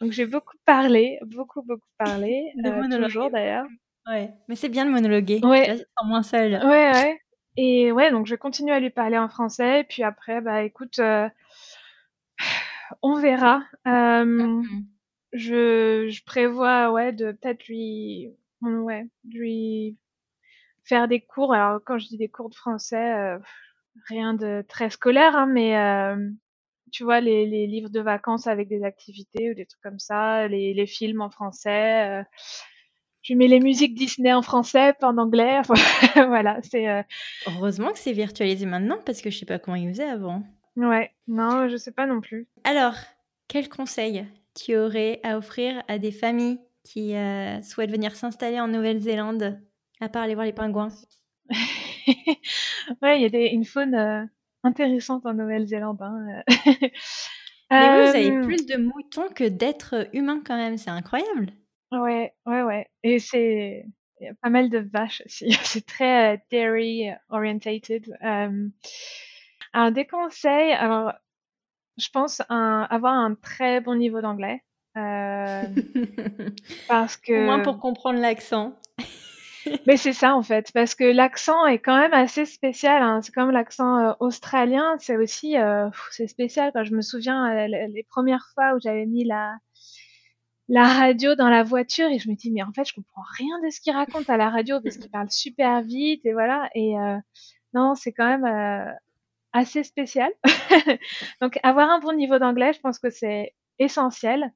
Donc, 0.00 0.12
j'ai 0.12 0.26
beaucoup 0.26 0.56
parlé, 0.64 1.18
beaucoup, 1.26 1.62
beaucoup 1.62 1.88
parlé, 1.98 2.50
De 2.56 2.68
euh, 2.68 2.80
monologue. 2.80 3.06
toujours 3.10 3.30
d'ailleurs. 3.30 3.66
Ouais, 4.06 4.30
mais 4.48 4.56
c'est 4.56 4.68
bien 4.68 4.84
de 4.84 4.90
monologuer. 4.90 5.40
Ouais. 5.44 5.76
Sens 5.76 5.86
moins 6.06 6.22
seule. 6.24 6.54
Ouais, 6.64 6.90
ouais. 6.92 7.20
Et 7.56 7.92
ouais, 7.92 8.10
donc 8.10 8.26
je 8.26 8.34
continue 8.34 8.72
à 8.72 8.80
lui 8.80 8.90
parler 8.90 9.16
en 9.18 9.28
français. 9.28 9.84
Puis 9.88 10.02
après, 10.02 10.40
bah 10.40 10.62
écoute, 10.62 10.98
euh, 10.98 11.28
on 13.02 13.14
verra. 13.14 13.62
Euh, 13.86 14.24
Mhm. 14.24 14.84
je, 15.32 16.08
je 16.10 16.24
prévois, 16.24 16.90
ouais, 16.92 17.12
de 17.12 17.32
peut-être 17.32 17.66
lui, 17.68 18.28
ouais, 18.62 19.06
lui 19.24 19.96
faire 20.84 21.08
des 21.08 21.20
cours. 21.20 21.52
Alors 21.54 21.80
quand 21.84 21.98
je 21.98 22.06
dis 22.08 22.18
des 22.18 22.28
cours 22.28 22.50
de 22.50 22.54
français, 22.54 23.14
euh, 23.14 23.38
rien 24.08 24.34
de 24.34 24.64
très 24.68 24.90
scolaire, 24.90 25.36
hein, 25.36 25.46
mais 25.46 25.76
euh, 25.76 26.16
tu 26.92 27.04
vois, 27.04 27.20
les, 27.20 27.46
les 27.46 27.66
livres 27.66 27.90
de 27.90 28.00
vacances 28.00 28.46
avec 28.46 28.68
des 28.68 28.82
activités 28.84 29.50
ou 29.50 29.54
des 29.54 29.66
trucs 29.66 29.82
comme 29.82 29.98
ça, 29.98 30.48
les, 30.48 30.74
les 30.74 30.86
films 30.86 31.20
en 31.20 31.30
français. 31.30 32.20
euh, 32.20 32.24
je 33.22 33.34
mets 33.34 33.46
les 33.46 33.60
musiques 33.60 33.94
Disney 33.94 34.32
en 34.32 34.42
français, 34.42 34.94
pas 34.98 35.06
en 35.08 35.16
anglais. 35.16 35.58
Enfin, 35.58 35.74
voilà, 36.26 36.58
c'est 36.62 37.04
Heureusement 37.46 37.92
que 37.92 37.98
c'est 37.98 38.12
virtualisé 38.12 38.66
maintenant 38.66 38.98
parce 39.06 39.22
que 39.22 39.30
je 39.30 39.38
sais 39.38 39.46
pas 39.46 39.60
comment 39.60 39.76
ils 39.76 39.88
faisaient 39.90 40.08
avant. 40.08 40.42
Ouais, 40.76 41.12
non, 41.28 41.68
je 41.68 41.76
sais 41.76 41.92
pas 41.92 42.06
non 42.06 42.20
plus. 42.20 42.48
Alors, 42.64 42.94
quel 43.46 43.68
conseil 43.68 44.26
tu 44.54 44.76
aurais 44.76 45.20
à 45.22 45.38
offrir 45.38 45.82
à 45.86 45.98
des 45.98 46.10
familles 46.12 46.58
qui 46.84 47.14
euh, 47.14 47.60
souhaitent 47.62 47.90
venir 47.90 48.16
s'installer 48.16 48.60
en 48.60 48.68
Nouvelle-Zélande, 48.68 49.60
à 50.00 50.08
part 50.08 50.22
aller 50.22 50.34
voir 50.34 50.46
les 50.46 50.52
pingouins 50.52 50.88
ouais, 53.02 53.18
il 53.18 53.22
y 53.22 53.24
a 53.24 53.28
des, 53.28 53.46
une 53.46 53.64
faune, 53.64 53.94
euh, 53.94 54.24
intéressantes 54.62 55.26
en 55.26 55.34
Nouvelle-Zélande. 55.34 56.00
Hein. 56.00 56.42
Mais 57.70 57.88
vous 57.88 58.16
avez 58.16 58.40
plus 58.42 58.66
de 58.66 58.76
moutons 58.76 59.28
que 59.28 59.44
d'êtres 59.44 60.08
humains 60.12 60.42
quand 60.44 60.56
même, 60.56 60.76
c'est 60.76 60.90
incroyable. 60.90 61.52
Ouais, 61.90 62.34
ouais, 62.46 62.62
ouais. 62.62 62.86
Et 63.02 63.18
c'est 63.18 63.86
il 64.20 64.26
y 64.26 64.28
a 64.28 64.34
pas 64.34 64.50
mal 64.50 64.70
de 64.70 64.78
vaches 64.78 65.22
aussi. 65.26 65.50
c'est 65.64 65.84
très 65.84 66.44
dairy 66.50 67.10
orientated. 67.30 68.16
alors 69.72 69.92
des 69.92 70.06
conseils, 70.06 70.72
alors 70.72 71.12
je 71.98 72.08
pense 72.10 72.40
avoir 72.48 73.14
un 73.14 73.34
très 73.34 73.80
bon 73.80 73.96
niveau 73.96 74.20
d'anglais. 74.20 74.62
parce 76.88 77.16
que... 77.16 77.42
Au 77.42 77.44
moins 77.44 77.60
pour 77.60 77.78
comprendre 77.78 78.20
l'accent. 78.20 78.74
Mais 79.86 79.96
c'est 79.96 80.12
ça 80.12 80.34
en 80.34 80.42
fait, 80.42 80.70
parce 80.72 80.94
que 80.94 81.04
l'accent 81.04 81.66
est 81.66 81.78
quand 81.78 81.98
même 81.98 82.12
assez 82.12 82.46
spécial. 82.46 83.02
Hein. 83.02 83.20
C'est 83.22 83.32
comme 83.32 83.50
l'accent 83.50 83.98
euh, 83.98 84.12
australien, 84.20 84.96
c'est 84.98 85.16
aussi 85.16 85.56
euh, 85.56 85.88
c'est 86.10 86.26
spécial. 86.26 86.70
Quand 86.74 86.84
je 86.84 86.94
me 86.94 87.02
souviens 87.02 87.50
euh, 87.50 87.66
les 87.68 88.06
premières 88.08 88.46
fois 88.54 88.74
où 88.74 88.80
j'avais 88.80 89.06
mis 89.06 89.24
la 89.24 89.56
la 90.68 90.84
radio 90.84 91.34
dans 91.34 91.48
la 91.48 91.62
voiture 91.62 92.08
et 92.08 92.18
je 92.18 92.30
me 92.30 92.34
dis 92.34 92.50
mais 92.50 92.62
en 92.62 92.72
fait 92.72 92.84
je 92.88 92.94
comprends 92.94 93.24
rien 93.36 93.60
de 93.64 93.70
ce 93.70 93.80
qu'il 93.80 93.92
raconte 93.92 94.30
à 94.30 94.36
la 94.36 94.48
radio 94.48 94.80
parce 94.80 94.96
qu'il 94.96 95.10
parle 95.10 95.28
super 95.30 95.82
vite 95.82 96.24
et 96.24 96.32
voilà 96.32 96.70
et 96.74 96.94
non 97.74 97.94
c'est 97.94 98.12
quand 98.12 98.26
même 98.26 98.46
assez 99.52 99.82
spécial. 99.82 100.30
Donc 101.40 101.58
avoir 101.62 101.90
un 101.90 101.98
bon 101.98 102.12
niveau 102.12 102.38
d'anglais, 102.38 102.72
je 102.72 102.80
pense 102.80 102.98
que 102.98 103.10
c'est 103.10 103.54
essentiel. 103.78 104.52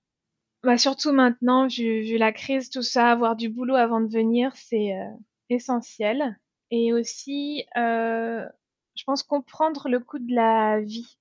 Bah, 0.67 0.79
surtout 0.79 1.12
maintenant, 1.12 1.69
vu, 1.69 2.01
vu, 2.03 2.17
la 2.19 2.33
crise, 2.33 2.71
tout 2.71 2.83
ça, 2.83 3.12
avoir 3.12 3.37
du 3.37 3.49
boulot 3.49 3.77
avant 3.77 4.01
de 4.01 4.12
venir, 4.12 4.51
c'est 4.57 4.95
euh, 4.95 5.07
essentiel. 5.49 6.41
Et 6.73 6.93
aussi, 6.93 7.64
euh, 7.77 8.45
je 8.97 9.05
pense 9.05 9.23
comprendre 9.23 9.89
le 9.89 10.01
coût 10.01 10.19
de 10.19 10.35
la 10.35 10.81
vie. 10.81 11.19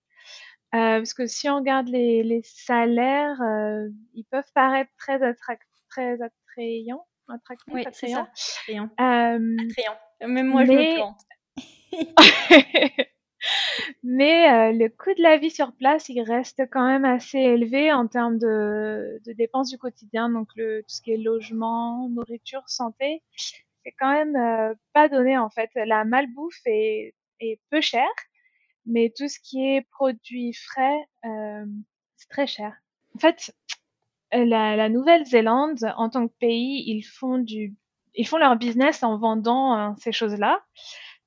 Euh, 0.74 0.98
parce 0.98 1.14
que 1.14 1.28
si 1.28 1.48
on 1.48 1.58
regarde 1.58 1.88
les, 1.90 2.24
les 2.24 2.42
salaires, 2.44 3.40
euh, 3.44 3.88
ils 4.16 4.26
peuvent 4.26 4.52
paraître 4.56 4.90
très, 4.98 5.22
attract 5.22 5.68
très 5.90 6.20
attrayants. 6.24 7.06
Attractifs, 7.28 7.72
oui, 7.72 7.86
attrayants. 7.86 8.28
Attrayant. 8.64 8.90
attrayant. 8.98 9.98
Même 10.22 10.48
moi, 10.48 10.66
mais... 10.66 10.66
je 10.66 10.72
me 10.74 10.96
plante. 10.96 11.22
Mais 14.04 14.52
euh, 14.52 14.72
le 14.72 14.90
coût 14.90 15.14
de 15.14 15.22
la 15.22 15.38
vie 15.38 15.52
sur 15.52 15.74
place, 15.74 16.10
il 16.10 16.22
reste 16.22 16.64
quand 16.72 16.86
même 16.86 17.06
assez 17.06 17.38
élevé 17.38 17.92
en 17.92 18.08
termes 18.08 18.38
de, 18.38 19.22
dépenses 19.26 19.70
du 19.70 19.78
quotidien, 19.78 20.30
donc 20.30 20.50
tout 20.56 20.84
ce 20.88 21.02
qui 21.02 21.12
est 21.12 21.18
logement, 21.18 22.10
nourriture, 22.10 22.64
santé, 22.68 23.22
c'est 23.84 23.94
quand 24.00 24.12
même 24.12 24.36
euh, 24.36 24.74
pas 24.94 25.10
donné 25.10 25.38
en 25.38 25.50
fait. 25.50 25.70
La 25.76 26.06
malbouffe 26.06 26.62
est, 26.66 27.14
peu 27.70 27.82
chère, 27.82 28.08
mais 28.86 29.14
tout 29.16 29.28
ce 29.28 29.40
qui 29.40 29.66
est 29.66 29.82
produits 29.92 30.54
frais, 30.54 30.98
euh, 31.26 31.66
c'est 32.16 32.30
très 32.30 32.48
cher. 32.48 32.74
En 33.16 33.20
fait, 33.20 33.54
la, 34.32 34.76
la 34.76 34.90
Nouvelle-Zélande, 34.90 35.94
en 35.98 36.10
tant 36.10 36.28
que 36.28 36.34
pays, 36.40 36.84
ils 36.88 37.04
font 37.04 37.38
du, 37.38 37.76
ils 38.16 38.28
font 38.28 38.38
leur 38.38 38.56
business 38.56 39.04
en 39.04 39.18
vendant 39.18 39.74
hein, 39.74 39.96
ces 40.00 40.12
choses-là. 40.12 40.62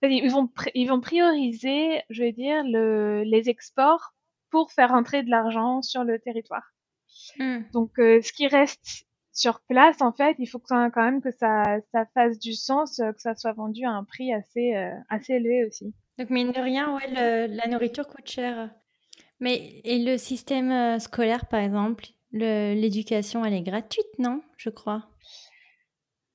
Ils 0.03 0.31
vont, 0.31 0.49
ils 0.75 0.87
vont 0.87 1.01
prioriser, 1.01 2.03
je 2.11 2.23
vais 2.23 2.33
dire, 2.33 2.63
le, 2.65 3.23
les 3.25 3.49
exports 3.49 4.15
pour 4.51 4.73
faire 4.73 4.93
entrer 4.93 5.23
de 5.23 5.31
l'argent 5.31 5.83
sur 5.83 6.05
le 6.05 6.19
territoire. 6.19 6.73
Hmm. 7.39 7.61
Donc, 7.73 7.99
euh, 7.99 8.21
ce 8.23 8.33
qui 8.33 8.47
reste 8.47 9.07
sur 9.33 9.61
place, 9.61 10.01
en 10.01 10.13
fait, 10.13 10.37
il 10.39 10.47
faut 10.47 10.59
quand 10.59 10.91
même 10.97 11.21
que 11.21 11.31
ça, 11.31 11.63
ça 11.93 12.07
fasse 12.15 12.39
du 12.39 12.55
sens, 12.55 12.99
euh, 13.01 13.13
que 13.13 13.21
ça 13.21 13.35
soit 13.35 13.53
vendu 13.53 13.85
à 13.85 13.91
un 13.91 14.05
prix 14.05 14.33
assez, 14.33 14.75
euh, 14.75 14.91
assez 15.09 15.35
élevé 15.35 15.65
aussi. 15.67 15.93
Donc, 16.19 16.31
mine 16.31 16.53
de 16.53 16.61
rien, 16.61 16.95
ouais, 16.97 17.47
la 17.49 17.69
nourriture 17.69 18.07
coûte 18.09 18.29
cher. 18.29 18.71
Mais 19.41 19.81
et 19.85 20.03
le 20.05 20.19
système 20.19 20.99
scolaire, 20.99 21.47
par 21.47 21.61
exemple, 21.61 22.07
l'éducation, 22.33 23.45
elle 23.45 23.55
est 23.55 23.63
gratuite, 23.63 24.19
non 24.19 24.43
Je 24.57 24.71
crois? 24.71 25.09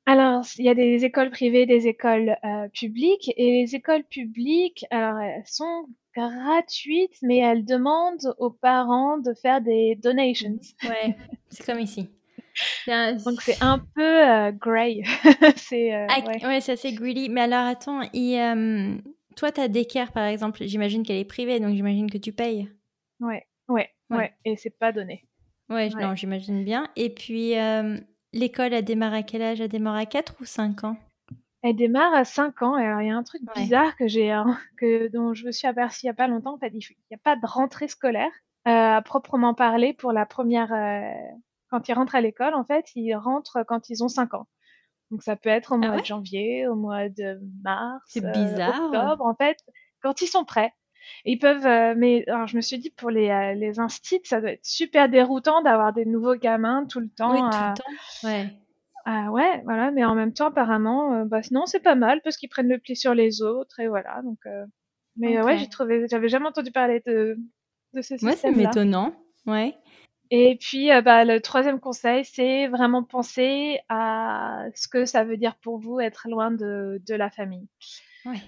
Alors, 0.06 0.44
il 0.58 0.66
y 0.66 0.70
a 0.70 0.76
des 0.76 1.06
écoles 1.06 1.30
privées, 1.30 1.66
des 1.66 1.88
écoles 1.88 2.36
euh, 2.44 2.68
publiques, 2.70 3.32
et 3.38 3.62
les 3.62 3.76
écoles 3.76 4.04
publiques, 4.04 4.86
alors 4.92 5.18
elles 5.20 5.46
sont 5.46 5.86
gratuites, 6.14 7.18
mais 7.22 7.38
elles 7.38 7.64
demandent 7.64 8.36
aux 8.38 8.50
parents 8.50 9.18
de 9.18 9.34
faire 9.34 9.62
des 9.62 9.96
donations. 9.96 10.60
Ouais, 10.84 11.16
c'est 11.50 11.66
comme 11.66 11.80
ici. 11.80 12.10
Donc 13.26 13.42
c'est 13.42 13.64
un 13.64 13.80
peu 13.80 14.30
euh, 14.30 14.52
grey. 14.52 15.04
c'est 15.56 15.96
euh, 15.96 16.06
ah, 16.10 16.20
ouais. 16.48 16.62
c'est 16.62 16.74
assez 16.74 16.94
greedy. 16.94 17.30
Mais 17.30 17.42
alors 17.42 17.66
attends, 17.66 18.02
et, 18.14 18.38
toi 19.38 19.52
ta 19.52 19.70
d'équerre 19.70 20.12
par 20.12 20.26
exemple, 20.26 20.64
j'imagine 20.66 21.04
qu'elle 21.04 21.18
est 21.18 21.26
privée, 21.26 21.62
donc 21.62 21.76
j'imagine 21.76 22.12
que 22.12 22.18
tu 22.18 22.34
payes. 22.34 22.70
Ouais, 23.22 23.48
ouais, 23.70 23.90
ouais, 24.10 24.34
et 24.44 24.58
c'est 24.58 24.78
pas 24.78 24.92
donné. 24.92 25.26
Ouais, 25.70 25.90
non, 25.90 26.14
j'imagine 26.14 26.66
bien. 26.66 26.90
Et 26.98 27.10
puis 27.10 27.54
L'école, 28.34 28.74
elle 28.74 28.84
démarre 28.84 29.14
à 29.14 29.22
quel 29.22 29.44
âge? 29.44 29.62
Elle 29.62 29.70
démarre 29.70 29.96
à 29.96 30.08
4 30.08 30.36
ou 30.42 30.46
5 30.46 30.84
ans? 30.84 30.98
Elle 31.62 31.76
démarre 31.76 32.14
à 32.16 32.26
5 32.26 32.64
ans. 32.64 32.74
Alors, 32.74 33.02
il 33.02 33.08
y 33.08 33.12
a 33.12 33.16
un 33.16 33.24
truc 33.24 33.42
bizarre 33.56 33.96
que 33.96 34.08
j'ai, 34.08 34.32
hein, 34.32 34.58
que, 34.78 35.08
dont 35.10 35.34
je 35.36 35.46
me 35.46 35.52
suis 35.52 35.68
aperçue 35.68 36.02
il 36.04 36.06
n'y 36.08 36.12
a 36.12 36.16
pas 36.16 36.28
longtemps. 36.28 36.56
En 36.56 36.58
fait, 36.58 36.72
il 36.74 36.80
n'y 36.80 37.16
a 37.16 37.20
pas 37.24 37.36
de 37.36 37.46
rentrée 37.46 37.88
scolaire 37.88 38.32
euh, 38.68 38.72
à 38.98 39.02
proprement 39.04 39.54
parler 39.54 39.94
pour 39.94 40.12
la 40.12 40.26
première. 40.26 40.74
Euh, 40.74 41.14
quand 41.70 41.88
ils 41.88 41.94
rentrent 41.94 42.16
à 42.16 42.22
l'école, 42.22 42.56
en 42.56 42.66
fait, 42.66 42.86
ils 42.96 43.14
rentrent 43.16 43.64
quand 43.68 43.90
ils 43.90 44.04
ont 44.04 44.10
5 44.10 44.34
ans. 44.34 44.48
Donc, 45.12 45.22
ça 45.22 45.36
peut 45.36 45.50
être 45.50 45.72
au 45.74 45.76
ah 45.76 45.88
mois 45.88 46.02
de 46.02 46.06
janvier, 46.06 46.68
au 46.68 46.76
mois 46.76 47.10
de 47.10 47.40
mars, 47.64 48.02
C'est 48.08 48.32
bizarre. 48.32 48.86
octobre, 48.86 49.26
en 49.26 49.36
fait, 49.36 49.58
quand 50.02 50.22
ils 50.22 50.28
sont 50.28 50.44
prêts. 50.44 50.74
Ils 51.26 51.40
peuvent, 51.40 51.66
euh, 51.66 51.94
mais 51.98 52.24
alors 52.28 52.48
je 52.48 52.56
me 52.56 52.62
suis 52.62 52.78
dit 52.78 52.90
pour 52.90 53.10
les 53.10 53.30
euh, 53.30 53.54
les 53.54 53.80
instits, 53.80 54.22
ça 54.24 54.42
doit 54.42 54.52
être 54.52 54.66
super 54.66 55.10
déroutant 55.10 55.62
d'avoir 55.62 55.94
des 55.94 56.06
nouveaux 56.06 56.36
gamins 56.36 56.86
tout 56.86 57.00
le 57.00 57.10
temps. 57.10 57.34
Oui, 57.34 57.40
tout 57.40 57.46
le 57.46 57.74
temps. 57.76 58.28
Ouais. 58.28 58.50
Ah 59.06 59.32
ouais, 59.32 59.62
voilà, 59.66 59.92
mais 59.92 60.06
en 60.06 60.16
même 60.16 60.34
temps, 60.34 60.48
apparemment, 60.48 61.14
euh, 61.14 61.26
bah 61.26 61.42
non, 61.52 61.66
c'est 61.66 61.82
pas 61.82 61.96
mal 61.96 62.22
parce 62.24 62.38
qu'ils 62.38 62.50
prennent 62.50 62.70
le 62.70 62.80
pli 62.80 62.96
sur 62.96 63.14
les 63.14 63.42
autres 63.42 63.80
et 63.80 63.88
voilà. 63.88 64.22
Donc, 64.24 64.40
mais 65.18 65.42
ouais, 65.42 65.58
j'ai 65.58 65.68
trouvé, 65.68 66.06
j'avais 66.10 66.30
jamais 66.30 66.48
entendu 66.48 66.72
parler 66.72 67.02
de 67.06 67.38
de 67.94 68.02
ce 68.02 68.18
système. 68.18 68.30
Ouais, 68.30 68.36
c'est 68.36 68.70
étonnant. 68.70 69.14
Ouais. 69.46 69.76
Et 70.32 70.58
puis, 70.60 70.90
bah, 71.04 71.26
le 71.26 71.42
troisième 71.42 71.80
conseil, 71.80 72.26
c'est 72.26 72.68
vraiment 72.68 73.04
penser 73.04 73.80
à 73.90 74.66
ce 74.74 74.88
que 74.88 75.06
ça 75.06 75.24
veut 75.24 75.38
dire 75.38 75.56
pour 75.58 75.78
vous 75.78 76.00
être 76.00 76.28
loin 76.28 76.50
de, 76.50 77.02
de 77.06 77.14
la 77.14 77.30
famille. 77.30 77.68
Ouais. 78.26 78.42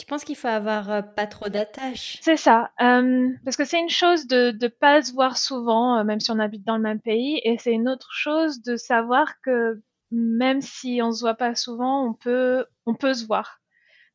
Tu 0.00 0.06
penses 0.06 0.24
qu'il 0.24 0.36
faut 0.36 0.48
avoir 0.48 0.90
euh, 0.90 1.02
pas 1.02 1.26
trop 1.26 1.50
d'attaches? 1.50 2.16
C'est 2.22 2.38
ça, 2.38 2.70
euh, 2.80 3.28
parce 3.44 3.58
que 3.58 3.66
c'est 3.66 3.78
une 3.78 3.90
chose 3.90 4.26
de 4.26 4.56
ne 4.58 4.68
pas 4.68 5.02
se 5.02 5.12
voir 5.12 5.36
souvent, 5.36 5.98
euh, 5.98 6.04
même 6.04 6.20
si 6.20 6.30
on 6.30 6.38
habite 6.38 6.64
dans 6.64 6.78
le 6.78 6.82
même 6.82 7.00
pays, 7.00 7.38
et 7.44 7.58
c'est 7.58 7.72
une 7.74 7.86
autre 7.86 8.10
chose 8.10 8.62
de 8.62 8.76
savoir 8.76 9.38
que 9.42 9.82
même 10.10 10.62
si 10.62 11.00
on 11.02 11.12
se 11.12 11.20
voit 11.20 11.34
pas 11.34 11.54
souvent, 11.54 12.08
on 12.08 12.14
peut 12.14 12.64
on 12.86 12.94
peut 12.94 13.12
se 13.12 13.26
voir. 13.26 13.60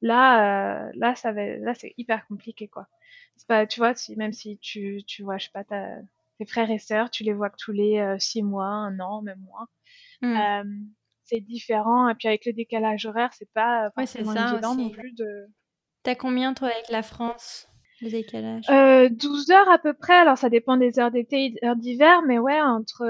Là, 0.02 0.90
là 0.96 1.14
ça 1.14 1.32
va, 1.32 1.46
là 1.58 1.76
c'est 1.76 1.94
hyper 2.00 2.26
compliqué 2.26 2.68
quoi. 2.68 2.88
C'est 3.38 3.48
pas, 3.48 3.68
tu 3.68 3.80
vois, 3.80 3.94
si, 3.94 4.16
même 4.16 4.34
si 4.34 4.58
tu 4.58 5.04
tu 5.06 5.22
vois, 5.22 5.38
je 5.38 5.46
sais 5.46 5.52
pas, 5.54 5.66
tes 5.66 6.46
frères 6.48 6.72
et 6.72 6.80
sœurs, 6.80 7.12
tu 7.12 7.24
les 7.24 7.34
vois 7.34 7.52
que 7.52 7.58
tous 7.60 7.74
les 7.74 8.16
six 8.18 8.42
mois, 8.42 8.66
un 8.66 9.00
an, 9.00 9.22
même 9.22 9.40
moins. 9.42 9.68
Hmm. 10.24 10.88
c'est 11.26 11.42
différent. 11.42 12.10
Et 12.10 12.16
puis 12.16 12.28
avec 12.28 12.44
le 12.48 12.54
décalage 12.54 13.06
horaire, 13.06 13.34
c'est 13.34 13.52
pas 13.54 13.92
forcément 13.92 14.34
évident 14.34 14.74
non 14.74 14.90
plus 14.90 15.14
de, 15.14 15.48
T'as 16.06 16.16
combien, 16.16 16.53
toi, 16.53 16.68
avec 16.68 16.88
la 16.89 17.01
France, 17.01 17.68
le 17.99 18.12
décalage? 18.12 18.70
Euh, 18.70 19.10
12 19.10 19.49
heures 19.49 19.70
à 19.70 19.80
peu 19.80 19.93
près. 19.93 20.14
Alors, 20.14 20.38
ça 20.38 20.49
dépend 20.49 20.78
des 20.78 20.99
heures 20.99 21.10
d'été 21.10 21.45
et 21.62 21.66
heures 21.66 21.76
d'hiver, 21.76 22.22
mais 22.28 22.38
ouais, 22.38 22.62
entre 22.62 23.03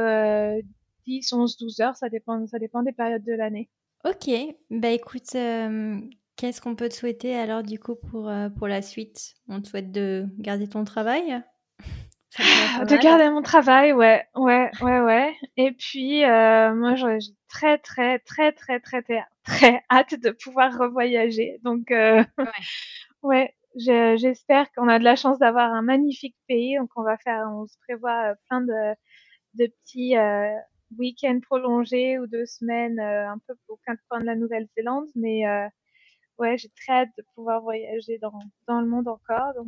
10, 1.05 1.33
11, 1.33 1.57
12 1.57 1.81
heures, 1.81 1.95
ça 1.97 2.07
dépend, 2.07 2.47
ça 2.47 2.57
dépend 2.57 2.83
des 2.83 2.93
périodes 2.93 3.25
de 3.25 3.33
l'année. 3.33 3.69
Ok. 4.05 4.29
Bah, 4.69 4.91
écoute, 4.91 5.35
euh, 5.35 5.99
qu'est-ce 6.37 6.61
qu'on 6.61 6.75
peut 6.75 6.87
te 6.87 6.93
souhaiter 6.95 7.35
alors, 7.35 7.63
du 7.63 7.79
coup, 7.79 7.95
pour, 7.95 8.29
euh, 8.29 8.49
pour 8.49 8.67
la 8.67 8.81
suite? 8.81 9.33
On 9.49 9.61
te 9.61 9.67
souhaite 9.67 9.91
de 9.91 10.25
garder 10.37 10.69
ton 10.69 10.85
travail? 10.85 11.41
De 12.39 13.01
garder 13.01 13.29
mon 13.29 13.41
travail, 13.41 13.93
ouais, 13.93 14.25
ouais, 14.36 14.69
ouais, 14.81 14.99
ouais. 14.99 15.36
Et 15.57 15.71
puis, 15.71 16.23
euh, 16.25 16.73
moi, 16.75 16.95
j'ai 16.95 17.17
très, 17.47 17.77
très, 17.77 18.19
très, 18.19 18.51
très, 18.51 18.79
très, 18.79 19.01
très, 19.01 19.23
très 19.43 19.83
hâte 19.89 20.19
de 20.19 20.31
pouvoir 20.31 20.77
revoyager. 20.77 21.59
Donc, 21.63 21.91
euh, 21.91 22.23
ouais, 23.23 23.53
j'espère 23.75 24.71
qu'on 24.73 24.88
a 24.88 24.99
de 24.99 25.03
la 25.03 25.15
chance 25.15 25.39
d'avoir 25.39 25.73
un 25.73 25.81
magnifique 25.81 26.36
pays. 26.47 26.77
Donc, 26.77 26.89
on 26.95 27.03
va 27.03 27.17
faire, 27.17 27.47
on 27.51 27.65
se 27.67 27.77
prévoit 27.88 28.31
euh, 28.31 28.36
plein 28.49 28.61
de, 28.61 28.95
de 29.53 29.67
petits 29.67 30.17
euh, 30.17 30.51
week-ends 30.97 31.39
prolongés 31.41 32.19
ou 32.19 32.27
deux 32.27 32.45
semaines 32.45 32.99
euh, 32.99 33.29
un 33.29 33.38
peu 33.47 33.53
au 33.69 33.79
coin 34.09 34.19
de 34.19 34.25
la 34.25 34.36
Nouvelle-Zélande. 34.36 35.07
Mais 35.15 35.47
euh, 35.47 35.67
ouais, 36.39 36.57
j'ai 36.57 36.69
très 36.69 36.93
hâte 36.93 37.09
de 37.17 37.23
pouvoir 37.36 37.61
voyager 37.61 38.17
dans, 38.19 38.39
dans 38.67 38.81
le 38.81 38.88
monde 38.88 39.07
encore. 39.07 39.53
Donc, 39.55 39.67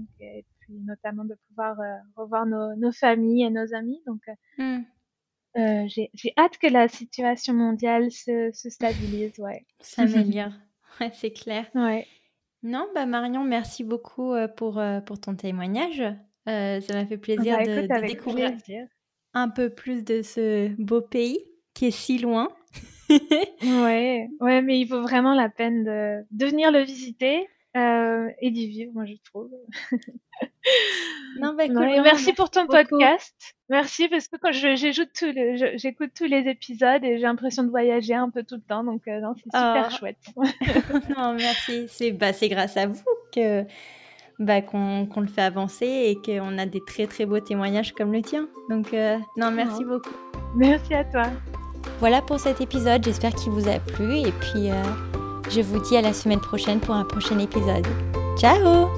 notamment 0.69 1.25
de 1.25 1.35
pouvoir 1.47 1.79
euh, 1.79 1.95
revoir 2.15 2.45
nos, 2.45 2.75
nos, 2.75 2.91
familles 2.91 3.43
et 3.43 3.49
nos 3.49 3.73
amis. 3.73 4.01
Donc, 4.05 4.21
euh, 4.59 5.85
j'ai 5.87 6.33
hâte 6.37 6.57
que 6.57 6.67
la 6.67 6.87
situation 6.87 7.53
mondiale 7.53 8.11
se, 8.11 8.51
se 8.53 8.69
stabilise, 8.69 9.37
ouais. 9.39 9.65
S'améliore, 9.79 10.53
ouais, 11.01 11.11
c'est 11.13 11.31
clair. 11.31 11.67
Ouais. 11.73 12.05
Non, 12.63 12.87
bah 12.93 13.05
Marion, 13.05 13.43
merci 13.43 13.83
beaucoup 13.83 14.33
pour, 14.55 14.81
pour 15.05 15.19
ton 15.21 15.35
témoignage. 15.35 16.03
ça 16.45 16.93
m'a 16.93 17.05
fait 17.05 17.17
plaisir 17.17 17.57
bah, 17.57 17.65
de, 17.65 18.07
découvrir 18.07 18.51
un 19.33 19.49
peu 19.49 19.69
plus 19.69 20.03
de 20.03 20.21
ce 20.23 20.69
beau 20.81 21.01
pays 21.01 21.39
qui 21.73 21.85
est 21.85 21.91
si 21.91 22.17
loin. 22.17 22.49
ouais, 23.09 24.27
ouais, 24.41 24.61
mais 24.61 24.79
il 24.79 24.85
vaut 24.85 25.01
vraiment 25.01 25.33
la 25.33 25.49
peine 25.49 25.83
de, 25.83 26.25
de 26.31 26.45
venir 26.47 26.71
le 26.71 26.81
visiter 26.81 27.47
euh, 27.77 28.29
et 28.41 28.49
d'y 28.49 28.67
vivre, 28.67 28.91
moi 28.93 29.05
je 29.05 29.13
trouve. 29.23 29.49
non, 31.39 31.53
bah, 31.53 31.67
merci 31.69 32.33
pour 32.33 32.49
ton 32.49 32.65
podcast. 32.65 33.35
Merci 33.69 34.07
parce 34.07 34.27
que 34.27 34.37
quand 34.37 34.51
j'écoute 34.51 35.09
tous, 35.17 35.31
les, 35.31 36.09
tous 36.15 36.25
les 36.25 36.49
épisodes 36.49 37.03
et 37.03 37.17
j'ai 37.17 37.23
l'impression 37.23 37.63
de 37.63 37.69
voyager 37.69 38.15
un 38.15 38.29
peu 38.29 38.43
tout 38.43 38.55
le 38.55 38.61
temps, 38.61 38.83
donc 38.83 39.07
euh, 39.07 39.21
c'est 39.35 39.57
super 39.57 39.89
oh. 39.91 39.95
chouette. 39.95 40.17
non, 41.17 41.33
merci. 41.33 41.85
C'est 41.89 42.11
bah, 42.11 42.31
grâce 42.31 42.77
à 42.77 42.87
vous 42.87 43.03
que 43.33 43.63
bah, 44.39 44.61
qu'on 44.61 45.07
le 45.15 45.27
fait 45.27 45.41
avancer 45.41 45.85
et 45.85 46.15
qu'on 46.15 46.57
a 46.57 46.65
des 46.65 46.81
très 46.85 47.05
très 47.05 47.25
beaux 47.25 47.39
témoignages 47.39 47.93
comme 47.93 48.11
le 48.11 48.21
tien. 48.21 48.47
Donc 48.69 48.93
euh, 48.93 49.17
non, 49.35 49.51
merci 49.51 49.81
oh. 49.81 49.89
beaucoup. 49.89 50.15
Merci 50.55 50.93
à 50.95 51.03
toi. 51.03 51.25
Voilà 51.99 52.21
pour 52.21 52.39
cet 52.39 52.59
épisode, 52.61 53.03
j'espère 53.03 53.33
qu'il 53.33 53.51
vous 53.51 53.67
a 53.67 53.79
plu 53.79 54.17
et 54.17 54.31
puis 54.31 54.69
je 55.49 55.61
vous 55.61 55.79
dis 55.79 55.97
à 55.97 56.01
la 56.01 56.13
semaine 56.13 56.39
prochaine 56.39 56.79
pour 56.79 56.95
un 56.95 57.05
prochain 57.05 57.39
épisode. 57.39 57.85
Ciao 58.37 58.89